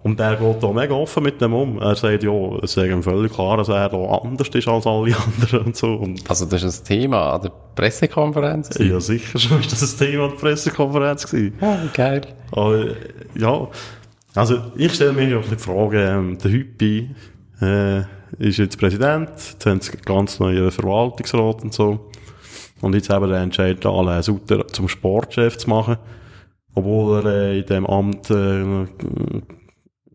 Und 0.03 0.21
der 0.21 0.37
geht 0.37 0.63
da 0.63 0.71
mega 0.73 0.95
offen 0.95 1.25
mit 1.25 1.41
dem 1.41 1.53
um. 1.53 1.79
Er 1.81 1.97
sagt, 1.97 2.23
ja, 2.23 2.31
es 2.63 2.77
ist 2.77 2.87
ihm 2.87 3.03
völlig 3.03 3.33
klar, 3.33 3.57
dass 3.57 3.69
er 3.69 3.89
da 3.89 3.97
anders 3.99 4.49
ist 4.49 4.69
als 4.69 4.87
alle 4.87 5.15
anderen 5.27 5.67
und 5.67 5.77
so. 5.77 5.95
Und 5.95 6.29
Also, 6.31 6.47
das 6.47 6.63
ist 6.63 6.83
ein 6.83 6.87
Thema 6.87 7.33
an 7.35 7.43
der 7.43 7.53
Pressekonferenz. 7.75 8.71
gewesen. 8.71 8.93
ja, 8.93 9.01
sicher 9.01 9.39
schon 9.39 9.61
ist 9.61 9.73
das 9.73 10.01
ein 10.01 10.07
Thema 10.07 10.29
der 10.29 10.37
Pressekonferenz 10.37 11.27
gewesen. 11.27 11.55
Ah, 11.61 11.77
geil. 11.93 12.21
Aber, 12.53 12.85
ja. 13.35 13.69
Also, 14.35 14.59
ich 14.77 14.95
stelle 14.95 15.13
mir 15.15 15.29
ja 15.29 15.37
ein 15.37 15.43
bisschen 15.43 15.57
die 15.57 15.63
Frage, 15.65 16.01
ähm, 16.05 16.39
der 16.39 16.51
Hüppi, 16.53 17.11
äh, 17.61 18.01
ist 18.39 18.59
jetzt 18.59 18.79
Präsident, 18.79 19.31
jetzt 19.31 19.67
haben 19.67 19.81
sie 19.81 19.97
ganz 20.05 20.39
neuen 20.39 20.71
Verwaltungsrat 20.71 21.63
und 21.63 21.75
so. 21.75 22.11
Und 22.81 22.95
jetzt 22.95 23.11
haben 23.11 23.25
wir 23.27 23.33
den 23.35 23.43
Entscheid, 23.45 23.85
Alain 23.85 24.23
Sutter 24.23 24.65
zum 24.69 24.87
Sportchef 24.89 25.57
zu 25.59 25.69
machen. 25.69 25.97
Obwohl 26.75 27.19
er 27.19 27.27
äh, 27.27 27.59
in 27.59 27.67
dem 27.67 27.87
Amt, 27.87 28.31
äh, 28.31 28.87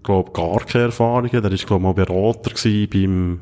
glaub, 0.03 0.33
gar 0.33 0.59
keine 0.65 0.85
Erfahrung 0.85 1.31
hat. 1.31 1.43
Er 1.43 1.51
ist, 1.51 1.65
glaub, 1.65 1.81
mal 1.81 1.93
Berater 1.93 2.51
gewesen 2.51 2.89
beim, 2.89 3.39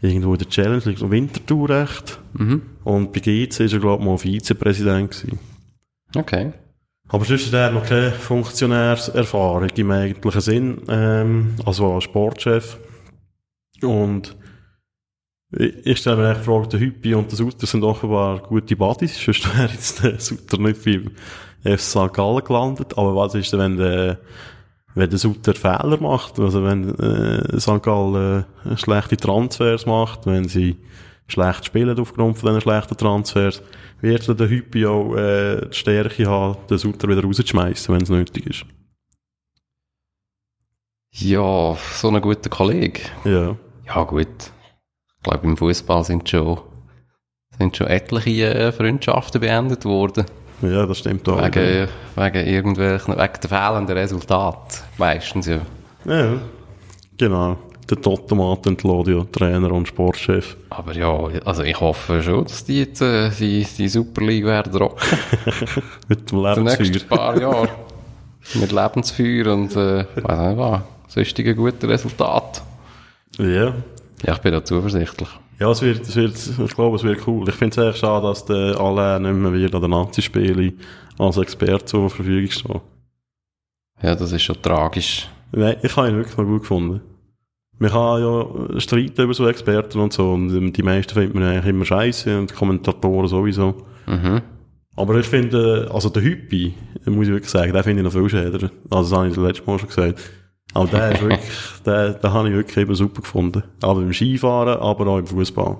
irgendwo 0.00 0.32
in 0.32 0.38
der 0.38 0.48
Challenge, 0.48 0.82
League, 0.84 0.98
so 0.98 1.10
Winterthur 1.10 1.68
recht. 1.70 2.20
Mhm. 2.34 2.62
Und 2.84 3.12
bei 3.12 3.20
GC 3.20 3.60
ist 3.60 3.72
er, 3.72 3.80
glaub, 3.80 4.00
mal 4.00 4.18
Vizepräsident 4.18 5.10
gewesen. 5.10 5.38
Okay. 6.14 6.52
Aber 7.08 7.24
sonst 7.24 7.46
hat 7.46 7.54
er 7.54 7.70
noch 7.70 7.86
keine 7.86 8.12
Funktionärserfahrung 8.12 9.68
im 9.68 9.90
eigentlichen 9.90 10.40
Sinn, 10.40 10.82
ähm, 10.88 11.54
also 11.64 11.92
als 11.92 12.04
Sportchef. 12.04 12.78
Und 13.82 14.36
ich, 15.52 15.86
ich 15.86 15.98
stelle 15.98 16.16
mir 16.16 16.30
echt 16.30 16.40
die 16.40 16.44
Frage, 16.44 16.68
der 16.68 16.80
Hüppi 16.80 17.14
und 17.14 17.30
der 17.30 17.36
Sutter 17.36 17.66
sind 17.66 17.84
offenbar 17.84 18.40
gute 18.40 18.76
Buddies, 18.76 19.22
sonst 19.22 19.46
wäre 19.56 19.70
jetzt 19.70 20.02
der 20.02 20.18
Sutter 20.18 20.58
nicht 20.58 20.84
beim 20.84 21.10
FC 21.62 21.80
St. 21.80 22.12
Gallen 22.12 22.44
gelandet. 22.44 22.96
Aber 22.96 23.14
was 23.16 23.34
ist 23.34 23.52
denn, 23.52 23.60
wenn 23.60 23.76
der, 23.76 24.18
wenn 24.94 25.10
der 25.10 25.18
Sutter 25.18 25.54
Fehler 25.54 25.98
macht? 26.00 26.38
Also 26.38 26.64
wenn 26.64 26.94
äh, 26.98 27.60
St. 27.60 27.82
Gallen 27.82 28.44
äh, 28.64 28.76
schlechte 28.76 29.16
Transfers 29.16 29.86
macht, 29.86 30.26
wenn 30.26 30.48
sie 30.48 30.76
schlecht 31.26 31.66
spielen 31.66 31.98
aufgrund 31.98 32.38
von 32.38 32.48
diesen 32.48 32.60
schlechten 32.60 32.96
Transfers, 32.96 33.62
wird 34.00 34.40
der 34.40 34.48
Hüppi 34.48 34.86
auch 34.86 35.16
äh, 35.16 35.68
die 35.68 35.74
Stärke 35.74 36.26
haben, 36.26 36.58
den 36.68 36.78
Sutter 36.78 37.08
wieder 37.08 37.22
rauszuschmeißen, 37.22 37.94
wenn 37.94 38.02
es 38.02 38.10
nötig 38.10 38.46
ist. 38.46 38.66
Ja, 41.10 41.76
so 41.92 42.08
ein 42.08 42.20
guter 42.20 42.50
Kollege. 42.50 43.00
Ja. 43.24 43.56
Ja, 43.86 44.02
gut. 44.04 44.26
Ich 44.28 45.22
glaube, 45.22 45.46
im 45.46 45.56
Fußball 45.56 46.04
sind 46.04 46.28
schon, 46.28 46.60
sind 47.58 47.76
schon 47.76 47.86
etliche 47.86 48.52
äh, 48.52 48.72
Freundschaften 48.72 49.40
beendet 49.40 49.84
worden. 49.84 50.26
Ja, 50.62 50.86
das 50.86 50.98
stimmt 50.98 51.28
auch. 51.28 51.42
Wegen, 51.42 51.88
wegen 52.16 52.46
irgendwelchen, 52.46 53.14
wegen 53.16 53.32
der 53.42 53.48
fehlenden 53.50 53.96
Resultate. 53.96 54.76
Meistens 54.98 55.46
ja. 55.46 55.60
Ja, 56.04 56.34
genau. 57.18 57.56
Der 57.90 58.00
Totomat 58.00 58.66
entlädt 58.66 59.08
ja 59.08 59.24
Trainer 59.30 59.70
und 59.72 59.86
Sportchef. 59.88 60.56
Aber 60.70 60.94
ja, 60.94 61.12
also 61.44 61.62
ich 61.62 61.78
hoffe 61.78 62.22
schon, 62.22 62.44
dass 62.44 62.64
die 62.64 62.78
jetzt 62.80 63.02
äh, 63.02 63.28
die, 63.38 63.66
die 63.76 63.88
Super 63.88 64.22
League 64.22 64.46
werden 64.46 64.74
rocken. 64.74 65.18
Mit 66.08 66.30
dem 66.30 66.38
Die 66.38 66.60
nächsten 66.60 66.84
Lebensfeuer. 66.84 67.18
paar 67.18 67.38
Jahre. 67.38 67.68
Mit 68.54 68.72
Lebensfeuer 68.72 69.52
und, 69.52 69.76
äh, 69.76 70.04
weiss 70.16 70.48
nicht 70.48 70.58
was, 70.58 70.80
sonstige 71.08 71.54
gute 71.54 71.86
Resultate. 71.88 72.62
Ja. 73.38 73.74
Ja, 74.24 74.32
ich 74.32 74.38
bin 74.38 74.52
da 74.52 74.64
zuversichtlich. 74.64 75.28
Ja, 75.58 75.70
es 75.70 75.82
wird, 75.82 76.02
es 76.02 76.16
wird, 76.16 76.34
ich 76.36 76.74
glaube, 76.74 76.96
es 76.96 77.04
wird 77.04 77.26
cool. 77.26 77.48
Ich 77.48 77.54
finde 77.54 77.80
es 77.80 77.88
echt 77.88 77.98
schade, 77.98 78.26
dass 78.26 78.44
der 78.44 78.78
Alain 78.78 79.22
nicht 79.22 79.34
mehr 79.34 79.52
wieder 79.52 79.74
an 79.76 79.82
den 79.82 79.90
Nazi-Spielen 79.90 80.78
als 81.18 81.36
Experte 81.36 81.84
zur 81.84 82.10
Verfügung 82.10 82.50
steht. 82.50 82.80
Ja, 84.02 84.14
das 84.14 84.32
ist 84.32 84.42
schon 84.42 84.60
tragisch. 84.60 85.28
Nein, 85.52 85.76
ich 85.82 85.96
habe 85.96 86.08
ihn 86.08 86.16
wirklich 86.16 86.36
noch 86.36 86.44
gut 86.44 86.62
gefunden. 86.62 87.00
Man 87.78 87.90
kann 87.90 88.20
ja 88.20 88.80
streiten 88.80 89.22
über 89.22 89.34
so 89.34 89.48
Experten 89.48 89.98
und 89.98 90.12
so, 90.12 90.32
und 90.32 90.54
ähm, 90.54 90.72
die 90.72 90.82
meisten 90.82 91.14
findet 91.14 91.34
man 91.34 91.44
eigentlich 91.44 91.66
immer 91.66 91.84
scheiße 91.84 92.38
und 92.38 92.50
die 92.50 92.54
Kommentatoren 92.54 93.28
sowieso. 93.28 93.84
Mhm. 94.06 94.42
Aber 94.96 95.16
ich 95.16 95.26
finde, 95.26 95.90
also 95.92 96.08
der 96.08 96.22
Hüppi, 96.22 96.74
muss 97.06 97.26
ich 97.26 97.32
wirklich 97.32 97.50
sagen, 97.50 97.72
den 97.72 97.82
finde 97.82 98.02
ich 98.02 98.04
noch 98.04 98.20
viel 98.20 98.28
schäder. 98.28 98.70
Also 98.90 99.10
das 99.10 99.12
habe 99.12 99.28
ich 99.28 99.34
das 99.34 99.44
letzte 99.44 99.66
Mal 99.66 99.78
schon 99.78 99.88
gesagt. 99.88 100.20
Aber 100.74 100.88
der 100.88 101.12
ist 101.12 101.22
wirklich, 101.22 101.40
den, 101.86 102.20
den 102.20 102.32
habe 102.32 102.48
ich 102.48 102.54
wirklich 102.54 102.76
eben 102.76 102.94
super 102.94 103.22
gefunden. 103.22 103.62
Aber 103.82 104.00
im 104.02 104.12
Skifahren, 104.12 104.78
aber 104.80 105.06
auch 105.06 105.18
im 105.18 105.26
Fußball. 105.26 105.76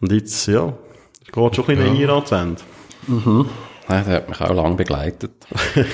Und 0.00 0.12
jetzt, 0.12 0.46
ja, 0.46 0.72
es 1.24 1.32
geht 1.32 1.56
schon 1.56 1.64
ein 1.68 1.76
bisschen 1.76 1.94
näher 1.94 2.10
ans 2.10 2.32
Ende. 2.32 2.60
Ja, 3.88 4.02
der 4.02 4.14
hat 4.14 4.28
mich 4.28 4.40
auch 4.40 4.54
lange 4.54 4.76
begleitet. 4.76 5.32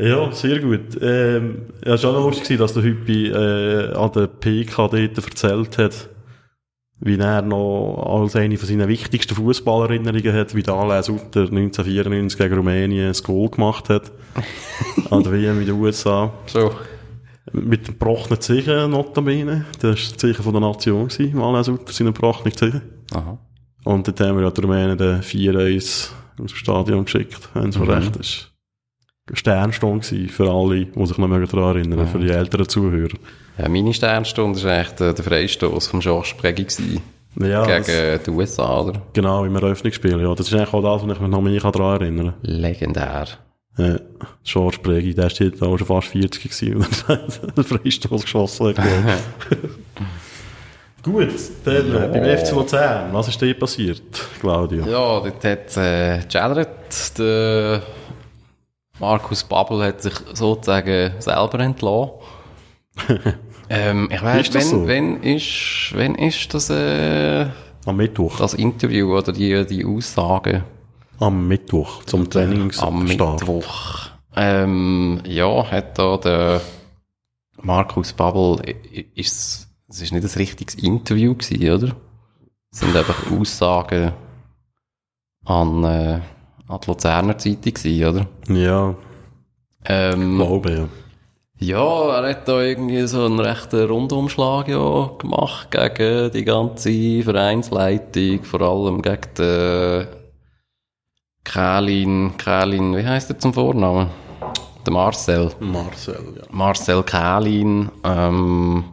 Ja, 0.00 0.32
sehr 0.32 0.60
gut. 0.60 0.96
Ähm, 1.02 1.66
ja, 1.84 1.92
es 1.92 2.02
war 2.04 2.10
auch 2.12 2.14
noch 2.14 2.24
lustig, 2.24 2.56
dass 2.58 2.72
der 2.72 2.82
Hüppi 2.82 3.26
äh, 3.28 3.92
an 3.92 4.10
der 4.12 4.28
PK 4.28 4.88
dort 4.88 5.18
erzählt 5.18 5.76
hat, 5.76 6.08
wie 7.00 7.18
er 7.18 7.42
noch 7.42 8.20
als 8.22 8.36
eine 8.36 8.58
von 8.58 8.68
seinen 8.68 8.88
wichtigsten 8.88 9.34
Fußballerinnerungen 9.34 10.32
hat, 10.34 10.54
wie 10.54 10.62
der 10.62 10.74
Alain 10.74 11.02
Sutter 11.02 11.42
1994 11.42 12.38
gegen 12.38 12.54
Rumänien 12.54 13.08
ein 13.08 13.22
Goal 13.22 13.48
gemacht 13.48 13.88
hat. 13.88 14.12
an 15.10 15.22
der 15.22 15.32
WM 15.32 15.60
in 15.60 15.66
den 15.66 15.80
USA. 15.80 16.32
So. 16.46 16.72
Mit 17.52 17.88
dem 17.88 17.94
gebrochenen 17.94 18.40
Zeichen, 18.40 18.90
notabene. 18.90 19.64
Das 19.80 19.82
war 19.82 19.90
das 19.92 20.16
Zeichen 20.16 20.42
von 20.42 20.52
der 20.52 20.60
Nation, 20.60 21.08
Alain 21.36 21.64
Sutter, 21.64 21.92
seine 21.92 22.12
gebrochenen 22.12 22.56
Zeichen. 22.56 22.82
Aha. 23.12 23.38
Und 23.84 24.06
dort 24.06 24.20
haben 24.20 24.36
wir 24.36 24.44
ja 24.44 24.50
die 24.50 24.60
Rumänen 24.60 24.98
den 24.98 25.22
4-1 25.22 25.76
aus 25.78 26.12
dem 26.38 26.48
Stadion 26.48 27.04
geschickt, 27.04 27.48
wenn 27.54 27.70
es 27.70 27.78
mir 27.78 27.88
recht 27.88 28.16
ist. 28.16 28.50
Sternstunde 29.32 30.06
gewesen 30.06 30.28
für 30.28 30.50
alle, 30.50 30.86
die 30.86 31.06
sich 31.06 31.18
noch 31.18 31.28
daran 31.28 31.76
erinnern, 31.76 32.06
für 32.06 32.18
die 32.18 32.30
älteren 32.30 32.68
Zuhörer. 32.68 33.16
Ja, 33.60 33.68
meine 33.68 33.92
Sternstunde 33.92 34.62
war 34.62 34.78
echt 34.78 35.00
äh, 35.00 35.12
der 35.12 35.24
Freistoß 35.24 35.88
vom 35.88 36.00
Georges 36.00 36.36
gewesen. 36.36 37.02
Ja, 37.38 37.64
Gegen 37.64 37.78
das, 37.78 37.88
äh, 37.88 38.18
die 38.18 38.30
USA, 38.30 38.80
oder? 38.80 39.02
genau, 39.12 39.44
im 39.44 39.54
Eröffnungsspiel, 39.54 40.20
ja. 40.20 40.34
Das 40.34 40.48
ist 40.48 40.54
eigentlich 40.54 40.72
auch 40.72 40.82
das, 40.82 41.06
was 41.06 41.16
ich 41.16 41.20
mich 41.20 41.30
noch 41.30 41.42
mehr 41.42 41.60
daran 41.60 42.00
erinnern 42.00 42.34
Legendär. 42.42 43.26
Ja, 43.76 43.96
George 44.44 44.78
Bregi, 44.82 45.14
der 45.14 45.26
ist 45.26 45.38
jetzt 45.38 45.62
auch 45.62 45.76
schon 45.76 45.86
fast 45.86 46.08
40 46.08 46.42
gewesen, 46.42 46.76
und 46.76 47.08
hat 47.08 47.56
den 47.56 47.64
Freistoß 47.64 48.22
geschossen. 48.22 48.74
Gut, 51.02 51.28
dann 51.64 51.94
äh, 51.94 52.08
beim 52.12 52.38
FC 52.38 52.52
Luzern, 52.52 53.12
was 53.12 53.28
ist 53.28 53.40
dir 53.40 53.58
passiert, 53.58 54.02
Claudio? 54.40 54.84
Ja, 54.86 55.20
dort 55.20 55.44
hat 55.44 55.76
äh, 55.76 56.20
Jared, 56.28 56.68
der 57.18 57.82
Markus 58.98 59.44
Babbel, 59.44 59.84
hat 59.84 60.02
sich 60.02 60.14
sozusagen 60.32 61.12
selber 61.18 61.60
entlassen. 61.60 62.10
ähm, 63.70 64.08
ich 64.10 64.20
das 64.50 64.54
wenn, 64.54 64.62
so? 64.80 64.86
wenn 64.86 65.22
ist, 65.22 65.92
wenn 65.94 66.14
ist 66.16 66.52
das, 66.52 66.68
äh, 66.70 67.46
Am 67.86 67.96
Mittwoch. 67.96 68.36
das 68.36 68.54
Interview 68.54 69.16
oder 69.16 69.32
die, 69.32 69.64
die 69.66 69.84
Aussage? 69.84 70.64
Am 71.18 71.48
Mittwoch, 71.48 72.04
zum 72.04 72.22
Am 72.22 72.30
Trainingsstart. 72.30 72.94
Mittwoch. 72.94 74.10
Ähm, 74.36 75.20
ja, 75.26 75.70
hat 75.70 75.98
da 75.98 76.16
der 76.18 76.60
Markus 77.62 78.12
Babbel, 78.12 78.60
i- 78.66 79.06
ist, 79.14 79.68
es 79.88 80.00
ist 80.02 80.12
nicht 80.12 80.24
ein 80.24 80.30
richtiges 80.38 80.74
Interview 80.76 81.34
gewesen, 81.34 81.70
oder? 81.72 81.96
Es 82.72 82.78
sind 82.80 82.94
einfach 82.96 83.30
Aussagen 83.32 84.12
an, 85.44 85.84
äh, 85.84 86.20
an 86.68 86.80
die 86.82 86.86
Luzerner 86.86 87.36
Zeitung 87.38 87.74
gewesen, 87.74 88.04
oder? 88.06 88.26
Ja, 88.48 88.94
Ähm, 89.84 90.36
glaube 90.36 90.70
ja. 90.72 90.88
Ja, 91.60 92.16
er 92.16 92.30
hat 92.30 92.48
da 92.48 92.60
irgendwie 92.62 93.06
so 93.06 93.26
einen 93.26 93.38
rechten 93.38 93.86
Rundumschlag 93.86 94.68
ja, 94.68 95.10
gemacht 95.18 95.70
gegen 95.70 96.30
die 96.32 96.44
ganze 96.44 97.22
Vereinsleitung, 97.22 98.42
vor 98.44 98.62
allem 98.62 99.02
gegen 99.02 99.20
den 99.36 100.06
Kälin, 101.44 102.32
Kälin, 102.38 102.96
wie 102.96 103.06
heißt 103.06 103.30
er 103.30 103.38
zum 103.38 103.52
Vornamen? 103.52 104.08
Der 104.86 104.92
Marcel. 104.92 105.50
Marcel, 105.60 106.34
ja. 106.36 106.42
Marcel 106.50 107.02
Kälin, 107.02 107.90
ähm, 108.04 108.84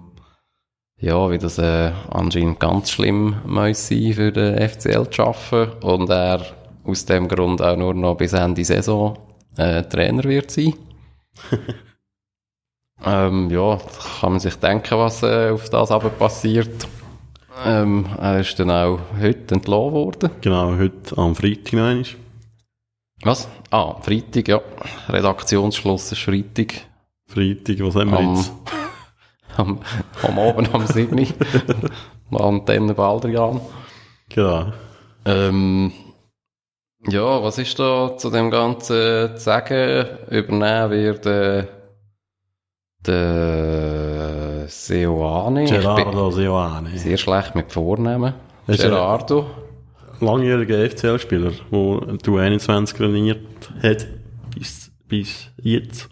ja, 0.99 1.29
wie 1.31 1.37
das 1.37 1.59
äh, 1.59 1.91
anscheinend 2.09 2.59
ganz 2.59 2.91
schlimm 2.91 3.37
muss 3.45 3.87
sein 3.87 4.13
für 4.13 4.31
den 4.33 4.69
FCL 4.69 5.09
zu 5.09 5.23
arbeiten 5.23 5.85
und 5.85 6.09
er 6.09 6.41
aus 6.83 7.05
dem 7.05 7.29
Grund 7.29 7.61
auch 7.61 7.77
nur 7.77 7.93
noch 7.93 8.17
bis 8.17 8.33
Ende 8.33 8.65
Saison 8.65 9.17
äh, 9.55 9.83
Trainer 9.83 10.23
wird 10.25 10.51
sein. 10.51 10.73
ähm, 13.05 13.49
ja, 13.49 13.77
kann 14.19 14.31
man 14.31 14.39
sich 14.39 14.55
denken, 14.55 14.97
was 14.97 15.23
äh, 15.23 15.51
auf 15.51 15.69
das 15.69 15.91
aber 15.91 16.09
passiert. 16.09 16.87
Ähm, 17.65 18.05
er 18.19 18.39
ist 18.39 18.59
dann 18.59 18.69
auch 18.71 18.99
heute 19.19 19.55
entlassen 19.55 19.93
worden. 19.93 20.29
Genau, 20.41 20.77
heute 20.77 21.17
am 21.17 21.35
Freitag 21.35 21.73
einmal. 21.73 22.03
Was? 23.23 23.47
Ah, 23.71 23.95
Freitag, 24.01 24.47
ja. 24.47 24.61
Redaktionsschluss 25.09 26.11
ist 26.11 26.21
Freitag. 26.21 26.73
Freitag, 27.27 27.79
was 27.79 27.95
haben 27.95 28.11
wir 28.11 28.19
Am, 28.19 28.35
jetzt? 28.35 28.53
am, 29.57 29.79
am 30.23 30.39
Abend 30.39 30.73
am 30.73 30.85
7. 30.85 31.27
Antenne 32.31 32.93
Baldrian. 32.93 33.59
Genau. 34.29 34.71
Ähm, 35.25 35.91
ja, 37.07 37.43
was 37.43 37.57
ist 37.57 37.79
da 37.79 38.15
zu 38.17 38.29
dem 38.29 38.51
Ganzen 38.51 39.35
zu 39.35 39.37
sagen? 39.37 40.05
Übernehmen 40.29 40.91
wird 40.91 41.25
äh, 41.25 41.67
der 43.07 44.65
Seoane. 44.67 45.63
Ich 45.65 45.71
bin 45.71 45.79
Gerardo 45.81 46.31
Seoane. 46.31 46.89
sehr 46.97 47.17
schlecht 47.17 47.55
mit 47.55 47.71
Vornamen. 47.71 48.33
Ist 48.67 48.83
er- 48.83 48.89
Gerardo. 48.89 49.45
Langjähriger 50.19 50.89
FCL-Spieler, 50.89 51.51
der 51.71 52.17
du 52.23 52.37
21 52.37 52.97
trainiert 52.97 53.39
hat, 53.83 54.07
bis, 54.55 54.91
bis 55.07 55.49
jetzt. 55.61 56.09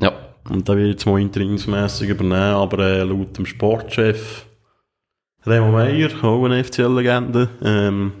Ja. 0.00 0.12
Und 0.50 0.68
der 0.68 0.76
wird 0.76 0.88
jetzt 0.90 1.06
mal 1.06 1.18
interimsmässig 1.20 2.10
übernehmen, 2.10 2.34
aber 2.54 2.78
äh, 2.80 3.02
laut 3.02 3.36
dem 3.38 3.46
Sportchef 3.46 4.44
Remo 5.46 5.72
Meyer, 5.72 6.10
auch 6.22 6.44
eine 6.44 6.62
FCL-Legende, 6.62 7.48
ähm, 7.64 8.12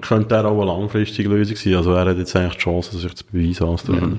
könnte 0.00 0.34
er 0.34 0.46
auch 0.46 0.56
eine 0.60 0.64
langfristige 0.66 1.28
Lösung 1.28 1.56
sein. 1.56 1.76
Also 1.76 1.92
er 1.92 2.06
hat 2.06 2.18
jetzt 2.18 2.34
eigentlich 2.34 2.54
die 2.54 2.60
Chance, 2.62 2.98
sich 2.98 3.14
zu 3.14 3.24
beweisen 3.24 3.68
als 3.68 3.84
Trainer. 3.84 4.18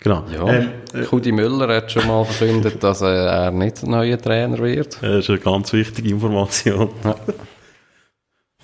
Genau. 0.00 0.24
Ja. 0.32 0.48
Ähm, 0.48 0.70
äh, 0.94 1.02
Kudi 1.02 1.32
Müller 1.32 1.74
hat 1.74 1.90
schon 1.90 2.06
mal 2.06 2.24
verkündet, 2.24 2.82
dass 2.82 3.00
er 3.00 3.50
nicht 3.50 3.82
neuer 3.82 4.18
Trainer 4.18 4.58
wird. 4.58 5.02
Das 5.02 5.24
ist 5.24 5.30
eine 5.30 5.38
ganz 5.38 5.72
wichtige 5.72 6.08
Information. 6.10 6.90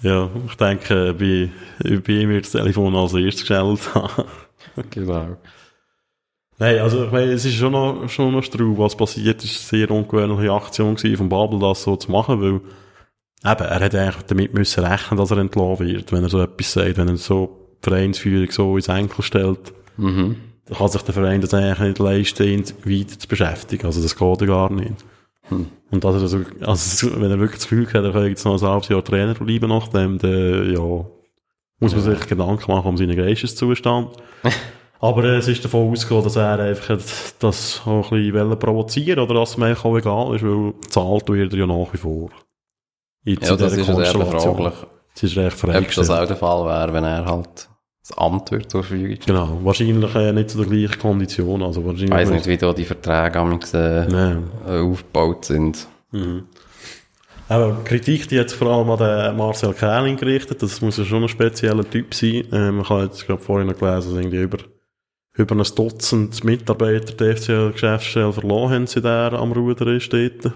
Ja, 0.02 0.28
ich 0.46 0.54
denke, 0.56 1.14
bei, 1.14 1.50
bei 1.78 2.12
ihm 2.12 2.28
wird 2.28 2.44
das 2.44 2.52
Telefon 2.52 2.94
als 2.94 3.14
erstes 3.14 3.40
gestellt 3.40 3.94
haben. 3.94 4.24
Genau. 4.90 5.36
Nein, 6.58 6.78
also 6.80 7.04
ich 7.04 7.12
meine, 7.12 7.32
es 7.32 7.44
ist 7.44 7.54
schon 7.54 7.72
noch, 7.72 8.08
schon 8.08 8.32
noch 8.32 8.42
Strau, 8.42 8.76
was 8.76 8.96
passiert 8.96 9.42
ist, 9.42 9.72
eine 9.72 9.80
sehr 9.80 9.90
ungewöhnliche 9.90 10.52
Aktion 10.52 10.98
von 10.98 11.28
Babel, 11.28 11.58
das 11.58 11.82
so 11.84 11.96
zu 11.96 12.10
machen, 12.10 12.40
weil 12.42 12.60
eben, 13.50 13.64
er 13.70 13.80
hätte 13.80 14.00
eigentlich 14.00 14.22
damit 14.26 14.52
müssen 14.52 14.84
rechnen, 14.84 15.16
dass 15.16 15.30
er 15.30 15.38
entlassen 15.38 15.86
wird, 15.86 16.12
wenn 16.12 16.22
er 16.22 16.28
so 16.28 16.42
etwas 16.42 16.72
sagt, 16.72 16.98
wenn 16.98 17.08
er 17.08 17.16
so 17.16 17.76
die 17.84 17.88
Vereinsführung 17.88 18.50
so 18.50 18.76
ins 18.76 18.88
Enkel 18.88 19.22
stellt. 19.22 19.72
Mhm. 19.96 20.36
Kann 20.72 20.88
sich 20.88 21.02
der 21.02 21.14
Verein 21.14 21.40
das 21.40 21.52
eigentlich 21.54 21.78
nicht 21.80 21.98
leisten, 21.98 22.42
ihn 22.44 22.64
weiter 22.84 23.18
zu 23.18 23.28
beschäftigen. 23.28 23.86
Also 23.86 24.02
das 24.02 24.16
geht 24.16 24.40
ja 24.40 24.46
gar 24.46 24.72
nicht. 24.72 24.94
Und 25.50 26.02
dass 26.04 26.14
er 26.14 26.20
das, 26.22 26.32
wirklich- 26.32 26.66
also 26.66 27.20
wenn 27.20 27.30
er 27.30 27.38
wirklich 27.38 27.60
das 27.60 27.68
Gefühl 27.68 27.86
hat, 27.86 27.94
er 27.94 28.12
könnte 28.12 28.28
jetzt 28.28 28.44
noch 28.44 28.60
ein 28.60 28.68
halbes 28.68 28.88
Jahr 28.88 29.04
Trainer 29.04 29.34
bleiben 29.34 29.68
nachdem, 29.68 30.18
dann, 30.18 30.72
ja, 30.72 30.80
muss 31.80 31.92
man 31.94 32.00
sich 32.00 32.26
Gedanken 32.26 32.72
machen 32.72 32.88
um 32.88 32.96
seinen 32.96 33.16
Geisteszustand. 33.16 34.10
Aber 35.00 35.24
äh, 35.24 35.36
es 35.36 35.48
ist 35.48 35.62
davon 35.62 35.90
ausgegangen, 35.92 36.24
dass 36.24 36.36
er 36.36 36.58
einfach 36.60 36.96
das 37.38 37.82
auch 37.84 38.10
ein 38.10 38.32
bisschen 38.32 38.58
provozieren 38.58 39.18
oder 39.20 39.34
dass 39.34 39.50
es 39.50 39.56
mir 39.58 39.76
auch 39.76 39.96
egal 39.98 40.34
ist, 40.34 40.42
weil 40.44 40.72
zahlt 40.88 41.28
wird 41.28 41.52
er 41.52 41.58
ja 41.58 41.66
nach 41.66 41.92
wie 41.92 41.98
vor. 41.98 42.30
Jetzt 43.24 43.46
Ja, 43.46 43.52
in 43.52 43.58
das 43.58 43.72
ist 43.76 43.84
sehr 43.86 44.06
fraglich. 44.40 44.72
Es 45.14 45.22
ist 45.24 45.36
recht 45.36 45.64
Ob 45.64 45.94
das 45.94 46.10
auch 46.10 46.26
der 46.26 46.36
Fall 46.36 46.64
wäre, 46.64 46.92
wenn 46.94 47.04
er 47.04 47.26
halt 47.26 47.68
das 48.06 48.18
Amt 48.18 48.50
wird 48.50 48.70
zur 48.70 48.82
Verfügung 48.82 49.16
stellen. 49.16 49.38
Genau, 49.38 49.64
wahrscheinlich 49.64 50.14
äh, 50.14 50.32
nicht 50.32 50.50
zu 50.50 50.58
der 50.58 50.66
gleichen 50.66 50.98
Kondition. 50.98 51.62
Also 51.62 51.84
wahrscheinlich 51.84 52.10
Ich 52.10 52.16
weiss 52.16 52.30
nicht, 52.30 52.46
wie 52.46 52.58
da 52.58 52.72
die 52.74 52.84
Verträge 52.84 53.38
am 53.38 53.58
äh, 53.72 54.04
äh, 54.04 54.36
aufgebaut 54.66 55.46
sind. 55.46 55.86
Aber 57.48 57.82
Kritik, 57.84 58.28
die 58.28 58.34
jetzt 58.34 58.54
vor 58.54 58.68
allem 58.68 58.90
an 58.90 58.98
den 58.98 59.36
Marcel 59.38 59.72
Kähling 59.72 60.16
gerichtet, 60.16 60.62
das 60.62 60.82
muss 60.82 60.98
ja 60.98 61.04
schon 61.04 61.22
ein 61.22 61.28
spezieller 61.28 61.88
Typ 61.88 62.12
sein. 62.14 62.44
Ähm, 62.52 62.80
ich 62.82 62.90
habe 62.90 63.04
jetzt 63.04 63.26
gerade 63.26 63.40
vorhin 63.40 63.68
noch 63.68 63.78
gelesen, 63.78 64.10
dass 64.10 64.18
irgendwie 64.18 64.42
über, 64.42 64.58
über 65.36 65.54
ein 65.54 65.64
Dutzend 65.74 66.44
Mitarbeiter 66.44 67.14
die 67.14 67.36
FCL-Geschäftsstelle 67.36 68.32
verloren 68.34 68.72
haben, 68.72 68.86
seit 68.86 69.04
er 69.04 69.32
am 69.32 69.52
Ruder 69.52 69.86
ist 69.86 70.12
dort. 70.12 70.52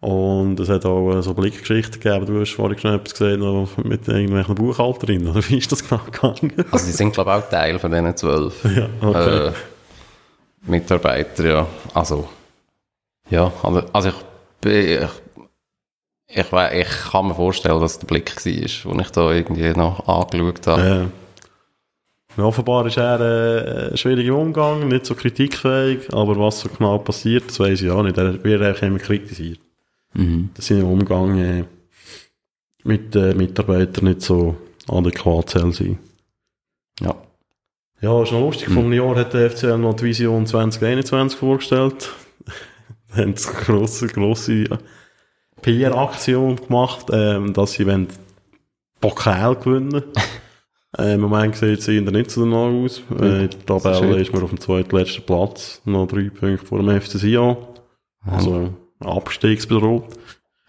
Und 0.00 0.60
es 0.60 0.68
hat 0.68 0.86
auch 0.86 1.20
so 1.22 1.34
Blickgeschichten 1.34 2.00
gegeben, 2.00 2.24
du 2.26 2.40
hast 2.40 2.52
vorhin 2.52 2.78
schon 2.78 2.94
etwas 2.94 3.14
gesehen, 3.14 3.68
mit 3.82 4.06
irgendwelchen 4.06 4.54
Buchhalterinnen, 4.54 5.28
oder 5.28 5.42
wie 5.48 5.58
ist 5.58 5.72
das 5.72 5.86
genau 5.88 6.00
gegangen? 6.04 6.52
Also 6.70 6.86
die 6.86 6.92
sind, 6.92 7.12
glaube 7.14 7.30
ich, 7.30 7.36
auch 7.36 7.48
Teil 7.50 7.78
von 7.80 7.90
diesen 7.90 8.16
zwölf 8.16 8.64
ja, 8.76 8.88
okay. 9.00 9.48
äh, 9.48 9.52
Mitarbeiter, 10.66 11.44
ja. 11.44 11.66
Also, 11.94 12.28
ja, 13.28 13.52
also, 13.92 14.08
ich, 14.10 14.14
bin- 14.60 15.08
ich, 16.28 16.36
ich, 16.36 16.52
ich 16.52 17.10
kann 17.10 17.26
mir 17.28 17.34
vorstellen, 17.34 17.80
dass 17.80 17.98
der 17.98 18.06
Blick 18.06 18.36
war, 18.36 18.92
wo 18.94 19.00
ich 19.00 19.10
da 19.10 19.32
irgendwie 19.32 19.70
noch 19.70 20.06
angeschaut 20.06 20.66
habe. 20.68 20.82
Ja. 20.82 21.06
Ja, 22.36 22.44
offenbar 22.44 22.86
ist 22.86 22.96
er 22.98 23.18
äh, 23.20 23.90
ein 23.90 23.96
schwieriger 23.96 24.36
Umgang, 24.36 24.86
nicht 24.86 25.06
so 25.06 25.16
kritikfähig, 25.16 26.12
aber 26.12 26.38
was 26.38 26.60
so 26.60 26.68
genau 26.68 26.98
passiert, 26.98 27.48
das 27.48 27.58
weiß 27.58 27.82
ich 27.82 27.90
auch 27.90 28.04
nicht. 28.04 28.16
Er 28.16 28.44
wird 28.44 28.62
einfach 28.62 28.82
immer 28.86 29.00
kritisiert. 29.00 29.58
Dass 30.54 30.66
sein 30.66 30.82
Umgang 30.82 31.38
äh, 31.38 31.64
mit 32.84 33.14
äh, 33.14 33.34
Mitarbeitern 33.34 34.06
nicht 34.06 34.22
so 34.22 34.56
adäquat 34.88 35.50
soll 35.50 35.72
sein. 35.72 35.98
Ja. 37.00 37.14
Ja, 38.00 38.22
ist 38.22 38.32
noch 38.32 38.40
lustig. 38.40 38.68
Vor 38.68 38.84
einem 38.84 38.92
Jahr 38.92 39.16
hat 39.16 39.34
der 39.34 39.50
FCL 39.50 39.78
noch 39.78 39.94
die 39.94 40.04
Vision 40.04 40.46
2021 40.46 41.38
vorgestellt. 41.38 42.10
Da 43.08 43.22
haben 43.22 43.36
sie 43.36 43.48
eine 43.48 43.58
grosse, 43.58 44.06
grosse 44.06 44.64
PR-Aktion 45.62 46.56
gemacht, 46.56 47.06
ähm, 47.12 47.52
dass 47.52 47.72
sie 47.72 47.86
wollen 47.86 48.08
Pokal 49.00 49.56
gewinnen 49.56 50.02
äh, 50.98 51.14
Im 51.14 51.22
Moment 51.22 51.56
sieht 51.56 51.80
es 51.80 51.88
eher 51.88 52.02
nicht 52.02 52.30
so 52.30 52.44
danach 52.44 52.72
aus. 52.72 53.02
Äh, 53.20 53.44
in 53.44 53.50
der 53.50 53.66
Tabelle 53.66 54.20
ist 54.20 54.32
man 54.32 54.42
auf 54.42 54.50
dem 54.50 54.60
zweitletzten 54.60 55.24
Platz, 55.24 55.80
noch 55.84 56.06
drei 56.06 56.30
Punkte 56.30 56.64
vor 56.64 56.78
dem 56.78 57.00
FC 57.00 57.18
Sion. 57.18 57.56
Also 58.24 58.74
abstiegsbedroht. 59.00 60.18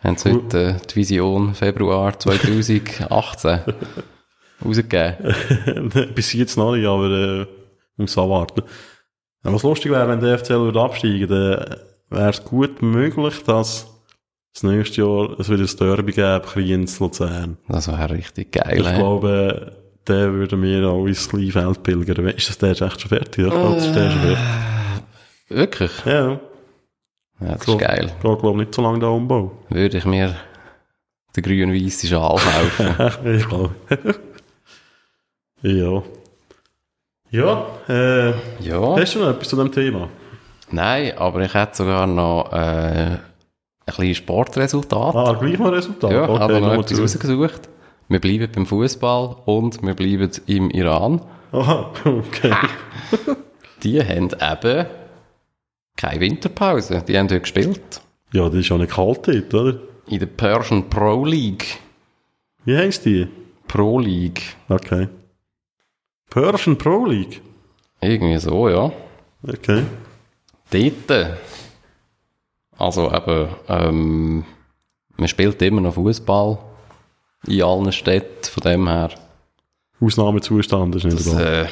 Haben 0.03 0.17
sie 0.17 0.33
heute 0.33 0.59
äh, 0.59 0.87
die 0.87 0.95
Vision 0.95 1.53
Februar 1.53 2.17
2018 2.17 3.59
rausgegeben. 4.65 6.11
Bis 6.15 6.33
jetzt 6.33 6.57
noch 6.57 6.73
nicht, 6.73 6.85
aber 6.85 7.09
äh, 7.09 7.45
muss 7.97 8.17
abwarten. 8.17 8.63
Was 9.43 9.63
lustig 9.63 9.91
wäre, 9.91 10.07
wenn 10.07 10.19
der 10.19 10.37
FCL 10.37 10.59
würde 10.59 10.81
absteigen, 10.81 11.27
dann 11.27 11.75
wäre 12.09 12.29
es 12.29 12.43
gut 12.43 12.81
möglich, 12.81 13.43
dass 13.43 13.87
das 14.53 14.63
nächste 14.63 15.01
Jahr 15.01 15.39
es 15.39 15.49
wieder 15.49 15.63
ein 15.63 15.77
Derby 15.77 16.11
gäbe, 16.11 16.41
Kriens 16.45 16.99
Luzern. 16.99 17.57
Das 17.67 17.87
wäre 17.87 18.09
richtig 18.09 18.51
geil. 18.51 18.77
Ich 18.79 18.95
glaube, 18.95 19.77
der 20.07 20.33
würde 20.33 20.57
mir 20.57 20.87
auch 20.89 21.05
ins 21.05 21.29
Kleinfeld 21.29 21.83
pilgern. 21.83 22.27
Ist 22.29 22.49
das 22.49 22.57
der 22.57 22.71
ist 22.71 22.81
echt 22.81 23.01
schon 23.01 23.09
fertig? 23.09 23.45
Das 23.49 23.85
ist 23.85 23.95
der 23.95 24.11
schon 24.11 24.21
fertig. 24.21 24.39
Wirklich? 25.49 25.91
Ja, 26.05 26.39
Ja, 27.41 27.55
das 27.55 27.65
so. 27.65 27.73
ist 27.73 27.79
geil. 27.79 28.11
geht 28.21 28.39
glaube 28.39 28.57
nicht 28.57 28.73
so 28.73 28.81
lange 28.81 28.99
der 28.99 29.09
Umbau. 29.09 29.51
Würde 29.69 29.97
ich 29.97 30.05
mir 30.05 30.35
den 31.35 31.43
grün-weißen 31.43 32.09
Schal 32.09 32.37
kaufen. 32.37 33.25
ich 33.35 33.47
glaube. 33.47 33.75
ja. 35.61 36.03
Ja, 37.31 37.67
äh, 37.87 38.29
ja. 38.59 38.95
hast 38.97 39.15
du 39.15 39.19
noch 39.19 39.29
etwas 39.29 39.49
zu 39.49 39.55
dem 39.55 39.71
Thema? 39.71 40.09
Nein, 40.71 41.15
aber 41.17 41.41
ich 41.41 41.53
hätte 41.53 41.77
sogar 41.77 42.07
noch 42.07 42.51
äh, 42.51 42.55
ein 42.55 43.19
kleines 43.85 44.17
Sportresultat. 44.17 45.15
Ah, 45.15 45.33
gleich 45.33 45.59
noch 45.59 45.71
Resultat. 45.71 46.11
ja, 46.11 46.27
okay, 46.27 46.41
also 46.41 46.59
noch 46.59 46.73
etwas 46.73 46.99
rausgesucht. 46.99 47.69
Wir 48.07 48.19
bleiben 48.19 48.51
beim 48.51 48.65
Fußball 48.65 49.35
und 49.45 49.83
wir 49.83 49.93
bleiben 49.93 50.31
im 50.47 50.71
Iran. 50.71 51.21
Aha, 51.51 51.91
okay. 52.05 52.55
Die 53.83 54.01
haben 54.01 54.29
eben 54.29 54.85
keine 55.99 56.21
Winterpause. 56.21 57.03
Die 57.05 57.17
haben 57.17 57.27
dort 57.27 57.43
gespielt. 57.43 58.01
Ja, 58.31 58.45
das 58.45 58.59
ist 58.59 58.69
ja 58.69 58.77
nicht 58.77 58.93
kalt 58.93 59.27
dort, 59.27 59.53
oder? 59.53 59.79
In 60.07 60.19
der 60.19 60.27
Persian 60.27 60.89
Pro 60.89 61.25
League. 61.25 61.77
Wie 62.63 62.77
heisst 62.77 63.05
die? 63.05 63.27
Pro 63.67 63.99
League. 63.99 64.41
Okay. 64.69 65.09
Persian 66.29 66.77
Pro 66.77 67.05
League. 67.05 67.41
Irgendwie 68.01 68.37
so, 68.39 68.69
ja. 68.69 68.91
Okay. 69.45 69.83
Dort, 70.71 71.37
also 72.77 73.11
eben, 73.11 73.49
ähm, 73.67 74.45
man 75.17 75.27
spielt 75.27 75.61
immer 75.61 75.81
noch 75.81 75.95
Fußball 75.95 76.59
in 77.47 77.61
allen 77.61 77.91
Städten, 77.91 78.45
von 78.49 78.61
dem 78.61 78.87
her, 78.87 79.09
Ausnahmezustand 79.99 80.95
ist 80.95 81.03
nicht 81.03 81.19
das, 81.19 81.31
da. 81.31 81.63
äh, 81.63 81.67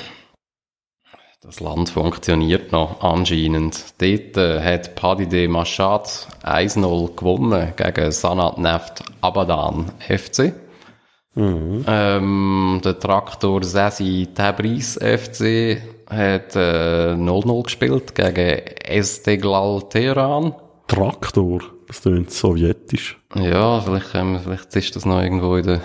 das 1.42 1.60
Land 1.60 1.90
funktioniert 1.90 2.72
noch 2.72 3.02
anscheinend. 3.02 3.94
Dort 4.00 4.38
äh, 4.38 4.62
hat 4.62 4.96
Paddy 4.96 5.28
de 5.28 5.48
Mashad 5.48 6.28
1-0 6.44 7.16
gewonnen 7.16 7.74
gegen 7.76 8.12
Sanat 8.12 8.58
Neft 8.58 9.04
Abadan 9.22 9.92
FC. 10.00 10.54
Ähm, 11.36 12.82
der 12.84 13.00
Traktor 13.00 13.64
Sesi 13.64 14.28
Tabriz 14.34 14.96
FC 14.96 15.80
hat 16.10 16.56
äh, 16.56 17.14
0-0 17.14 17.64
gespielt 17.64 18.16
gegen 18.16 18.60
Esteglal 18.86 19.84
Teheran. 19.90 20.56
Traktor. 20.88 21.62
Das 21.88 22.02
klingt 22.02 22.32
sowjetisch. 22.32 23.20
Ja, 23.36 23.80
vielleicht, 23.82 24.16
ähm, 24.16 24.40
vielleicht 24.44 24.76
ist 24.76 24.96
das 24.96 25.06
noch 25.06 25.22
irgendwo 25.22 25.58
in 25.58 25.66
der 25.66 25.82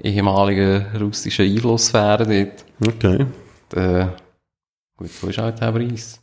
ehemaligen 0.00 0.86
russischen 1.00 1.46
Einflusssphäre 1.46 2.26
dort. 2.26 2.94
Okay. 2.94 3.26
Äh, 3.74 4.06
gut, 5.00 5.10
wo 5.22 5.26
ist 5.28 5.38
halt 5.38 5.58
Tabriz? 5.58 6.20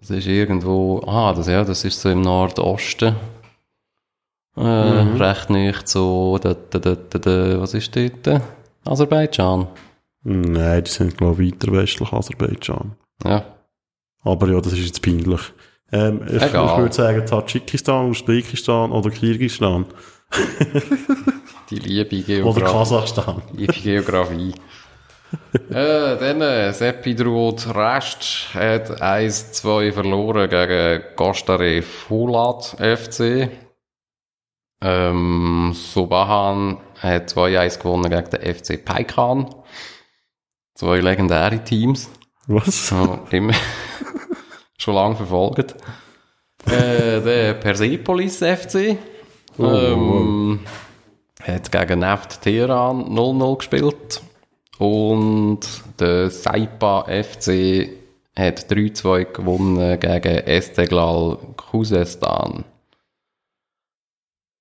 Das 0.00 0.10
ist 0.10 0.26
irgendwo, 0.26 1.02
ah, 1.06 1.32
das, 1.34 1.46
ja, 1.46 1.62
das 1.62 1.84
ist 1.84 2.00
so 2.00 2.08
im 2.08 2.22
Nordosten. 2.22 3.14
Äh, 4.56 4.60
recht 4.62 5.50
nicht 5.50 5.88
so, 5.88 6.38
da, 6.38 6.54
da, 6.54 6.78
da, 6.78 6.94
da, 6.94 7.60
was 7.60 7.74
ist 7.74 7.94
dort? 7.94 8.42
Aserbaidschan. 8.84 9.68
Nein, 10.22 10.84
die 10.84 10.90
sind, 10.90 11.16
glaube 11.16 11.44
ich, 11.44 11.52
weiter 11.52 11.72
westlich 11.72 12.12
Aserbaidschan. 12.12 12.92
Ja. 13.24 13.44
Aber 14.22 14.48
ja, 14.48 14.60
das 14.60 14.72
ist 14.72 14.86
jetzt 14.86 15.02
peinlich. 15.02 15.40
Ähm, 15.92 16.22
ich, 16.26 16.42
ich 16.42 16.52
würde 16.52 16.92
sagen, 16.92 17.26
Tadschikistan, 17.26 18.10
Usbekistan 18.10 18.92
oder 18.92 19.10
Kirgisistan. 19.10 19.86
Die 21.70 21.76
liebe 21.76 22.16
Oder 22.44 22.60
Geografie. 22.60 22.72
Kasachstan. 22.72 23.42
Liebe 23.52 23.72
Geografie. 23.72 24.54
Äh, 25.70 26.16
dann, 26.16 26.40
äh, 26.40 26.72
Seppi 26.72 27.14
Druot 27.14 27.74
Rest 27.74 28.54
hat 28.54 28.90
1-2 29.00 29.92
verloren 29.92 30.48
gegen 30.48 31.04
Gostare 31.16 31.82
Fulat 31.82 32.76
FC. 32.78 33.50
Ähm, 34.82 35.72
Subahan 35.74 36.78
hat 37.00 37.30
2-1 37.30 37.78
gewonnen 37.78 38.10
gegen 38.10 38.30
den 38.30 38.54
FC 38.54 38.82
Paikan. 38.84 39.54
Zwei 40.74 41.00
legendäre 41.00 41.62
Teams. 41.62 42.10
Was? 42.46 42.90
Ja, 42.90 43.20
immer 43.30 43.52
schon 44.78 44.94
lange 44.94 45.16
verfolgt. 45.16 45.76
Äh, 46.66 47.20
der 47.20 47.54
Persepolis 47.54 48.38
FC 48.38 48.96
ähm, 49.58 50.60
hat 51.42 51.72
gegen 51.72 51.98
Neft 52.00 52.40
Teheran 52.42 53.04
0-0 53.04 53.56
gespielt. 53.58 54.22
Und 54.80 55.60
der 56.00 56.30
Saipa 56.30 57.02
FC 57.02 57.90
hat 58.34 58.70
3-2 58.72 59.24
gewonnen 59.32 60.00
gegen 60.00 60.38
Esteglal 60.46 61.36
Khuzestan. 61.56 62.64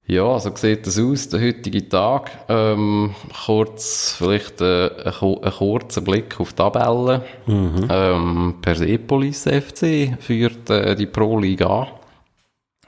Ja, 0.05 0.37
so 0.39 0.53
sieht 0.55 0.85
das 0.87 0.99
aus, 0.99 1.29
der 1.29 1.39
heutige 1.39 1.87
Tag. 1.87 2.31
Ähm, 2.49 3.15
kurz, 3.45 4.15
vielleicht 4.17 4.59
äh, 4.59 4.89
ein, 5.05 5.13
ku- 5.13 5.39
ein 5.39 5.51
kurzer 5.53 6.01
Blick 6.01 6.37
auf 6.39 6.49
die 6.49 6.55
Tabelle. 6.55 7.23
Ähm, 7.47 8.55
Persepolis 8.61 9.43
FC 9.43 10.17
führt 10.19 10.69
äh, 10.69 10.95
die 10.95 11.05
Pro 11.05 11.39
Liga 11.39 11.67
an. 11.67 11.87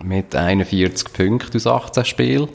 Mit 0.05 0.35
41 0.35 1.13
Punkten 1.13 1.55
aus 1.57 1.67
18 1.67 2.03
Spielen. 2.05 2.49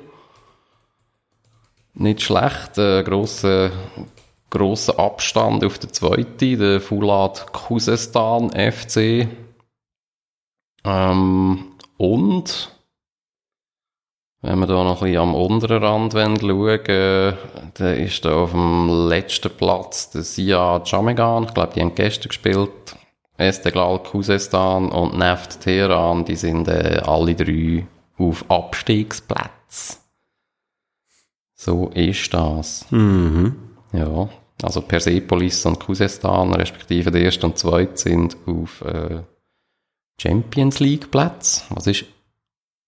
Nicht 1.95 2.21
schlecht. 2.23 2.77
Äh, 2.77 3.05
grosser, 3.05 3.71
grosser 4.51 4.99
Abstand 4.99 5.65
auf 5.65 5.79
der 5.79 5.93
zweiten. 5.93 6.59
Der 6.59 6.81
Fulat 6.81 7.53
Khuzestan 7.53 8.51
FC. 8.51 9.29
Ähm, 10.85 11.65
und 11.97 12.71
wenn 14.43 14.59
wir 14.61 14.67
da 14.67 14.85
noch 14.85 15.03
ein 15.03 15.07
bisschen 15.07 15.23
am 15.23 15.35
unteren 15.35 15.83
Rand 15.83 16.15
wollen 16.15 16.39
schauen, 16.39 16.87
äh, 16.87 17.35
dann 17.75 17.97
ist 17.97 18.25
da 18.25 18.43
auf 18.43 18.53
dem 18.53 19.09
letzten 19.09 19.51
Platz 19.51 20.11
der 20.11 20.23
Sia 20.23 20.81
Jamegan. 20.85 21.45
Ich 21.45 21.55
glaube, 21.55 21.73
die 21.75 21.81
haben 21.81 21.95
gestern 21.95 22.29
gespielt. 22.29 22.71
Esteglal 23.39 24.03
Khuzestan 24.03 24.91
und 24.91 25.19
Neft 25.19 25.61
Teheran, 25.61 26.25
die 26.25 26.37
sind 26.37 26.69
äh, 26.69 27.03
alle 27.05 27.35
drei 27.35 27.87
auf 28.19 28.45
Abstiegsplätzen. 28.49 29.99
So 31.55 31.91
ist 31.95 32.33
das. 32.33 32.87
Mhm. 32.91 33.66
Ja, 33.93 34.29
also 34.63 34.81
Persepolis 34.83 35.65
und 35.67 35.79
Khuzestan, 35.81 36.53
respektive 36.55 37.11
der 37.11 37.23
erste 37.23 37.47
und 37.47 37.59
zweite, 37.59 37.97
sind 37.97 38.37
auf 38.47 38.81
äh, 38.83 39.23
Champions 40.21 40.81
League 40.81 41.11
Plätze. 41.11 41.63
Was 41.71 41.87
ist, 41.87 42.05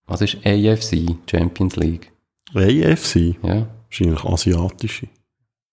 was 0.07 0.21
ist 0.21 0.37
AFC, 0.45 1.15
Champions 1.29 1.75
League? 1.75 2.11
AFC. 2.53 3.35
Ja, 3.43 3.67
Wahrscheinlich 3.85 4.23
asiatische. 4.23 5.07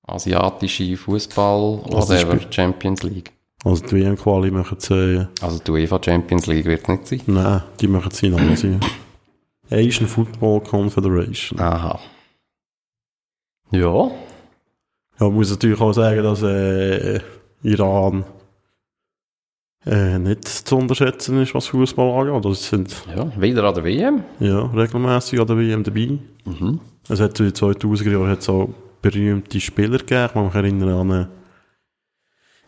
asiatische 0.06 0.96
Fußball, 0.96 1.80
whatever, 1.84 2.36
bei- 2.36 2.52
Champions 2.52 3.02
League. 3.02 3.32
Also 3.64 3.84
die 3.84 3.92
WM-Quali 3.96 4.50
machen 4.50 4.78
sie, 4.78 4.94
äh, 4.94 5.26
Also 5.40 5.58
die 5.58 5.70
UEFA 5.70 6.00
Champions 6.02 6.46
League 6.46 6.66
wird 6.66 6.88
nicht 6.88 7.06
sein. 7.08 7.22
nein, 7.26 7.62
die 7.80 7.88
machen 7.88 8.10
sie 8.12 8.26
in 8.28 8.34
Asien. 8.38 8.80
Asian 9.70 10.06
Football 10.06 10.60
Confederation. 10.60 11.58
Aha. 11.58 11.98
Ja, 13.72 14.10
Ja, 15.18 15.26
man 15.26 15.34
muss 15.34 15.50
natürlich 15.50 15.80
auch 15.80 15.92
sagen, 15.92 16.22
dass 16.22 16.42
äh, 16.42 17.20
Iran 17.62 18.24
äh, 19.86 20.18
nicht 20.18 20.46
zu 20.46 20.76
unterschätzen 20.76 21.40
ist, 21.42 21.54
was 21.54 21.68
Fußball 21.68 22.26
angeht. 22.28 22.52
Es 22.52 22.68
sind 22.68 22.94
ja, 23.14 23.40
wieder 23.40 23.64
an 23.64 23.74
der 23.74 23.84
WM. 23.84 24.24
ja, 24.40 24.66
regelmäßig 24.66 25.40
an 25.40 25.46
der 25.46 25.58
WM 25.58 25.84
dabei. 25.84 26.18
Mhm. 26.44 26.80
Es 27.08 27.20
hat 27.20 27.38
in 27.40 27.46
den 27.46 27.54
2000er 27.54 28.10
Jahren 28.10 28.28
hat 28.28 28.42
so 28.42 28.74
berühmte 29.00 29.60
Spieler 29.60 29.98
gegeben. 29.98 30.26
Ich 30.26 30.32
kann 30.32 30.44
mich 30.46 30.54
erinnern 30.54 30.88
an 30.88 31.22
äh, 31.22 31.26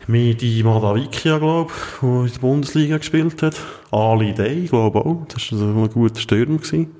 Medi 0.07 0.63
Madavikia, 0.63 1.39
glaube 1.39 1.71
ich, 1.71 2.01
der 2.01 2.09
in 2.09 2.33
der 2.33 2.39
Bundesliga 2.39 2.99
gespielt 2.99 3.43
hat. 3.43 3.57
Ali 3.91 4.33
Day, 4.33 4.67
glaube 4.67 5.01
ich 5.01 5.05
auch. 5.05 5.27
Das 5.29 5.53
war 5.53 5.85
ein 5.85 5.91
guter 5.91 6.21
Stürmer. 6.21 6.57
Gewesen. 6.57 6.95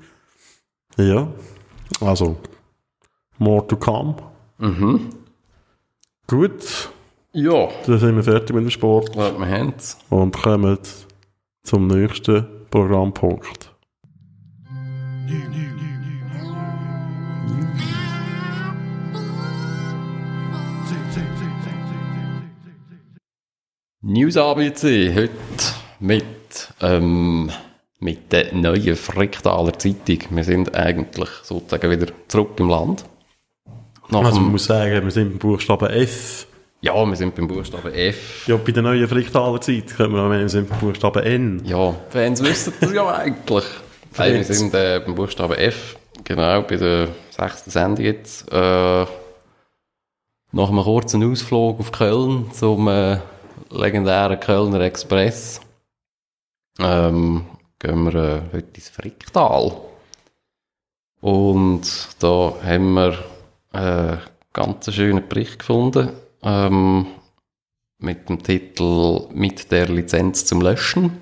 Ja. 0.97 1.27
Also, 2.01 2.37
more 3.37 3.65
to 3.65 3.77
come. 3.77 4.15
Mhm. 4.59 5.09
Gut, 6.29 6.91
Ja, 7.33 7.69
dann 7.87 7.97
sind 7.97 8.15
wir 8.15 8.23
fertig 8.23 8.55
mit 8.55 8.63
dem 8.63 8.69
Sport 8.69 9.09
ich 9.09 9.13
glaube, 9.13 9.39
wir 9.39 9.47
haben 9.47 9.73
es. 9.75 9.97
und 10.11 10.39
kommen 10.39 10.77
zum 11.63 11.87
nächsten 11.87 12.45
Programmpunkt. 12.69 13.73
News 24.01 24.37
ABC, 24.37 25.15
heute 25.15 25.31
mit, 25.99 26.23
ähm, 26.81 27.49
mit 27.99 28.31
der 28.31 28.53
neuen 28.53 28.95
Fricktaler 28.95 29.73
Zeitung. 29.79 30.19
Wir 30.29 30.43
sind 30.43 30.75
eigentlich 30.75 31.29
sozusagen 31.41 31.89
wieder 31.89 32.13
zurück 32.27 32.51
im 32.59 32.69
Land. 32.69 33.03
Nach 34.11 34.23
Also 34.23 34.39
man 34.39 34.51
muss 34.51 34.65
sagen, 34.65 35.03
wir 35.03 35.11
sind 35.11 35.29
beim 35.29 35.39
Buchstaben 35.39 35.89
F. 35.89 36.47
ja, 36.81 37.05
wir 37.05 37.15
sind 37.15 37.35
beim 37.35 37.47
Buchstaben 37.47 37.93
F. 37.93 38.47
Ja, 38.47 38.57
bei 38.57 38.71
der 38.71 38.83
neuen 38.83 39.07
Fricktaler 39.07 39.61
Zeit 39.61 39.95
können 39.95 40.13
wir 40.13 40.23
auch 40.23 40.29
meinen, 40.29 40.41
wir 40.41 40.49
sind 40.49 40.69
beim 40.69 40.79
Buchstaben 40.79 41.23
N. 41.23 41.61
Ja, 41.65 41.95
Fans 42.09 42.43
wissen 42.43 42.73
das 42.79 42.93
ja 42.93 43.07
eigentlich. 43.07 43.65
Nein, 44.17 44.33
wir 44.33 44.43
sind 44.43 44.73
äh, 44.73 45.01
beim 45.05 45.15
Buchstaben 45.15 45.57
F, 45.57 45.97
genau, 46.23 46.63
bei 46.63 46.75
der 46.77 47.09
sechsten 47.29 47.69
Sendung 47.69 48.05
jetzt. 48.05 48.51
Äh, 48.51 49.05
nach 50.51 50.69
einem 50.69 50.83
kurzen 50.83 51.31
Ausflug 51.31 51.79
auf 51.79 51.91
Köln 51.91 52.51
zum 52.53 52.87
äh, 52.87 53.19
legendären 53.69 54.39
Kölner 54.39 54.81
Express 54.81 55.61
ähm, 56.79 57.45
gehen 57.77 58.03
wir 58.05 58.15
äh, 58.15 58.41
heute 58.51 58.67
ins 58.73 58.89
Fricktal. 58.89 59.73
Und 61.21 62.07
da 62.19 62.53
haben 62.63 62.93
wir 62.93 63.17
äh, 63.73 64.17
ganz 64.53 64.93
schönen 64.93 65.27
Bericht 65.27 65.59
gefunden 65.59 66.09
ähm, 66.43 67.07
mit 67.99 68.29
dem 68.29 68.41
Titel 68.41 69.27
«Mit 69.33 69.71
der 69.71 69.87
Lizenz 69.87 70.45
zum 70.45 70.61
Löschen». 70.61 71.17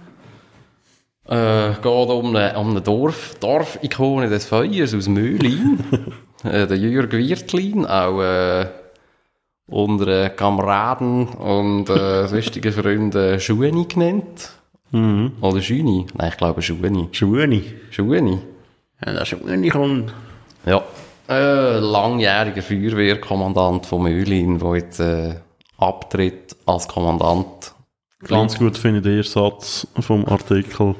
Äh, 1.27 1.73
geht 1.73 1.85
um 1.85 2.35
eine, 2.35 2.57
um 2.57 2.69
eine 2.69 2.81
Dorf, 2.81 3.35
Dorfikone 3.39 4.29
des 4.29 4.45
Feuers 4.45 4.93
aus 4.93 5.09
Möhlin. 5.09 5.83
äh, 6.43 6.67
der 6.67 6.77
Jürg 6.77 7.11
Wirtlin, 7.11 7.85
auch 7.85 8.21
äh, 8.21 8.67
unsere 9.67 10.29
Kameraden 10.29 11.27
und 11.27 11.89
äh, 11.89 12.27
sonstige 12.27 12.71
Freunde 12.71 13.41
Schueni 13.41 13.85
genannt. 13.85 14.51
Mhm. 14.91 15.33
Oder 15.41 15.61
Schüni? 15.61 16.05
Nein, 16.13 16.29
ich 16.29 16.37
glaube 16.37 16.61
Schueni. 16.61 17.09
Schueni. 17.11 17.73
Schueni? 17.91 18.39
Ja, 19.05 19.13
das 19.13 19.27
Schueni 19.27 19.67
kommt. 19.67 20.13
Ja. 20.65 20.81
Äh, 21.29 21.79
langjähriger 21.79 22.61
Feuerwehrkommandant 22.61 23.85
von 23.85 24.03
Möhlin, 24.03 24.59
der 24.59 24.75
jetzt 24.75 24.99
äh, 24.99 25.35
abtritt 25.77 26.55
als 26.65 26.87
Kommandant. 26.87 27.73
Ganz 28.23 28.57
gut 28.57 28.77
finde 28.77 28.99
ich 28.99 29.03
den 29.03 29.23
Satz 29.23 29.87
vom 29.99 30.25
Artikel. 30.25 30.95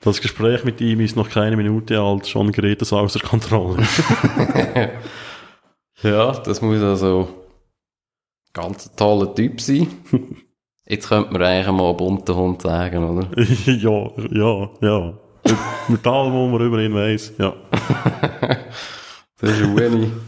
Das 0.00 0.20
Gespräch 0.20 0.64
mit 0.64 0.80
ihm 0.80 1.00
ist 1.00 1.14
noch 1.14 1.28
keine 1.28 1.56
Minute 1.56 2.00
alt, 2.00 2.26
schon 2.26 2.52
gerät 2.52 2.80
es 2.82 2.92
außer 2.92 3.20
Kontrolle. 3.20 3.86
Ja, 6.02 6.32
das 6.32 6.62
muss 6.62 6.82
also 6.82 7.28
ganz 8.52 8.86
ein 8.86 8.96
toller 8.96 9.34
Typ 9.34 9.60
sein. 9.60 9.88
Jetzt 10.86 11.08
könnte 11.08 11.32
man 11.32 11.42
eigentlich 11.42 11.76
mal 11.76 11.92
bunter 11.92 12.34
Hund 12.34 12.62
sagen, 12.62 13.04
oder? 13.04 13.28
ja, 13.66 14.10
ja, 14.30 14.70
ja. 14.80 15.18
Mit, 15.44 15.58
mit 15.88 16.06
allem, 16.06 16.32
was 16.32 16.52
man 16.52 16.66
über 16.66 16.78
ihn 16.80 16.94
weiss, 16.94 17.32
ja. 17.38 17.54
Der 19.42 19.48
Schueni. 19.54 20.10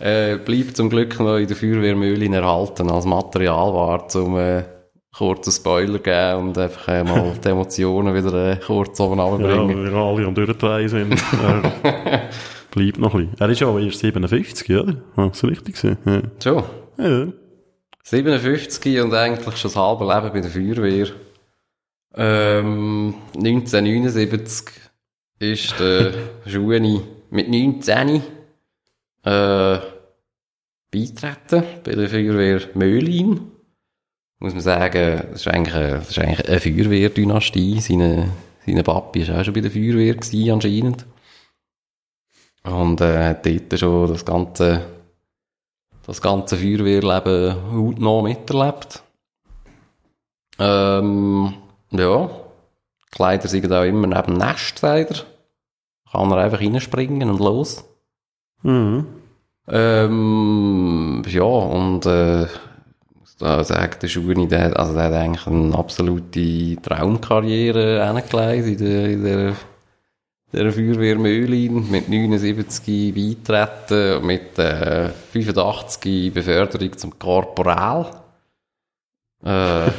Äh, 0.00 0.36
bleibt 0.36 0.76
zum 0.76 0.90
Glück 0.90 1.18
noch 1.18 1.38
in 1.38 1.48
der 1.48 1.56
Feuerwehr 1.56 1.96
Möhlin 1.96 2.32
erhalten 2.32 2.88
als 2.88 3.04
Materialwart, 3.04 4.14
um 4.14 4.38
äh, 4.38 4.62
kurzen 5.12 5.50
Spoiler 5.50 5.98
geben 5.98 6.50
und 6.50 6.56
einfach 6.58 6.86
äh, 6.86 7.02
mal 7.02 7.32
die 7.44 7.48
Emotionen 7.48 8.14
wieder 8.14 8.52
äh, 8.52 8.56
kurz 8.64 9.00
oben 9.00 9.18
Ja, 9.18 9.24
runterbringen. 9.24 9.90
wir 9.90 9.92
alle 9.92 10.24
am 10.24 10.36
Durchdrehen 10.36 10.88
sind. 10.88 11.20
Er 11.42 11.72
bleibt 12.70 12.98
noch 13.00 13.12
ein 13.12 13.26
bisschen. 13.26 13.40
Er 13.40 13.48
ist 13.48 13.58
ja 13.60 13.66
aber 13.68 13.80
erst 13.80 13.98
57, 13.98 14.70
oder? 14.70 14.94
Ja, 15.16 15.28
das 15.28 15.42
richtig 15.42 15.74
gesehen. 15.74 15.98
Ja. 16.04 16.22
Schon. 16.40 16.62
Ja. 16.98 17.26
57 18.04 19.00
und 19.00 19.12
eigentlich 19.14 19.56
schon 19.56 19.70
das 19.72 19.76
halbe 19.76 20.04
Leben 20.04 20.32
bei 20.32 20.40
der 20.40 20.50
Feuerwehr. 20.50 21.06
Ähm, 22.14 23.14
1979 23.34 24.66
ist 25.40 25.74
der 25.80 26.12
Schueni 26.46 27.00
mit 27.30 27.48
19 27.48 28.22
äh, 29.24 29.78
beitreten 30.90 31.64
bei 31.84 31.92
der 31.92 32.08
Feuerwehr 32.08 32.60
Möhlin. 32.74 33.52
Muss 34.40 34.52
man 34.52 34.62
sagen, 34.62 35.22
das 35.32 35.40
ist 35.40 35.48
eigentlich 35.48 35.74
eine, 35.74 35.90
das 35.98 36.10
ist 36.10 36.18
eigentlich 36.18 36.48
eine 36.48 36.60
Feuerwehrdynastie. 36.60 37.80
Seine, 37.80 38.30
seine 38.64 38.82
Papi 38.82 39.26
war 39.28 39.40
auch 39.40 39.44
schon 39.44 39.54
bei 39.54 39.60
der 39.60 39.70
Feuerwehr 39.70 40.14
gewesen, 40.14 40.52
anscheinend. 40.52 41.06
Und 42.62 43.00
äh, 43.00 43.34
dort 43.42 43.80
schon 43.80 44.08
das 44.08 44.24
ganze 44.24 44.98
das 46.08 46.22
ganze 46.22 46.56
Feuerwehrleben 46.56 47.70
hautnah 47.70 48.22
miterlebt. 48.22 49.02
Ähm, 50.58 51.52
ja. 51.90 52.30
Kleider 53.10 53.46
sind 53.46 53.70
auch 53.70 53.84
immer 53.84 54.06
neben 54.06 54.22
dem 54.22 54.38
Nest, 54.38 54.78
sagt. 54.78 55.26
Kann 56.10 56.30
er 56.30 56.38
einfach 56.38 56.62
reinspringen 56.62 57.28
und 57.28 57.40
los. 57.40 57.84
Mhm. 58.62 59.06
Ähm, 59.68 61.22
ja, 61.26 61.42
und 61.42 62.06
äh, 62.06 62.46
muss 63.20 63.36
da 63.38 63.62
sagen, 63.64 63.96
der 64.00 64.08
Schuhni, 64.08 64.48
der, 64.48 64.78
also 64.78 64.94
der 64.94 65.04
hat 65.04 65.12
eigentlich 65.12 65.46
eine 65.46 65.76
absolute 65.76 66.76
Traumkarriere 66.82 68.06
hingelegt 68.06 68.66
in 68.66 68.78
der, 68.78 69.04
in 69.10 69.24
der, 69.24 69.56
der 70.52 70.72
Feuerwehr 70.72 71.18
Möhlin 71.18 71.90
mit 71.90 72.08
79 72.08 73.14
beitreten, 73.14 74.26
mit 74.26 74.58
äh, 74.58 75.10
85 75.10 76.32
Beförderung 76.32 76.96
zum 76.96 77.18
Korporal. 77.18 78.10
Äh, 79.44 79.48
habe 79.48 79.92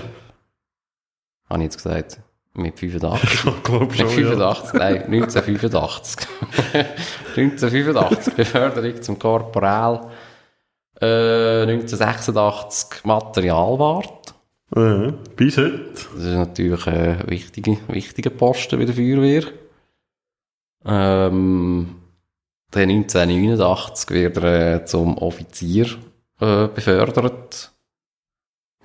ich 1.58 1.62
jetzt 1.62 1.78
gesagt? 1.78 2.20
Mit 2.60 2.78
85? 2.78 3.34
Ich 3.34 3.64
glaube 3.64 3.94
schon, 3.96 4.08
Mit 4.08 4.18
ja. 4.20 4.32
85, 4.32 4.74
nein, 4.74 5.04
1985. 5.04 6.28
1985 7.36 8.34
Beförderung 8.34 9.02
zum 9.02 9.20
Korporal. 9.20 10.10
Äh, 11.02 11.64
1986 11.64 13.06
Materialwart. 13.06 14.34
Ja, 14.76 15.14
bis 15.36 15.58
heute. 15.58 15.86
Das 15.94 16.24
ist 16.24 16.36
natürlich 16.36 16.86
ein 16.88 17.24
wichtiger, 17.28 17.78
wichtiger 17.88 18.30
Posten 18.30 18.78
bei 18.78 18.86
der 18.86 18.94
Feuerwehr. 18.94 19.44
Ähm, 20.86 21.96
dann 22.72 22.90
1989 22.90 24.10
wird 24.12 24.38
er 24.38 24.76
äh, 24.76 24.86
zum 24.86 25.18
Offizier 25.18 25.88
äh, 26.40 26.68
befördert. 26.68 27.72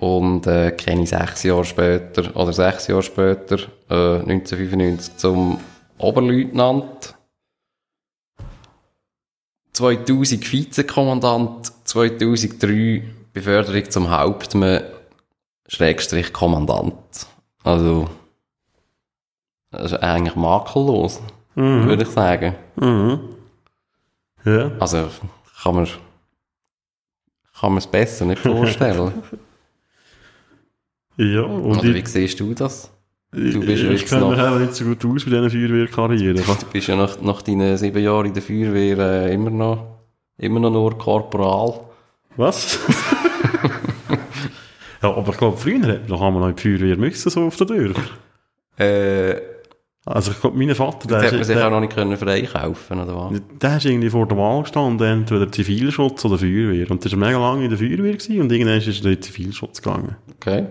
Und 0.05 0.47
äh, 0.47 0.71
kenne 0.73 1.05
ich 1.05 1.09
sechs 1.09 1.45
Jahre 1.45 1.65
später, 1.65 2.37
oder 2.37 2.53
sechs 2.53 2.89
Jahre 2.89 3.03
später, 3.03 3.57
äh, 3.89 4.19
1995 4.21 5.17
zum 5.17 5.59
Oberleutnant. 5.97 7.15
2000 9.73 10.53
Vizekommandant, 10.53 11.73
2003 11.85 13.03
Beförderung 13.33 13.91
zum 13.91 14.11
Hauptmann, 14.11 14.83
Schrägstrich 15.69 16.35
Kommandant. 16.35 17.27
Also, 17.63 18.11
das 19.71 19.93
ist 19.93 20.03
eigentlich 20.03 20.37
makellos, 20.37 21.23
Mhm. 21.55 21.87
würde 21.87 22.03
ich 22.03 22.11
sagen. 22.11 22.55
Mhm. 22.77 23.21
Ja. 24.45 24.71
Also, 24.79 25.09
kann 25.63 25.75
man, 25.77 25.87
kann 27.59 27.71
man 27.73 27.79
es 27.79 27.87
besser 27.87 28.27
nicht 28.27 28.43
vorstellen. 28.43 29.23
Ja, 31.17 31.43
und 31.43 31.65
Oder 31.79 31.83
wie 31.95 31.99
ich, 31.99 32.09
siehst 32.09 32.41
du 32.41 32.55
das? 32.55 32.91
ich, 33.33 33.53
du 33.53 33.61
bist 33.61 33.83
ich 33.83 33.91
jetzt 33.91 34.09
kenne 34.09 34.27
mich 34.31 34.39
eben 34.39 34.61
nicht 34.61 34.75
so 34.75 34.85
gut 34.85 35.05
aus 35.05 35.25
bei 35.25 35.31
diesen 35.31 35.51
Feuerwehrkarrieren. 35.51 36.37
Du 36.61 36.67
bist 36.73 36.89
ja 36.89 36.97
nach, 36.97 37.21
nach 37.21 37.43
deinen 37.43 37.77
sieben 37.77 38.03
Jahren 38.03 38.27
in 38.27 38.35
der 38.35 38.43
Feuerwehr 38.43 38.99
äh, 38.99 39.35
immer 39.35 39.51
noch, 39.51 39.99
immer 40.39 40.61
noch 40.61 40.71
nur 40.71 40.97
Korporal. 40.99 41.81
Was? 42.37 42.79
ja, 45.03 45.15
aber 45.15 45.33
ich 45.33 45.39
glaube, 45.39 45.57
früher 45.57 46.01
noch 46.09 46.23
einmal 46.23 46.41
noch 46.41 46.49
in 46.49 46.57
die 46.57 46.79
Feuerwehr 46.79 46.97
müssen, 46.97 47.31
so 47.31 47.43
auf 47.47 47.57
der 47.57 47.67
Tür. 47.67 47.95
Äh, 48.79 49.37
Also, 50.07 50.33
ich 50.33 50.41
glaube, 50.41 50.59
mein 50.59 50.75
Vater, 50.75 51.09
der, 51.09 51.23
hätte 51.23 51.37
man 51.37 51.45
sich 51.45 51.57
auch 51.57 51.61
der, 51.61 51.71
noch 51.71 51.81
nicht 51.81 51.95
können 51.95 52.17
freikaufen 52.17 53.01
oder 53.01 53.17
was? 53.17 53.41
der 53.63 53.77
ist 53.79 53.87
irgendwie 53.87 54.11
vor 54.11 54.27
der 54.27 54.37
Wahl 54.37 54.63
gestanden, 54.63 55.07
entweder 55.07 55.51
Zivilschutz 55.51 56.25
oder 56.25 56.39
Feuerwehr. 56.39 56.91
Und 56.91 57.05
der 57.05 57.13
war 57.13 57.19
mega 57.19 57.39
lange 57.39 57.65
in 57.65 57.71
der 57.71 57.79
Feuerwehr 57.79 58.13
gewesen, 58.13 58.41
und 58.41 58.53
irgendwann 58.53 58.79
ist 58.79 58.87
er 58.87 58.95
in 58.97 59.03
den 59.03 59.23
Zivilschutz 59.23 59.81
gegangen. 59.81 60.17
Okay. 60.37 60.67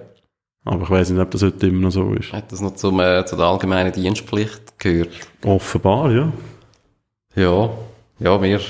Aber 0.66 0.84
ich 0.84 0.90
weiss 0.90 1.10
nicht, 1.10 1.20
ob 1.20 1.32
das 1.32 1.44
heute 1.44 1.68
immer 1.68 1.82
noch 1.82 1.92
so 1.92 2.14
ist. 2.14 2.32
Hat 2.32 2.52
das 2.52 2.62
noch 2.62 2.76
zum, 2.76 3.00
äh, 3.00 3.26
zu 3.26 3.36
der 3.36 3.46
allgemeinen 3.46 3.92
Dienstpflicht 3.92 4.80
gehört? 4.80 5.10
Offenbar, 5.44 6.12
ja. 6.12 6.32
Ja. 7.36 7.70
Ja, 8.20 8.42
wir, 8.42 8.58
das 8.58 8.66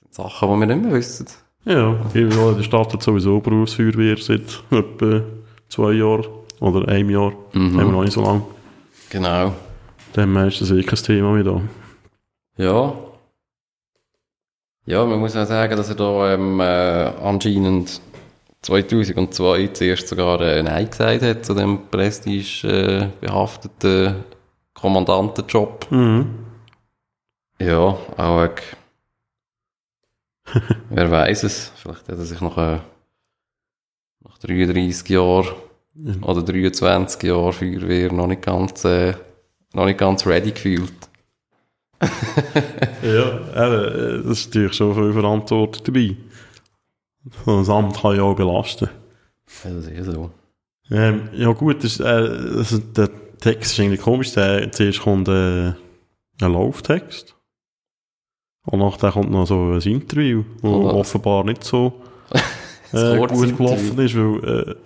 sind 0.00 0.14
Sachen, 0.14 0.48
die 0.48 0.60
wir 0.60 0.66
nicht 0.66 0.84
mehr 0.84 0.92
wissen. 0.92 1.26
Ja, 1.64 1.96
in 2.14 2.30
der 2.30 2.62
Stadt 2.62 2.92
hat 2.92 3.02
sowieso 3.02 3.40
Berufsfeuerwehr 3.40 4.16
seit 4.16 4.62
etwa 4.70 5.22
zwei 5.68 5.92
Jahren 5.92 6.26
oder 6.60 6.88
einem 6.88 7.10
Jahr. 7.10 7.32
Mhm. 7.52 7.78
Haben 7.78 7.86
wir 7.86 7.92
noch 7.92 8.02
nicht 8.02 8.12
so 8.12 8.22
lange. 8.22 8.42
Genau. 9.10 9.52
Dann 10.12 10.36
ist 10.48 10.60
das 10.60 10.70
wirklich 10.70 11.00
ein 11.00 11.04
Thema 11.04 11.36
wieder. 11.36 11.60
Ja. 12.56 12.94
Ja, 14.86 15.04
man 15.04 15.20
muss 15.20 15.36
auch 15.36 15.46
sagen, 15.46 15.76
dass 15.76 15.88
er 15.88 15.94
da 15.94 16.34
ähm, 16.34 16.60
äh, 16.60 16.64
anscheinend 17.22 18.00
2002 18.62 19.68
zuerst 19.68 20.08
sogar 20.08 20.40
äh, 20.40 20.62
Nein 20.62 20.90
gesagt 20.90 21.22
hat 21.22 21.44
zu 21.44 21.54
dem 21.54 21.88
prestige 21.90 22.66
äh, 22.68 23.08
behafteten 23.20 24.24
Kommandantenjob. 24.74 25.90
Mhm. 25.90 26.34
Ja, 27.58 27.96
auch 28.16 28.42
äh, 28.42 28.50
wer 30.90 31.10
weiß 31.10 31.44
es, 31.44 31.72
vielleicht 31.76 32.08
hat 32.08 32.18
er 32.18 32.24
sich 32.24 32.40
noch 32.40 32.58
äh, 32.58 32.80
nach 34.24 34.38
33 34.38 35.08
Jahren 35.08 35.54
oder 36.22 36.42
23 36.42 37.22
Jahren 37.22 37.52
Feuerwehr 37.52 38.12
noch 38.12 38.26
nicht 38.26 38.42
ganz, 38.42 38.84
äh, 38.84 39.14
noch 39.74 39.86
nicht 39.86 39.98
ganz 39.98 40.26
ready 40.26 40.52
gefühlt. 40.52 40.92
Ja, 43.02 43.38
äh, 43.54 44.22
das 44.22 44.40
ist 44.40 44.46
natürlich 44.48 44.74
schon 44.74 44.94
viel 44.94 45.12
Verantwortung 45.12 45.82
dabei. 45.84 46.16
Ein 47.46 47.70
Amt 47.70 48.00
kann 48.00 48.16
ja 48.16 48.22
auch 48.22 48.34
belasten. 48.34 48.88
Ja, 49.64 49.70
das 49.70 49.86
ist 49.86 50.06
so. 50.06 50.30
Ähm, 50.90 51.28
ja 51.34 51.52
gut, 51.52 51.84
das, 51.84 52.00
äh, 52.00 52.04
also 52.04 52.78
der 52.78 53.10
Text 53.38 53.72
ist 53.72 53.80
eigentlich 53.80 54.00
komisch. 54.00 54.32
Der, 54.32 54.70
zuerst 54.72 55.00
kommt 55.00 55.28
äh, 55.28 55.68
ein 55.68 55.76
Lauftext. 56.40 57.36
Und 58.66 58.80
nachher 58.80 59.12
kommt 59.12 59.30
noch 59.30 59.46
so 59.46 59.72
ein 59.72 59.80
Interview, 59.80 60.44
wo 60.60 60.76
Oder- 60.76 60.94
offenbar 60.94 61.44
nicht 61.44 61.64
so 61.64 62.00
Das 62.92 63.14
äh, 63.14 63.18
gut 63.18 63.56
gelaufen 63.56 63.98
ist, 63.98 64.16
weil 64.16 64.76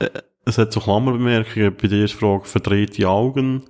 äh, 0.00 0.04
äh, 0.04 0.10
es 0.44 0.58
hat 0.58 0.72
so 0.72 0.80
Klammerbemerkungen 0.80 1.74
bei 1.74 1.88
der 1.88 2.00
ersten 2.00 2.18
Frage 2.18 2.44
verdrehte 2.44 3.08
Augen. 3.08 3.62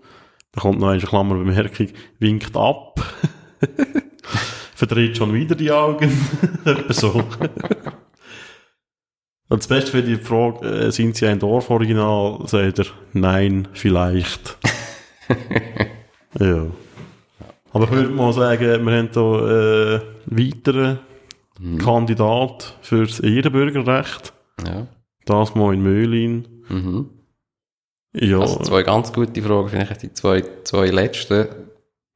Da 0.52 0.60
kommt 0.60 0.80
noch 0.80 0.88
eine 0.88 1.00
Klammerbemerkung, 1.00 1.88
winkt 2.18 2.56
ab. 2.56 3.00
Verdreht 4.76 5.16
schon 5.16 5.32
wieder 5.32 5.54
die 5.54 5.72
Augen. 5.72 6.12
So. 6.90 7.24
Und 9.48 9.60
das 9.60 9.68
Beste 9.68 9.90
für 9.92 10.02
die 10.02 10.16
Frage, 10.16 10.66
äh, 10.66 10.90
sind 10.92 11.16
Sie 11.16 11.26
ein 11.26 11.38
Dorforiginal? 11.38 12.40
Sagt 12.46 12.80
er, 12.80 12.86
nein, 13.12 13.68
vielleicht. 13.72 14.58
ja. 16.38 16.66
Aber 17.72 17.84
ich 17.84 17.90
würde 17.90 18.10
mal 18.10 18.32
sagen, 18.32 18.86
wir 18.86 18.98
haben 18.98 19.10
hier 19.12 20.02
äh, 20.02 20.02
weiteren 20.26 20.98
Kandidat 21.78 22.76
fürs 22.82 23.20
Ehrenbürgerrecht. 23.20 24.32
Ja. 24.66 24.88
Das 25.24 25.54
mal 25.54 25.72
in 25.74 25.82
Möhlin. 25.82 26.64
Mhm. 26.68 27.10
Ja, 28.14 28.40
Also 28.40 28.60
zwei 28.60 28.82
ganz 28.82 29.12
gute 29.12 29.42
Fragen, 29.42 29.68
finde 29.68 29.88
ich. 29.90 29.98
Die 29.98 30.12
zwei, 30.12 30.42
zwei 30.64 30.86
letzten. 30.88 31.46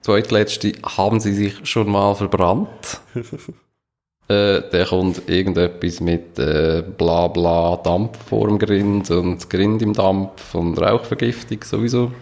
Zweitletzte, 0.01 0.72
haben 0.82 1.20
Sie 1.20 1.34
sich 1.34 1.66
schon 1.68 1.90
mal 1.90 2.14
verbrannt? 2.14 3.01
äh, 4.28 4.62
der 4.70 4.86
kommt 4.86 5.28
irgendetwas 5.28 6.01
mit 6.01 6.38
äh, 6.38 6.82
bla 6.96 7.28
bla 7.28 7.76
Dampf 7.76 8.18
vor 8.24 8.48
dem 8.48 8.59
Grind 8.59 9.11
und 9.11 9.51
Grind 9.51 9.82
im 9.82 9.92
Dampf 9.92 10.55
und 10.55 10.80
Rauchvergiftung 10.80 11.62
sowieso. 11.64 12.12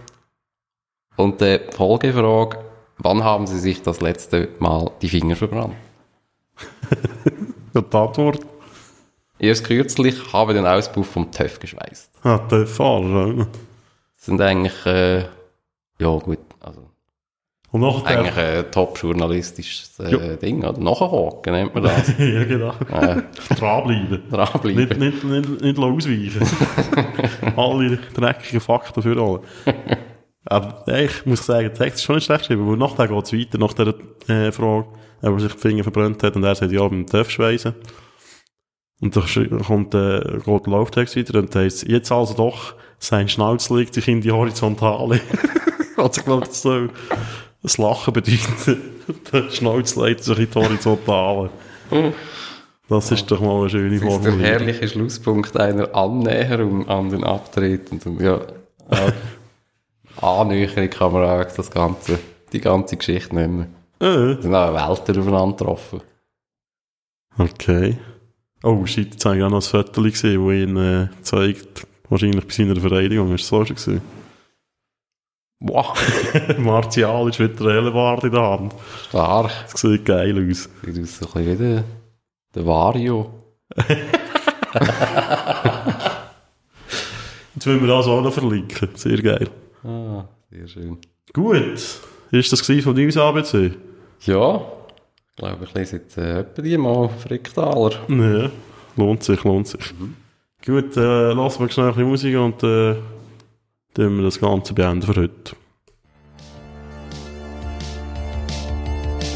Und 1.15 1.41
die 1.41 1.59
Folgefrage, 1.71 2.59
wann 2.97 3.23
haben 3.23 3.47
Sie 3.47 3.59
sich 3.59 3.81
das 3.81 4.01
letzte 4.01 4.49
Mal 4.59 4.91
die 5.01 5.09
Finger 5.09 5.35
verbrannt? 5.35 5.75
die 7.73 7.97
Antwort 7.97 8.45
Erst 9.39 9.63
kürzlich 9.63 10.33
habe 10.33 10.53
den 10.53 10.67
Auspuff 10.67 11.07
vom 11.07 11.31
TÜV 11.31 11.59
geschweißt. 11.59 12.11
der 12.51 12.67
Fahrer. 12.67 13.47
Das 14.17 14.25
sind 14.25 14.41
eigentlich, 14.41 14.85
äh, 14.85 15.19
ja 15.99 16.17
gut, 16.17 16.39
Und 17.71 17.81
nachher 17.81 18.19
eigentlich 18.19 18.35
ein 18.37 18.71
top-journalistisches 18.71 19.99
äh, 19.99 20.11
Ja. 20.11 20.35
Ding, 20.37 20.63
oder? 20.63 20.79
Nachhaken 20.79 21.53
nennt 21.53 21.73
man 21.75 21.83
das. 21.83 22.07
ja, 22.17 22.43
genau. 22.43 22.73
äh, 22.91 23.21
Dranbleiben. 23.55 24.23
dranbleiben. 24.29 24.99
Nicht, 24.99 25.23
nicht, 25.23 25.23
nicht, 25.23 25.61
nicht 25.61 25.79
ausweichen. 25.79 26.41
alle 27.55 27.97
dreckigen 28.15 28.59
Fakten 28.59 29.03
für 29.03 29.21
alle. 29.21 29.41
Aber 30.45 30.83
äh, 30.87 31.05
ich 31.05 31.25
muss 31.25 31.45
sagen, 31.45 31.69
der 31.69 31.73
Text 31.73 31.99
ist 31.99 32.03
schon 32.05 32.15
nicht 32.15 32.25
schlecht 32.25 32.41
geschrieben, 32.41 32.67
weil 32.67 32.77
nachher 32.77 33.07
geht 33.07 33.25
es 33.25 33.33
weiter, 33.33 33.57
nach 33.59 33.73
dieser 33.73 33.93
äh, 34.27 34.51
Frage, 34.51 34.87
ob 35.21 35.33
er 35.33 35.39
sich 35.39 35.53
die 35.53 35.59
Finger 35.59 35.83
verbrannt 35.83 36.23
hat 36.23 36.35
und 36.35 36.43
er 36.43 36.55
sagt, 36.55 36.71
ja, 36.71 36.87
beim 36.87 37.05
TÜV 37.05 37.29
schweißen. 37.29 37.75
Und 39.01 39.15
dann 39.15 39.63
kommt, 39.63 39.93
äh, 39.93 40.19
geht 40.43 40.65
der 40.65 40.73
Lauftext 40.73 41.15
weiter 41.15 41.39
und 41.39 41.55
heisst, 41.55 41.87
jetzt 41.87 42.11
also 42.11 42.33
doch, 42.33 42.73
sein 42.97 43.29
Schnauz 43.29 43.69
legt 43.69 43.93
sich 43.93 44.07
in 44.07 44.21
die 44.21 44.31
Horizontale. 44.31 45.21
also 45.97 46.19
ich 46.19 46.25
glaube, 46.25 46.47
das 46.47 46.61
soll 46.63 46.89
das 47.61 47.77
Lachen 47.77 48.13
bedeuten. 48.13 48.77
der 49.33 49.49
Schnauz 49.51 49.95
legt 49.95 50.23
sich 50.23 50.37
in 50.39 50.47
die 50.49 50.55
Horizontale. 50.55 51.49
Das 52.87 53.11
ist 53.11 53.29
doch 53.29 53.39
mal 53.41 53.61
eine 53.61 53.69
schöne 53.69 53.99
Das 53.99 54.01
ist 54.01 54.03
der 54.03 54.11
Formulierung. 54.31 54.39
herrliche 54.41 54.87
Schlusspunkt 54.87 55.57
einer 55.57 55.93
Annäherung 55.95 56.87
an 56.87 57.09
den 57.09 57.23
Abtretenden. 57.23 58.19
Ja, 58.23 58.37
äh, 58.89 59.11
Annäherung 60.21 60.89
kann 60.89 61.13
man 61.13 61.23
auch 61.23 61.51
das 61.51 61.69
ganze, 61.69 62.19
die 62.51 62.61
ganze 62.61 62.97
Geschichte 62.97 63.35
nehmen. 63.35 63.75
Äh. 63.99 64.41
Sind 64.41 64.55
auch 64.55 64.73
Welten 64.73 65.19
aufeinander 65.19 65.57
getroffen. 65.57 66.01
Okay. 67.37 67.97
Oh, 68.63 68.85
shit, 68.85 69.13
jetzt 69.13 69.25
habe 69.25 69.37
ich 69.37 69.43
auch 69.43 69.49
noch 69.49 69.57
ein 69.59 69.61
Foto 69.61 70.01
gesehen, 70.01 70.45
das 70.45 70.55
ihn 70.55 70.77
äh, 70.77 71.07
zeigt, 71.21 71.87
wahrscheinlich 72.09 72.45
bei 72.45 72.53
seiner 72.53 72.75
Vereidigung. 72.75 73.33
Ist 73.33 73.43
das 73.43 73.47
so 73.49 73.65
schon 73.65 73.75
gesehen? 73.75 74.01
Wow, 75.61 75.93
Martial 76.57 77.27
ist 77.27 77.39
wieder 77.39 77.65
Relevant 77.65 78.23
in 78.23 78.31
der 78.31 78.41
Hand. 78.41 78.73
stark. 79.09 79.51
Das 79.69 79.81
sieht 79.81 80.05
geil 80.05 80.49
aus. 80.49 80.69
Sieht 80.85 81.01
aus 81.03 81.17
so 81.17 81.25
ein 81.25 81.45
bisschen 81.45 81.45
wie 81.45 81.55
der, 81.57 81.83
der 82.55 82.65
Vario. 82.65 83.29
Jetzt 87.55 87.67
wollen 87.67 87.81
wir 87.81 87.87
das 87.89 88.07
auch 88.07 88.21
noch 88.21 88.31
verlinken. 88.31 88.89
Sehr 88.95 89.21
geil. 89.21 89.49
Ah, 89.83 90.23
sehr 90.49 90.67
schön. 90.69 90.97
Gut. 91.33 91.99
Ist 92.31 92.51
das 92.53 92.61
von 92.61 92.95
News 92.95 93.17
ABC? 93.17 93.71
Ja, 94.21 94.61
ich 95.29 95.35
glaube, 95.35 95.65
ich 95.65 95.73
lese 95.73 95.97
jetzt 95.97 96.17
äh, 96.17 96.39
etwa 96.39 96.61
die 96.61 96.77
mal 96.77 97.09
Fricktaler. 97.09 97.91
Ja. 98.07 98.49
Lohnt 98.95 99.23
sich, 99.23 99.43
lohnt 99.43 99.67
sich. 99.67 99.93
Gut, 100.65 100.95
äh, 100.95 101.33
lassen 101.33 101.61
wir 101.61 101.69
schnell 101.69 101.87
ein 101.87 101.93
bisschen 101.93 102.09
Musik 102.09 102.37
und 102.37 102.63
äh, 102.63 102.95
dann 103.93 104.17
wir 104.17 104.23
das 104.23 104.39
Ganze 104.39 104.73
beenden 104.73 105.01
für 105.01 105.19
heute. 105.19 105.55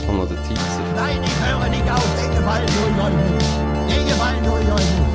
Und 0.07 0.17
noch 0.17 0.27
der 0.27 0.37
Teaser. 0.43 0.81
Nein, 0.95 1.19
ich 1.23 1.35
höre 1.45 1.69
nicht 1.69 1.91
auf. 1.91 2.05
Den 2.19 2.31
Gefallen 2.35 2.69
euch 2.69 2.95
nicht. 3.13 3.97
Den 3.97 4.07
Gefallen 4.07 4.45
euch 4.45 4.65
nicht. 4.65 5.13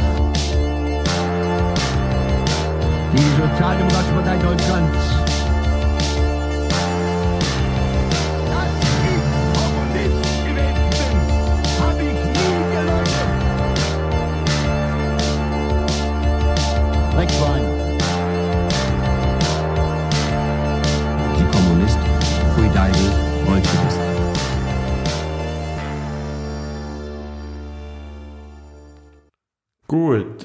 Die 3.12 3.22
Sozialdemokratie 3.40 4.42
Deutschlands. 4.42 5.07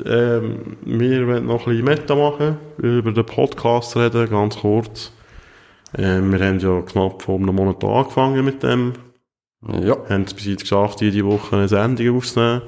Ähm, 0.05 0.77
wir 0.83 1.27
wollen 1.27 1.45
noch 1.47 1.67
ein 1.67 1.71
bisschen 1.77 1.85
Meta 1.85 2.15
machen, 2.15 2.57
über 2.77 3.11
den 3.11 3.25
Podcast 3.25 3.95
reden, 3.97 4.29
ganz 4.29 4.57
kurz. 4.57 5.11
Ähm, 5.97 6.31
wir 6.31 6.45
haben 6.45 6.59
ja 6.59 6.81
knapp 6.81 7.21
vor 7.21 7.37
einem 7.39 7.55
Monat 7.55 7.83
angefangen 7.83 8.43
mit 8.43 8.63
dem, 8.63 8.93
Ja. 9.67 9.97
haben 10.09 10.23
es 10.23 10.33
bis 10.33 10.45
jetzt 10.45 10.61
geschafft, 10.61 11.01
jede 11.01 11.25
Woche 11.25 11.55
eine 11.55 11.67
Sendung 11.67 12.17
aufzunehmen. 12.17 12.61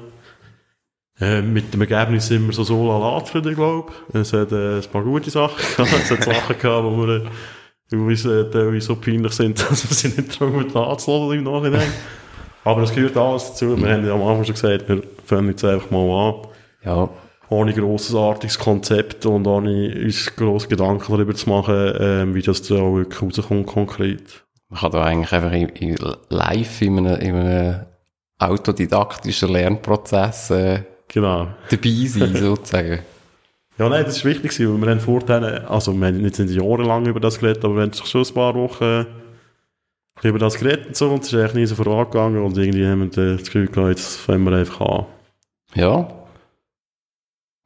Ähm, 1.20 1.52
mit 1.54 1.72
dem 1.72 1.80
Ergebnis 1.80 2.28
sind 2.28 2.46
wir 2.46 2.52
so 2.52 2.62
so 2.62 2.86
lala 2.86 3.24
zufrieden, 3.24 3.54
glaube 3.54 3.90
ich. 4.12 4.14
Es 4.20 4.32
hat 4.34 4.52
äh, 4.52 4.76
ein 4.76 4.82
paar 4.92 5.02
gute 5.02 5.30
Sachen 5.30 5.56
gehabt, 5.76 5.92
es 5.92 6.10
hat 6.10 6.24
Sachen 6.24 6.58
gehabt, 6.58 6.84
wo 6.84 7.06
wir 7.06 7.24
äh, 7.24 8.50
teilweise 8.50 8.80
so 8.80 8.96
peinlich 8.96 9.32
sind, 9.32 9.58
dass 9.70 9.88
wir 9.88 9.94
sie 9.96 10.08
nicht 10.20 10.38
trauen 10.38 10.66
anzulassen 10.76 11.38
im 11.38 11.44
Nachhinein. 11.44 11.90
Aber 12.64 12.82
es 12.82 12.92
gehört 12.94 13.16
alles 13.16 13.46
dazu. 13.50 13.80
Wir 13.80 13.92
haben 13.92 14.04
ja 14.06 14.12
am 14.12 14.22
Anfang 14.22 14.44
schon 14.44 14.54
gesagt, 14.54 14.88
wir 14.88 15.02
fangen 15.24 15.48
jetzt 15.50 15.64
einfach 15.64 15.90
mal 15.90 16.28
an. 16.28 16.34
Ja, 16.84 17.08
Ohne 17.48 17.72
grossartiges 17.72 18.58
Konzept 18.58 19.24
und 19.26 19.46
ohne 19.46 19.94
uns 20.04 20.34
grosse 20.34 20.68
Gedanken 20.68 21.12
darüber 21.12 21.34
zu 21.34 21.48
machen, 21.48 21.92
ähm, 22.00 22.34
wie 22.34 22.42
das 22.42 22.62
da 22.62 22.76
auch 22.76 22.96
wirklich 22.96 23.22
rauskommt 23.22 23.66
konkret. 23.66 24.44
man 24.68 24.80
kann 24.80 24.90
da 24.92 25.04
eigentlich 25.04 25.32
einfach 25.32 25.52
in, 25.52 25.68
in 25.68 25.96
live 26.28 26.82
in 26.82 26.98
einem, 26.98 27.20
in 27.20 27.34
einem 27.36 27.80
autodidaktischen 28.38 29.50
Lernprozess 29.50 30.50
äh, 30.50 30.82
Genau. 31.08 31.48
dabei 31.70 32.06
sein, 32.06 32.34
sozusagen. 32.36 32.98
Ja, 33.78 33.88
nein, 33.88 34.04
das 34.04 34.16
ist 34.16 34.24
wichtig, 34.24 34.58
weil 34.58 34.78
wir 34.80 34.90
haben 34.90 35.00
vorher, 35.00 35.70
also 35.70 35.92
wir 35.92 36.06
haben 36.06 36.20
nicht 36.22 36.38
jahrelang 36.38 37.06
über 37.06 37.20
das 37.20 37.38
geredet, 37.38 37.64
aber 37.64 37.76
wir 37.76 37.82
haben 37.82 37.92
schon 37.92 38.22
ein 38.22 38.34
paar 38.34 38.54
Wochen 38.54 39.06
äh, 40.22 40.28
über 40.28 40.38
das 40.38 40.58
geredet 40.58 40.86
und 40.88 40.96
so, 40.96 41.10
und 41.10 41.22
es 41.22 41.28
ist 41.32 41.34
eigentlich 41.38 41.54
nie 41.54 41.66
so 41.66 41.74
vorangegangen 41.76 42.42
und 42.42 42.56
irgendwie 42.56 42.86
haben 42.86 43.10
wir 43.14 43.34
das 43.36 43.44
Gefühl 43.44 43.68
gehabt, 43.68 43.90
jetzt 43.90 44.16
fangen 44.16 44.44
wir 44.44 44.56
einfach 44.56 44.80
an. 44.80 45.06
Ja. 45.74 46.08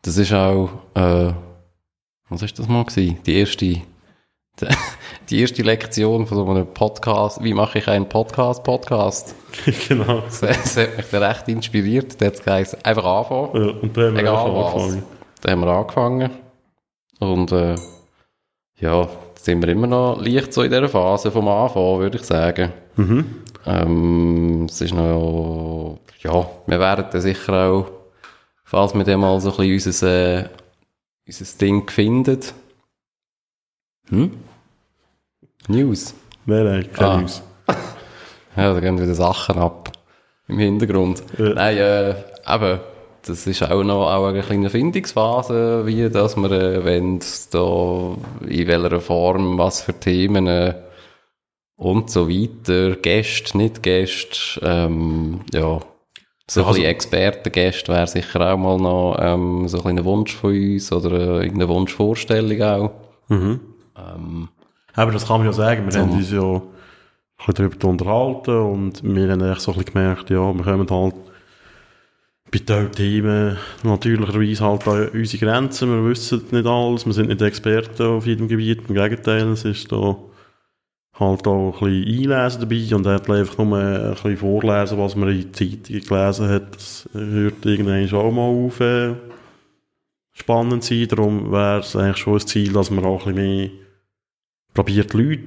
Das 0.02 0.16
ist 0.16 0.32
auch, 0.32 0.70
äh, 0.94 1.32
was 2.30 2.42
ist 2.42 2.58
das 2.58 2.68
mal 2.68 2.84
gewesen? 2.84 3.18
Die 3.26 3.34
erste, 3.36 3.66
die, 5.28 5.40
erste 5.40 5.62
Lektion 5.62 6.26
von 6.26 6.38
so 6.38 6.46
einem 6.48 6.66
Podcast. 6.72 7.44
Wie 7.44 7.52
mache 7.52 7.80
ich 7.80 7.88
einen 7.88 8.08
Podcast-Podcast? 8.08 9.34
genau. 9.88 10.20
Das, 10.20 10.40
das 10.40 10.76
hat 10.78 10.96
mich 10.96 11.06
dann 11.10 11.22
recht 11.22 11.48
inspiriert. 11.48 12.20
Da 12.20 12.26
hat 12.26 12.46
es 12.46 12.84
einfach 12.84 13.04
anfangen. 13.04 13.50
Ja, 13.54 13.72
und 13.74 13.96
dann 13.96 14.04
haben 14.06 14.14
wir 14.14 14.20
Egal 14.20 14.54
was. 14.54 14.74
angefangen. 14.74 15.02
Da 15.42 15.50
haben 15.50 15.60
wir 15.60 15.68
angefangen. 15.68 16.30
Und, 17.18 17.52
äh, 17.52 17.74
ja, 18.80 19.08
jetzt 19.28 19.44
sind 19.44 19.60
wir 19.62 19.68
immer 19.68 19.86
noch 19.86 20.18
leicht 20.18 20.54
so 20.54 20.62
in 20.62 20.70
dieser 20.70 20.88
Phase 20.88 21.30
vom 21.30 21.46
Anfang, 21.48 21.98
würde 21.98 22.16
ich 22.16 22.24
sagen. 22.24 22.72
Ähm, 23.66 24.66
es 24.68 24.80
ist 24.80 24.94
noch, 24.94 25.98
ja, 26.22 26.46
wir 26.66 26.80
werden 26.80 27.04
dann 27.12 27.20
sicher 27.20 27.52
auch, 27.52 27.99
falls 28.70 28.94
wir 28.94 29.02
dann 29.02 29.18
mal 29.18 29.40
so 29.40 29.50
ein 29.50 29.56
bisschen 29.56 29.72
unser, 29.74 30.38
äh, 30.42 30.48
unser 31.26 31.58
Ding 31.58 31.90
finden. 31.90 32.40
Hm? 34.08 34.30
News. 35.66 36.14
Nein, 36.46 36.64
nein, 36.64 36.92
keine 36.92 37.08
Ah. 37.10 37.20
News. 37.20 37.42
Ja, 38.56 38.74
da 38.74 38.80
gehen 38.80 39.00
wieder 39.00 39.14
Sachen 39.14 39.58
ab. 39.58 39.92
Im 40.48 40.58
Hintergrund. 40.58 41.22
Ja. 41.38 41.50
Nein, 41.50 41.76
äh, 41.78 42.10
eben, 42.48 42.80
das 43.24 43.46
ist 43.46 43.62
auch 43.62 43.84
noch 43.84 44.10
auch 44.12 44.26
eine 44.26 44.42
kleine 44.42 44.70
Findungsphase, 44.70 45.86
wie 45.86 46.10
dass 46.10 46.36
wir, 46.36 46.50
äh, 46.50 46.84
wenn 46.84 47.20
da, 47.52 48.16
in 48.46 48.66
welcher 48.66 49.00
Form, 49.00 49.56
was 49.56 49.82
für 49.82 49.94
Themen, 49.94 50.46
äh, 50.48 50.74
und 51.76 52.10
so 52.10 52.28
weiter, 52.28 52.96
Gäste, 52.96 53.56
nicht 53.56 53.82
Gäste, 53.84 54.60
ähm, 54.62 55.40
ja, 55.52 55.80
so 56.52 56.60
ein 56.60 56.66
Also- 56.66 56.78
bisschen 56.78 56.90
Expertengäste 56.90 57.92
wäre 57.92 58.06
sicher 58.06 58.52
auch 58.52 58.56
mal 58.58 58.76
noch, 58.78 59.16
ähm, 59.20 59.68
so 59.68 59.76
ein 59.78 59.82
kleiner 59.82 60.04
Wunsch 60.04 60.34
von 60.34 60.50
uns 60.50 60.90
oder 60.92 61.12
äh, 61.12 61.44
irgendeine 61.44 61.68
Wunschvorstellung 61.68 62.62
auch. 62.62 62.90
Ähm, 63.30 64.48
Aber 64.94 65.12
das 65.12 65.26
kann 65.26 65.38
man 65.38 65.46
ja 65.46 65.52
sagen, 65.52 65.84
wir 65.84 65.92
So. 65.92 66.00
haben 66.00 66.10
uns 66.10 66.30
ja 66.32 66.40
ein 67.46 67.54
darüber 67.54 67.88
unterhalten 67.88 68.50
und 68.50 69.02
wir 69.04 69.30
haben 69.30 69.40
echt 69.52 69.60
so 69.60 69.70
ein 69.72 69.78
bisschen 69.78 69.94
gemerkt, 69.94 70.30
ja, 70.30 70.52
wir 70.52 70.64
kommen 70.64 70.90
halt 70.90 71.14
bei 72.52 72.58
diesen 72.58 72.92
Themen 72.92 73.56
natürlicherweise 73.84 74.64
halt 74.64 74.88
an 74.88 75.08
unsere 75.10 75.46
Grenzen, 75.46 75.88
wir 75.88 76.10
wissen 76.10 76.42
nicht 76.50 76.66
alles, 76.66 77.06
wir 77.06 77.12
sind 77.12 77.28
nicht 77.28 77.40
Experten 77.42 78.02
auf 78.02 78.26
jedem 78.26 78.48
Gebiet, 78.48 78.88
im 78.88 78.94
Gegenteil, 78.96 79.48
es 79.50 79.64
ist 79.64 79.92
da 79.92 80.16
halt 81.20 81.46
auch 81.46 81.82
ein 81.82 82.04
bisschen 82.04 82.32
einlesen 82.32 82.60
dabei 82.60 82.96
und 82.96 83.06
hat 83.06 83.30
einfach 83.30 83.58
nur 83.58 83.78
ein 83.78 84.10
bisschen 84.10 84.36
vorlesen, 84.38 84.98
was 84.98 85.16
man 85.16 85.28
in 85.28 85.54
Zeitungen 85.54 86.02
gelesen 86.02 86.48
hat, 86.48 86.74
das 86.74 87.08
hört 87.12 87.64
irgendwann 87.64 88.12
auch 88.14 88.30
mal 88.32 88.48
auf 88.48 88.80
äh, 88.80 89.14
spannend 90.32 90.82
sein, 90.82 91.06
darum 91.08 91.52
wäre 91.52 91.80
es 91.80 91.94
eigentlich 91.94 92.16
schon 92.16 92.34
ein 92.34 92.46
Ziel, 92.46 92.72
dass 92.72 92.90
man 92.90 93.04
auch 93.04 93.26
ein 93.26 93.34
bisschen 93.34 93.58
mehr 93.58 93.70
probiert 94.74 95.12
Leute 95.12 95.46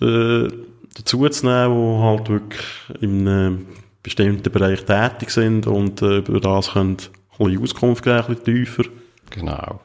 äh, 0.00 0.48
dazu 0.96 1.28
zu 1.28 1.46
nehmen, 1.46 1.74
die 1.74 2.02
halt 2.02 2.28
wirklich 2.28 2.66
in 3.00 3.26
einem 3.26 3.66
bestimmten 4.02 4.52
Bereich 4.52 4.84
tätig 4.84 5.30
sind 5.30 5.66
und 5.66 6.02
äh, 6.02 6.18
über 6.18 6.40
das 6.40 6.72
können 6.72 6.98
ein 7.38 7.46
bisschen 7.46 7.62
Auskunft 7.62 8.04
geben, 8.04 8.44
tiefer. 8.44 8.84
genau. 9.30 9.80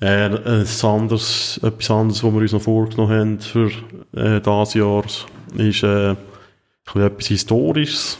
Äh, 0.00 0.26
ein 0.26 0.66
anderes, 0.82 1.58
etwas 1.62 1.90
anderes, 1.90 2.24
was 2.24 2.32
wir 2.32 2.40
uns 2.40 2.52
noch 2.52 2.62
vorgenommen 2.62 3.12
haben 3.12 3.40
für 3.40 3.70
äh, 4.12 4.40
dieses 4.40 4.74
Jahr, 4.74 5.04
ist 5.56 5.82
äh, 5.82 6.16
etwas 6.94 7.26
Historisches. 7.26 8.18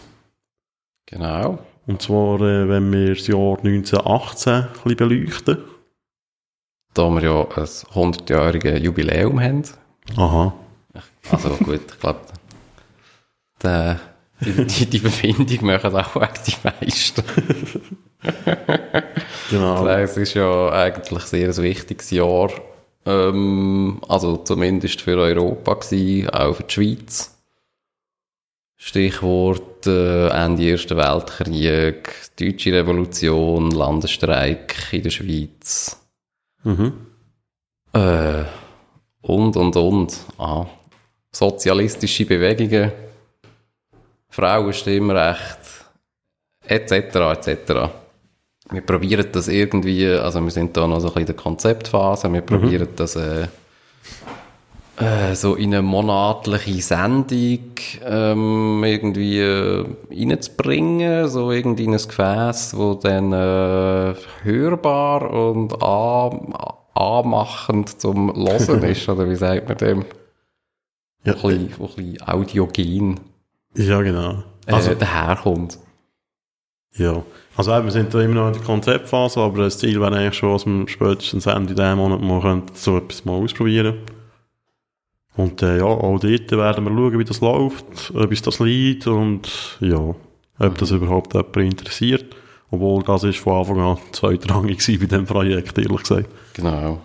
Genau. 1.06 1.58
Und 1.86 2.00
zwar, 2.00 2.40
äh, 2.40 2.68
wenn 2.68 2.92
wir 2.92 3.14
das 3.14 3.26
Jahr 3.26 3.58
1918 3.58 4.66
ein 4.84 4.96
beleuchten. 4.96 5.58
Da 6.94 7.10
wir 7.10 7.22
ja 7.22 7.40
ein 7.40 7.64
100-jähriges 7.64 8.78
Jubiläum 8.78 9.40
haben. 9.40 9.64
Aha. 10.16 10.54
Also 11.30 11.50
gut, 11.56 11.80
ich 11.88 12.00
glaube, 12.00 12.20
die, 13.62 13.96
die, 14.44 14.86
die 14.86 14.98
Verbindung 14.98 15.66
machen 15.66 15.94
auch 15.94 16.26
die 16.46 16.54
meisten. 16.62 17.22
Genau. 19.50 19.86
Es 19.86 20.16
ist 20.16 20.34
ja 20.34 20.70
eigentlich 20.70 21.22
sehr 21.24 21.48
ein 21.48 21.56
wichtiges 21.56 22.10
Jahr. 22.10 22.50
Ähm, 23.06 24.00
also 24.08 24.38
zumindest 24.38 25.02
für 25.02 25.18
Europa 25.18 25.74
gewesen, 25.74 26.30
auch 26.30 26.54
für 26.54 26.62
die 26.62 26.72
Schweiz. 26.72 27.38
Stichwort 28.76 29.86
äh, 29.86 30.28
Ende 30.28 30.70
Ersten 30.70 30.96
Weltkrieg, 30.96 32.10
Deutsche 32.38 32.72
Revolution, 32.72 33.70
Landesstreik 33.70 34.92
in 34.92 35.02
der 35.02 35.10
Schweiz. 35.10 36.00
Mhm. 36.64 36.92
Äh, 37.92 38.44
und, 39.22 39.56
und, 39.56 39.76
und. 39.76 40.16
Ah. 40.38 40.66
Sozialistische 41.32 42.26
Bewegungen, 42.26 42.92
Frauenstimmrecht, 44.34 45.60
etc., 46.66 46.92
etc. 46.92 47.48
Wir 48.68 48.80
probieren 48.80 49.26
das 49.30 49.46
irgendwie, 49.46 50.08
also 50.08 50.40
wir 50.40 50.50
sind 50.50 50.76
da 50.76 50.88
noch 50.88 50.98
so 50.98 51.06
ein 51.06 51.14
bisschen 51.14 51.20
in 51.20 51.26
der 51.26 51.34
Konzeptphase, 51.36 52.32
wir 52.32 52.40
probieren 52.40 52.88
das 52.96 53.14
äh, 53.14 53.46
äh, 54.96 55.36
so 55.36 55.54
in 55.54 55.72
eine 55.72 55.82
monatliche 55.82 56.82
Sendung 56.82 57.60
ähm, 58.04 58.82
irgendwie 58.84 59.38
äh, 59.38 59.84
reinzubringen, 60.10 61.28
so 61.28 61.52
irgendwie 61.52 61.84
in 61.84 61.92
ein 61.92 61.98
Gefäß, 61.98 62.76
wo 62.76 62.94
dann 62.94 63.32
äh, 63.32 64.16
hörbar 64.42 65.30
und 65.30 65.80
an, 65.80 66.54
anmachend 66.94 68.00
zum 68.00 68.34
Losen 68.34 68.82
ist, 68.82 69.08
oder 69.08 69.30
wie 69.30 69.36
sagt 69.36 69.68
man 69.68 69.78
dem? 69.78 70.04
Ja, 71.22 71.34
Ein 71.34 71.40
bisschen, 71.40 71.72
ein 71.78 71.86
bisschen 71.94 72.22
audiogen 72.22 73.33
ja, 73.76 74.02
genau. 74.02 74.42
äh, 74.66 74.72
Also, 74.72 74.94
daherkommt. 74.94 75.78
Ja, 76.96 77.24
also 77.56 77.74
eben, 77.74 77.84
wir 77.84 77.90
sind 77.92 78.14
da 78.14 78.20
immer 78.20 78.34
noch 78.34 78.46
in 78.48 78.52
der 78.54 78.62
Konzeptphase, 78.62 79.40
aber 79.40 79.64
das 79.64 79.78
Ziel 79.78 80.00
wäre 80.00 80.16
eigentlich 80.16 80.34
schon, 80.34 80.52
dass 80.52 80.66
wir 80.66 80.88
spätestens 80.88 81.46
Ende 81.46 81.74
dieses 81.74 81.96
Monat 81.96 82.20
mal 82.20 82.40
können 82.40 82.62
so 82.74 82.98
etwas 82.98 83.24
mal 83.24 83.32
ausprobieren 83.32 83.98
Und 85.36 85.60
äh, 85.62 85.78
ja, 85.78 85.84
auch 85.84 86.18
dort 86.20 86.52
werden 86.52 86.84
wir 86.84 86.90
schauen, 86.90 87.18
wie 87.18 87.24
das 87.24 87.40
läuft, 87.40 88.12
ob 88.14 88.30
uns 88.30 88.42
das 88.42 88.60
liegt 88.60 89.08
und 89.08 89.48
ja, 89.80 90.14
ob 90.58 90.78
das 90.78 90.90
überhaupt 90.92 91.34
jemand 91.34 91.56
interessiert. 91.56 92.26
Obwohl 92.70 93.02
das 93.02 93.24
ist 93.24 93.38
von 93.38 93.58
Anfang 93.58 93.80
an 93.80 93.98
zweitrangig 94.12 94.78
gewesen 94.78 95.00
bei 95.00 95.06
diesem 95.06 95.26
Projekt, 95.26 95.78
ehrlich 95.78 96.02
gesagt. 96.02 96.28
Genau. 96.54 97.00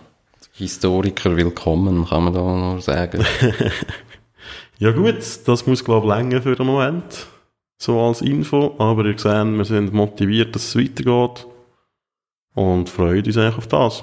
Historiker 0.52 1.36
willkommen, 1.36 2.06
kann 2.06 2.24
man 2.24 2.34
da 2.34 2.40
nur 2.40 2.80
sagen. 2.80 3.24
Ja 4.80 4.92
gut, 4.92 5.18
das 5.44 5.66
muss 5.66 5.84
glaube 5.84 6.06
ich 6.06 6.14
länger 6.14 6.40
für 6.40 6.56
den 6.56 6.64
Moment, 6.64 7.26
so 7.76 8.00
als 8.00 8.22
Info, 8.22 8.76
aber 8.78 9.04
ihr 9.04 9.18
seht, 9.18 9.44
wir 9.44 9.64
sind 9.66 9.92
motiviert, 9.92 10.54
dass 10.54 10.68
es 10.68 10.76
weitergeht 10.76 11.46
und 12.54 12.88
freuen 12.88 13.26
uns 13.26 13.36
eigentlich 13.36 13.58
auf 13.58 13.66
das. 13.66 14.02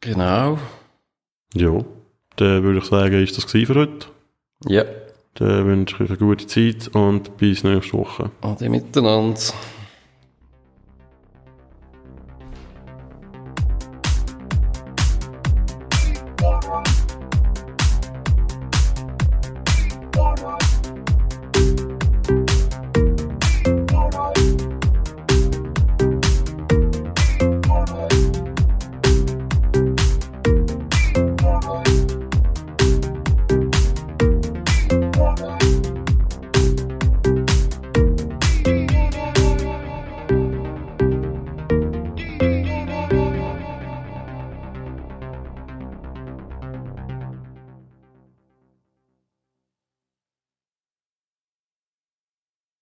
genau. 0.00 0.58
Ja, 1.54 1.84
dann 2.34 2.62
würde 2.64 2.80
ich 2.80 2.84
sagen, 2.86 3.22
ist 3.22 3.36
das 3.36 3.44
für 3.44 3.74
heute. 3.76 4.06
Ja. 4.66 4.84
Dann 5.34 5.66
wünsche 5.66 5.94
ich 5.94 6.00
euch 6.00 6.08
eine 6.08 6.18
gute 6.18 6.48
Zeit 6.48 6.88
und 6.94 7.36
bis 7.36 7.62
nächste 7.62 7.92
Woche. 7.92 8.32
Ade 8.40 8.68
miteinander. 8.68 9.38